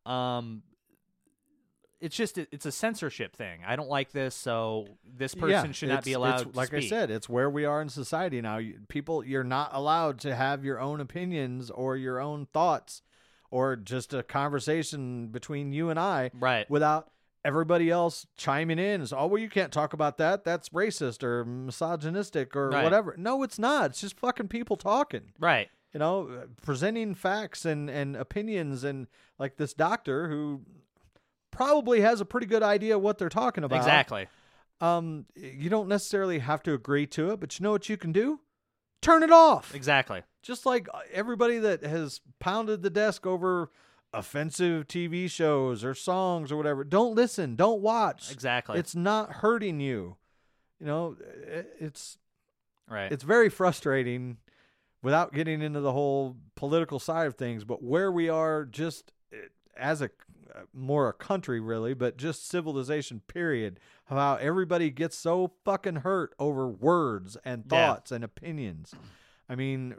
[0.06, 0.64] Um."
[2.00, 3.62] It's just it- it's a censorship thing.
[3.64, 6.56] I don't like this, so this person should not be allowed.
[6.56, 8.58] like I said, it's where we are in society now.
[8.58, 13.04] You, people, you're not allowed to have your own opinions or your own thoughts,
[13.52, 16.68] or just a conversation between you and I, Right.
[16.72, 17.12] Without
[17.44, 19.02] everybody else chiming in.
[19.02, 20.44] is, oh well, you can't talk about that.
[20.44, 22.84] That's racist or misogynistic or Right.
[22.84, 23.16] whatever.
[23.18, 23.92] No, it's not.
[23.92, 25.32] It's just fucking people talking.
[25.40, 25.70] right.
[25.94, 29.08] You know, presenting facts and and opinions and
[29.38, 30.62] like this doctor who
[31.52, 34.28] probably has a pretty good idea what they're talking about Exactly.
[34.80, 38.12] um you don't necessarily have to agree to it but you know what you can
[38.14, 38.40] do
[39.02, 40.22] turn it off Exactly.
[40.42, 43.70] just like everybody that has pounded the desk over
[44.14, 48.78] offensive tv shows or songs or whatever don't listen don't watch Exactly.
[48.78, 50.18] it's not hurting you
[50.80, 51.16] you know
[51.80, 52.18] it's
[52.90, 53.12] right.
[53.12, 54.38] it's very frustrating
[55.02, 59.38] without getting into the whole political side of things but where we are just eh,
[59.78, 60.10] as a
[60.54, 66.36] uh, more a country really but just civilization period how everybody gets so fucking hurt
[66.38, 67.88] over words and Yeah.
[67.94, 68.94] thoughts and opinions
[69.48, 69.96] i mean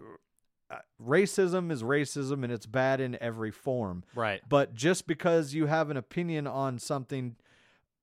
[0.73, 4.41] Uh, racism is racism and it's bad in every form right.
[4.49, 7.37] but just because you have an opinion on something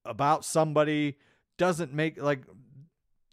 [0.06, 1.18] about somebody
[1.58, 2.44] doesn't make like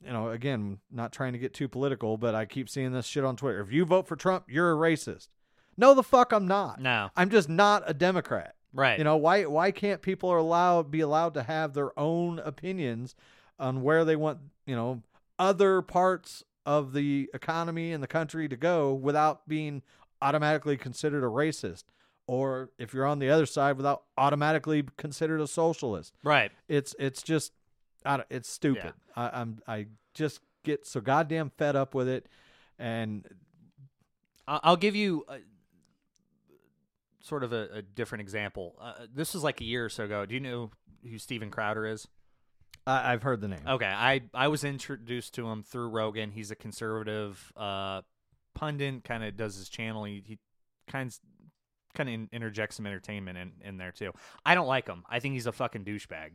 [0.04, 3.24] you know again not trying to get too political but i keep seeing this shit
[3.24, 5.28] on twitter if you vote for trump you're a racist
[5.76, 7.10] no the fuck i'm not No.
[7.16, 8.98] i'm just not a democrat Right.
[8.98, 13.14] you know why why can't people are allowed be allowed to have their own opinions
[13.58, 15.02] on where they want you know
[15.38, 19.82] other parts of the economy and the country to go without being
[20.20, 21.84] automatically considered a racist
[22.26, 26.50] or if you're on the other side without automatically considered a socialist right.
[26.68, 27.52] it's it's just
[28.04, 32.26] I don't, it's stupid I, i'm i just get so goddamn fed up with it
[32.78, 33.26] and
[34.48, 35.38] I- I'll give you a,
[37.20, 38.76] sort of a, a different example.
[38.80, 40.24] Uh, this was like a year or so ago.
[40.24, 40.70] Do you know
[41.02, 42.06] who Steven Crowder is?
[42.86, 46.30] I, i've heard the name Okay, I I was introduced to him through Rogan.
[46.30, 48.02] He's a conservative uh,
[48.54, 50.04] pundit, kind of does his channel.
[50.04, 50.38] He, he
[50.88, 51.18] kind of
[51.94, 54.12] kind of in, interjects some entertainment in, in there too.
[54.44, 55.04] I don't like him.
[55.08, 56.32] I think he's a fucking douchebag.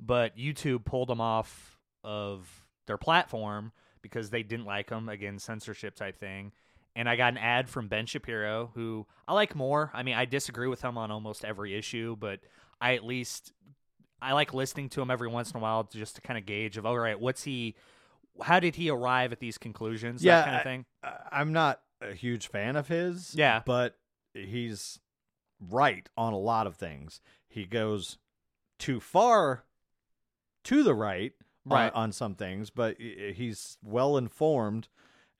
[0.00, 2.48] But YouTube pulled him off of
[2.86, 6.52] their platform because they didn't like him again censorship type thing
[6.96, 10.24] and i got an ad from ben shapiro who i like more i mean i
[10.24, 12.40] disagree with him on almost every issue but
[12.80, 13.52] i at least
[14.22, 16.76] i like listening to him every once in a while just to kind of gauge
[16.76, 17.74] of all right what's he
[18.42, 21.82] how did he arrive at these conclusions Yeah, that kind of thing I- I'm not
[22.00, 23.34] a huge fan of his.
[23.34, 23.62] Yeah.
[23.64, 23.96] But
[24.34, 24.98] he's
[25.60, 27.20] right on a lot of things.
[27.48, 28.18] He goes
[28.78, 29.64] too far
[30.64, 31.32] to the right,
[31.66, 31.92] on- Right.
[31.94, 34.88] on, some things, but he's well informed.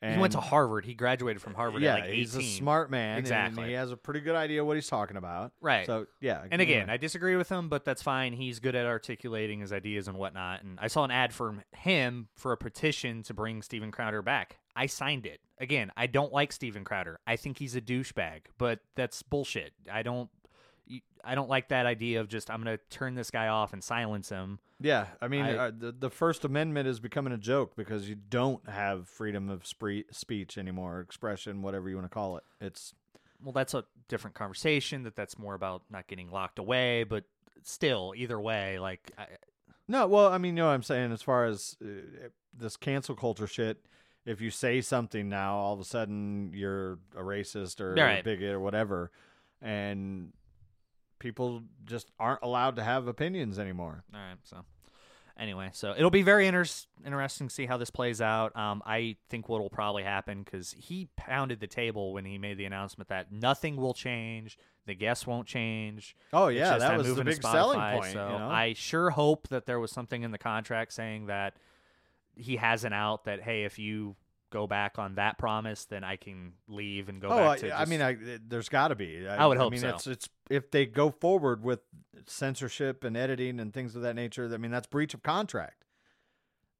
[0.02, 2.42] And he went to harvard he graduated from harvard yeah, at like 18 he's a
[2.42, 3.10] smart man.
[3.10, 3.68] and Exactly.
[3.68, 5.52] he has a pretty good idea what he's talking about.
[5.60, 5.86] Right.
[5.86, 6.42] So yeah.
[6.50, 6.94] And again, anyway.
[6.94, 8.32] I disagree with him, but that's fine.
[8.32, 10.62] He's good at articulating his ideas and whatnot.
[10.62, 14.58] And I saw an ad from him for a petition to bring Steven Crowder back.
[14.74, 15.40] I signed it.
[15.58, 17.20] Again, I don't like Steven Crowder.
[17.26, 19.72] I think he's a douchebag, but that's bullshit.
[19.90, 20.28] I don't.
[21.24, 23.82] I don't like that idea of just I'm going to turn this guy off and
[23.82, 24.58] silence him.
[24.80, 28.16] Yeah, I mean, I- uh, the the First Amendment is becoming a joke because you
[28.16, 32.44] don't have freedom of spree- speech anymore, expression, whatever you want to call it.
[32.60, 32.92] It's
[33.42, 35.04] Well, that's a different conversation.
[35.04, 37.24] That that's more about not getting locked away, but
[37.62, 39.26] still, either way, like I,
[39.88, 43.14] no, well, I mean, you know what I'm saying as far as uh, this cancel
[43.14, 43.84] culture shit.
[44.24, 48.52] If you say something now, all of a sudden you're a racist or a bigot
[48.52, 49.10] or whatever,
[49.60, 50.32] and
[51.22, 54.02] people just aren't allowed to have opinions anymore.
[54.12, 54.36] All right.
[54.42, 54.64] So,
[55.38, 56.64] anyway, so it'll be very inter-
[57.06, 58.54] interesting to see how this plays out.
[58.56, 62.58] Um, I think what will probably happen because he pounded the table when he made
[62.58, 66.16] the announcement that nothing will change, the guests won't change.
[66.32, 68.12] Oh yeah, that I'm was the big selling point.
[68.12, 68.48] So you know?
[68.48, 71.54] I sure hope that there was something in the contract saying that
[72.34, 73.24] he has an out.
[73.24, 74.16] That hey, if you
[74.52, 77.80] go back on that promise, then I can leave and go oh, back I, to.
[77.80, 78.16] I mean, I,
[78.46, 79.26] there's got to be.
[79.26, 79.88] I would I hope mean, so.
[79.88, 81.80] It's, it's if they go forward with
[82.26, 84.48] censorship and editing and things of that nature.
[84.52, 85.84] I mean, that's breach of contract.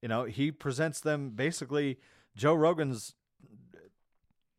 [0.01, 1.99] You know, he presents them basically.
[2.37, 3.15] Joe Rogan's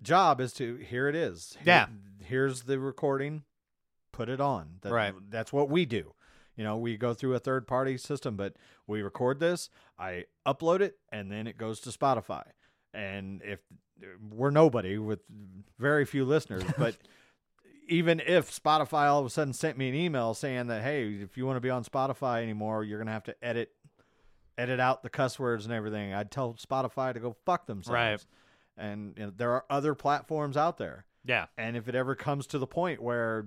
[0.02, 1.56] job is to here it is.
[1.60, 1.88] Here- Yeah.
[2.20, 3.44] here's the recording.
[4.12, 4.80] Put it on.
[4.82, 5.14] That, Right.
[5.30, 6.14] That's what we do.
[6.56, 10.82] You know, we go through a third party system, but we record this, I upload
[10.82, 12.44] it, and then it goes to Spotify.
[12.94, 13.60] And if
[14.32, 15.20] we're nobody with
[15.80, 16.98] very few listeners, but
[17.88, 21.38] even if Spotify all of a sudden sent me an email saying that, hey, if
[21.38, 23.72] you want to be on Spotify anymore, you're gonna have to edit
[24.58, 26.14] edit out the cuss words and everything.
[26.14, 27.96] I'd tell Spotify to go fuck themselves.
[27.96, 28.26] Right.
[28.78, 31.06] And you know, there are other platforms out there.
[31.26, 31.46] yeah.
[31.58, 33.46] And if it ever comes to the point where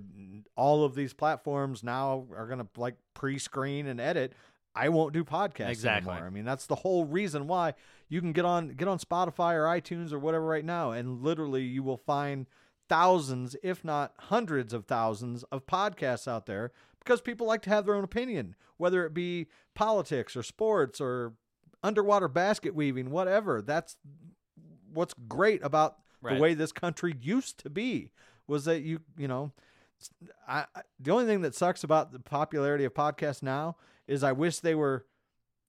[0.55, 4.33] all of these platforms now are going to like pre-screen and edit,
[4.77, 6.11] I won't do podcasts Exactly.
[6.11, 6.27] anymore.
[6.27, 7.73] I mean, that's the whole reason why
[8.09, 11.63] you can get on get on Spotify or iTunes or whatever right now, and literally
[11.63, 12.47] you will find
[12.89, 17.85] thousands, if not hundreds of thousands, of podcasts out there because people like to have
[17.85, 21.33] their own opinion, whether it be politics or sports or
[21.83, 23.61] underwater basket weaving, whatever.
[23.61, 23.97] That's
[24.93, 26.35] what's great about Right.
[26.35, 28.11] the way this country used to be
[28.47, 29.51] was that you you know
[30.47, 33.75] I, I the only thing that sucks about the popularity of podcasts now
[34.07, 35.05] is I wish they were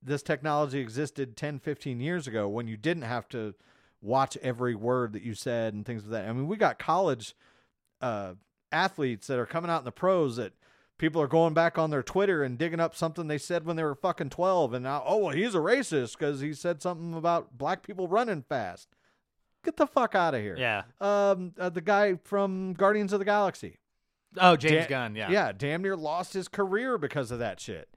[0.03, 3.55] this technology existed 10 15 years ago when you didn't have to
[4.01, 6.29] watch every word that you said and things of that.
[6.29, 7.35] I mean, we got college
[8.01, 8.35] uh,
[8.71, 10.53] athletes that are coming out in the pros that
[10.99, 13.83] people are going back on their Twitter and digging up something they said when they
[13.83, 17.57] were fucking 12 and now oh well he's a racist cuz he said something about
[17.59, 18.89] black people running fast.
[19.65, 20.57] Get the fuck out of here.
[20.57, 20.83] Yeah.
[21.01, 23.79] Um uh, the guy from Guardians of the Galaxy.
[24.37, 25.15] Oh, James Da- Gunn.
[25.17, 25.31] Yeah.
[25.31, 27.89] Yeah, damn near lost his career because of that shit.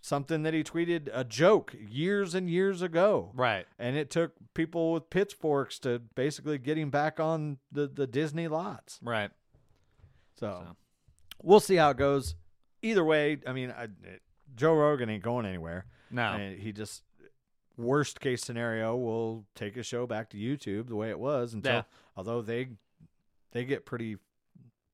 [0.00, 3.32] Something that he tweeted a joke years and years ago.
[3.34, 3.66] Right.
[3.78, 8.46] And it took people with pitchforks to basically get him back on the, the Disney
[8.48, 9.00] lots.
[9.02, 9.30] Right.
[10.38, 10.76] So, So.
[11.42, 12.36] we'll see how it goes.
[12.80, 13.88] Either way, I mean, I,
[14.54, 15.84] Joe Rogan ain't going anywhere.
[16.12, 16.22] No.
[16.32, 17.02] And he just,
[17.76, 21.72] worst case scenario, will take his show back to YouTube the way it was until,
[21.72, 21.82] Yeah.
[22.16, 22.68] although they
[23.52, 24.16] they get pretty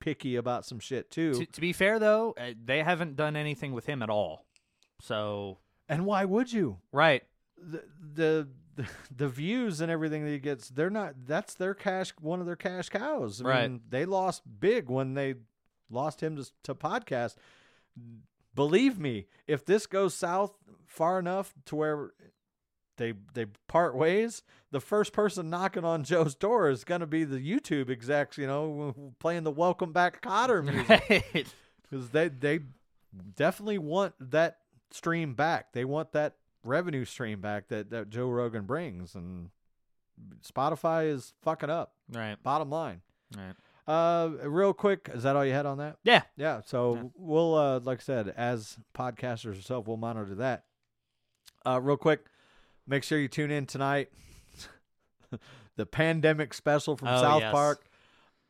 [0.00, 1.34] picky about some shit too.
[1.34, 4.46] To, to be fair, though, uh, they haven't done anything with him at all.
[5.06, 5.58] So.
[5.88, 6.78] and why would you?
[6.92, 7.22] Right.
[7.58, 8.48] the the
[9.16, 11.14] the views and everything that he gets, they're not.
[11.26, 12.12] That's their cash.
[12.20, 13.40] One of their cash cows.
[13.40, 13.70] I Right.
[13.70, 15.34] mean, they lost big when they
[15.90, 17.36] lost him to to podcast.
[18.54, 20.54] Believe me, if this goes south
[20.86, 22.10] far enough to where
[22.96, 27.24] they they part ways, the first person knocking on Joe's door is going to be
[27.24, 28.38] the YouTube execs.
[28.38, 31.46] You know, playing the Welcome Back Kotter music Right.
[31.82, 32.60] because they they
[33.36, 34.58] definitely want that
[34.94, 35.72] stream back.
[35.72, 39.50] They want that revenue stream back that that Joe Rogan brings, and
[40.46, 41.94] Spotify is fucking up.
[42.12, 42.40] right.
[42.42, 43.00] Bottom line.
[43.36, 43.54] Right.
[43.86, 45.98] Uh, real quick, is that all you had on that?
[46.04, 46.22] Yeah.
[46.36, 46.62] Yeah.
[46.64, 47.02] So Yeah.
[47.16, 50.64] we'll, uh, like I said, as podcasters ourselves, we'll monitor that.
[51.66, 52.24] Uh, real quick,
[52.86, 54.10] make sure you tune in tonight.
[55.76, 57.52] the pandemic special from Oh, South yes.
[57.52, 57.84] Park.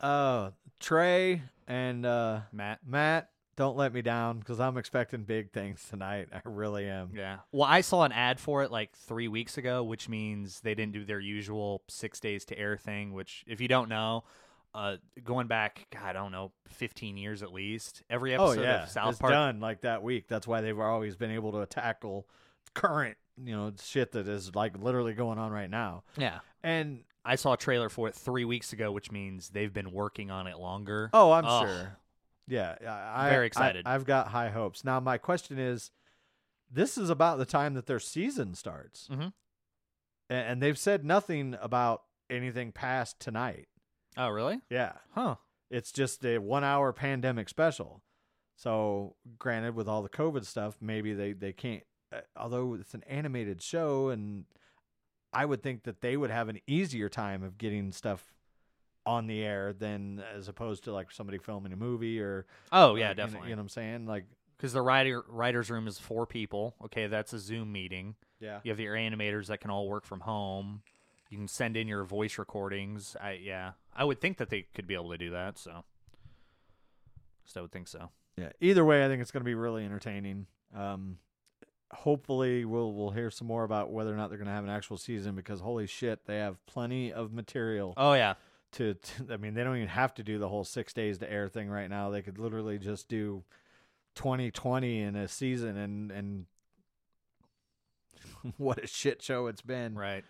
[0.01, 2.81] Uh, Trey and uh, Matt.
[2.87, 6.29] Matt, don't let me down because I'm expecting big things tonight.
[6.33, 7.11] I really am.
[7.15, 7.39] Yeah.
[7.53, 10.93] Well, I saw an ad for it like three weeks ago, which means they didn't
[10.93, 13.13] do their usual six days to air thing.
[13.13, 14.25] Which, if you don't know,
[14.75, 18.03] uh, going back, God, I don't know, fifteen years at least.
[18.11, 19.33] Every Oh episode yeah, of South it's Park.
[19.33, 20.27] done like that week.
[20.29, 22.27] That's why they've always been able to tackle
[22.75, 26.03] current, you know, shit that is like literally going on right now.
[26.17, 26.41] Yeah.
[26.65, 30.31] And I saw a trailer for it three weeks ago, which means they've been working
[30.31, 31.09] on it longer.
[31.13, 31.61] oh, I'm Oh.
[31.67, 31.97] sure.
[32.47, 32.77] Yeah,
[33.15, 33.87] I, Very excited.
[33.87, 34.85] I've got high hopes.
[34.85, 35.91] Now, my question is,
[36.71, 39.33] this is about the time that their season starts, Mhm.
[40.31, 43.69] And they've said nothing about anything past tonight.
[44.17, 44.63] Oh, really?
[44.71, 45.37] Yeah, Huh.
[45.71, 48.03] it's just a one-hour pandemic special.
[48.57, 51.85] So, granted, with all the COVID stuff, maybe they they can't.
[52.13, 54.47] Uh, although it's an animated show, and
[55.33, 58.33] I would think that they would have an easier time of getting stuff
[59.07, 63.03] on the air than as opposed to like somebody filming a movie or Oh, yeah,
[63.03, 63.49] you know- definitely.
[63.51, 64.07] You know what I'm saying?
[64.07, 64.25] Like,
[64.57, 66.75] Because the writer writers room is four people.
[66.87, 68.15] Okay, that's a Zoom meeting.
[68.41, 70.83] yeah, You have your animators that can all work from home.
[71.31, 73.17] You can send in your voice recordings.
[73.21, 75.59] I yeah, I would think that they could be able to do that.
[75.59, 75.85] So,
[77.45, 78.11] so I would think so.
[78.37, 78.51] yeah.
[78.61, 80.47] Either way, I think it's going to be really entertaining.
[80.75, 81.19] Um,
[81.93, 84.71] hopefully, we'll we'll hear some more about whether or not they're going to have an
[84.71, 87.95] actual season because holy shit, they have plenty of material.
[87.97, 88.35] Oh yeah,
[88.75, 91.31] to, to I mean they don't even have to do the whole 6 days to
[91.31, 92.11] air thing right now.
[92.11, 93.45] They could literally just do
[94.15, 96.47] 2020 in a season and and
[98.59, 99.95] what a shit show it's been.
[99.95, 100.25] right.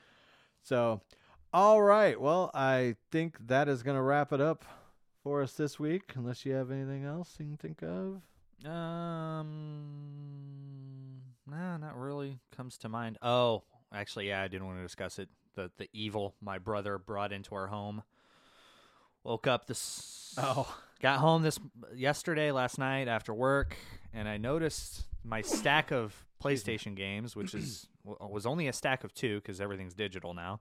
[0.62, 1.02] So
[1.52, 4.64] all right, well, I think that is going to wrap it up
[5.22, 8.20] for us this week unless you have anything else you can think of.
[8.68, 9.50] Um,
[11.46, 13.18] nah, not really comes to mind.
[13.22, 13.62] Oh,
[13.94, 15.28] actually, yeah, I didn't want to discuss it.
[15.54, 18.02] The the evil my brother brought into our home.
[19.24, 20.34] Woke up this.
[20.36, 20.76] Oh.
[21.00, 21.58] got home this
[21.94, 23.76] yesterday, last night after work,
[24.12, 29.14] and I noticed my stack of PlayStation games, which is was only a stack of
[29.14, 30.60] two because everything's digital now.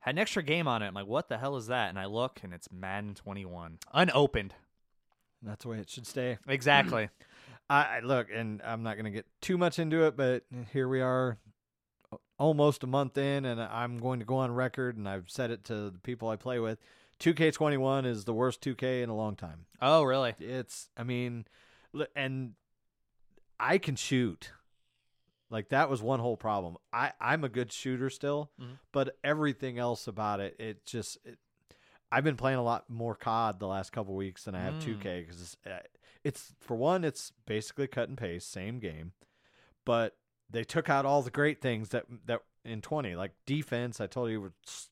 [0.00, 0.88] Had an extra game on it.
[0.88, 1.88] I'm like, what the hell is that?
[1.88, 4.54] And I look, and it's Madden 21, unopened.
[5.42, 6.38] That's the way it should stay.
[6.48, 7.08] Exactly.
[7.68, 10.88] I, I look, and I'm not going to get too much into it, but here
[10.88, 11.38] we are,
[12.38, 15.64] almost a month in, and I'm going to go on record, and I've said it
[15.64, 16.78] to the people I play with.
[17.20, 19.66] 2K21 is the worst 2K in a long time.
[19.80, 20.34] oh, really?
[20.38, 21.46] It's, I mean,
[22.14, 22.52] and
[23.58, 24.52] I can shoot.
[25.48, 26.76] Like that was one whole problem.
[26.92, 28.78] I I'm a good shooter still, Mhm.
[28.92, 31.18] but everything else about it, it just.
[31.24, 31.38] It,
[32.10, 34.80] I've been playing a lot more COD the last couple weeks than I have Mm.
[35.00, 35.80] 2K because it's, uh,
[36.24, 39.12] it's for one, it's basically cut and paste, same game,
[39.84, 40.16] but
[40.50, 44.00] they took out all the great things that that in 20 like defense.
[44.00, 44.88] I told you, was,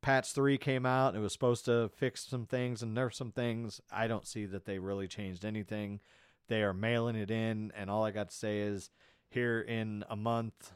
[0.00, 1.14] patch three came out.
[1.14, 3.80] It was supposed to fix some things and nerf some things.
[3.90, 6.00] I don't see that they really changed anything.
[6.48, 8.90] They are mailing it in, and all I got to say is
[9.28, 10.72] here in a month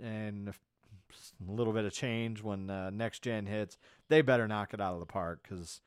[0.00, 3.78] and a little bit of change when uh, next gen hits,
[4.08, 5.80] they better knock it out of the park because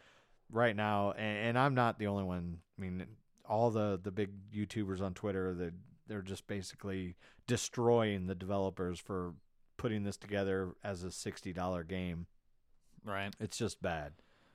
[0.51, 2.59] right now, and, and I'm not the only one.
[2.77, 3.05] I mean,
[3.47, 5.71] all the the big YouTubers on Twitter, they
[6.07, 7.15] they're just basically
[7.47, 9.33] destroying the developers for
[9.81, 12.27] putting this together as a sixty dollar game.
[13.03, 13.33] Right.
[13.39, 14.13] It's just bad.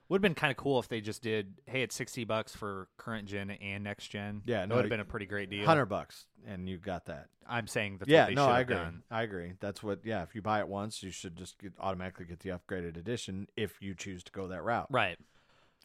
[0.08, 2.86] Would have been kind of cool if they just did, hey, it's 60 bucks for
[2.96, 4.42] current gen and next gen.
[4.46, 5.66] Yeah, That no, would have been a pretty great deal.
[5.66, 7.26] Hundred bucks, and you got that.
[7.48, 8.76] I'm saying that's yeah, what they no, should I have agree.
[8.76, 9.02] done.
[9.10, 9.52] I agree.
[9.58, 10.00] That's what.
[10.04, 13.48] Yeah, if you buy it once, you should just get, automatically get the upgraded edition
[13.56, 14.86] if you choose to go that route.
[14.90, 15.18] Right.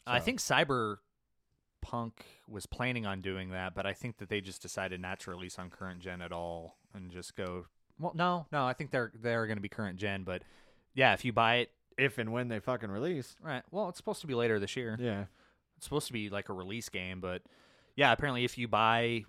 [0.05, 2.11] I think Cyberpunk
[2.47, 5.57] was planning on doing that, but I think that they just decided not to release
[5.57, 7.65] on current gen at all and just go.
[8.01, 10.41] Well, no, no, I think they're they're going to be current gen, but
[10.93, 13.35] yeah, if you buy it, If and when they fucking release.
[13.43, 13.63] right.
[13.71, 14.97] Well, it's supposed to be later this year.
[14.99, 15.25] Yeah.
[15.77, 17.41] It's supposed to be like a release game, but
[17.95, 19.23] yeah, apparently if you buy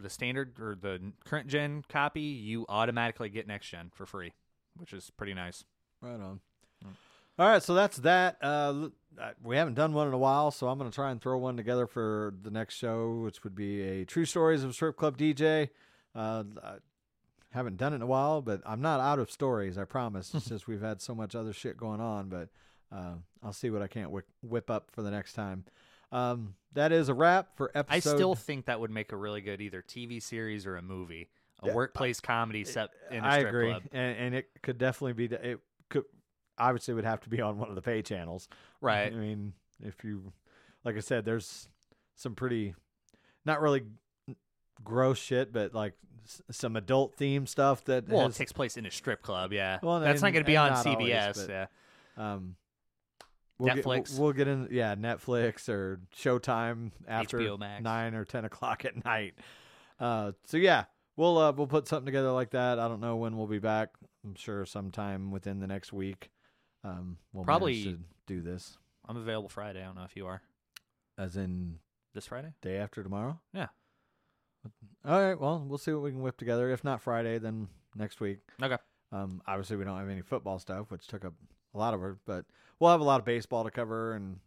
[0.00, 4.32] the standard or the current gen copy, you automatically get next gen for free,
[4.76, 5.64] which is pretty nice.
[6.00, 6.40] Right on.
[6.84, 6.90] Mm.
[7.38, 8.36] All right, so that's that.
[8.42, 11.10] Uh, l- uh, we haven't done one in a while, so I'm going to try
[11.10, 14.72] and throw one together for the next show, which would be a True Stories of
[14.74, 15.70] Strip Club DJ.
[16.14, 16.74] Uh, I
[17.54, 19.78] haven't done it in a while, but I'm not out of stories.
[19.78, 20.34] I promise.
[20.34, 22.48] It's just we've had so much other shit going on, but
[22.92, 25.64] uh, I'll see what I can't whip, whip up for the next time.
[26.12, 27.96] Um, that is a wrap for episode.
[27.96, 31.28] I still think that would make a really good either TV series or a movie,
[31.62, 33.82] a Yeah, workplace comedy set in a I strip agree, club.
[33.92, 35.34] and, and it could definitely be.
[35.34, 35.60] It
[35.90, 36.04] could
[36.58, 38.48] obviously would have to be on one of the pay channels.
[38.80, 39.12] Right.
[39.12, 39.52] I mean,
[39.82, 40.32] if you,
[40.84, 41.68] like I said, there's
[42.16, 42.74] some pretty,
[43.44, 43.82] not really
[44.82, 45.94] gross shit, but like
[46.24, 49.52] s- some adult theme stuff that Well, has, it takes place in a strip club.
[49.52, 51.34] Yeah, Well, that's not going to be on not always, CBS.
[51.46, 51.66] but- yeah,
[52.16, 52.56] um
[53.58, 54.18] we'll get- we'll- Netflix.
[54.18, 59.34] we'll get in yeah Netflix or Showtime after nine or ten o'clock at night.
[60.00, 60.84] Uh, so yeah,
[61.16, 62.78] we'll uh, we'll put something together like that.
[62.80, 63.90] I don't know when we'll be back.
[64.24, 66.30] I'm sure sometime within the next week.
[66.82, 68.76] Um, we'll Probably- do this
[69.06, 69.82] I'm available Friday.
[69.82, 70.40] I don't know if you are
[71.18, 71.78] as in
[72.14, 72.54] this Friday.
[72.62, 73.38] day after tomorrow.
[73.52, 73.68] Yeah.
[75.04, 75.38] All right.
[75.38, 76.70] Well, we'll see what we can whip together.
[76.70, 78.38] If not Friday, then next week.
[78.62, 78.76] Okay.
[79.12, 81.34] Um, obviously, we don't have any football stuff, which took up
[81.74, 82.44] a lot of it, but
[82.80, 84.38] we'll have a lot of baseball to cover, and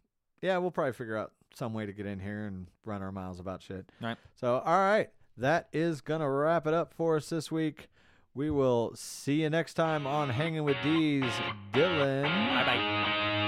[0.42, 3.40] yeah, we'll probably figure out some way to get in here and run our miles
[3.40, 3.90] about shit.
[4.02, 4.18] All right.
[4.34, 7.88] So, all right, that is gonna wrap it up for us this week.
[8.34, 11.24] We will see you next time on Hanging with D's.
[11.72, 12.64] Dylan, Bye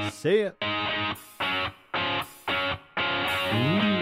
[0.05, 0.11] bye.
[0.11, 0.51] see ya.
[3.53, 4.00] Ooh.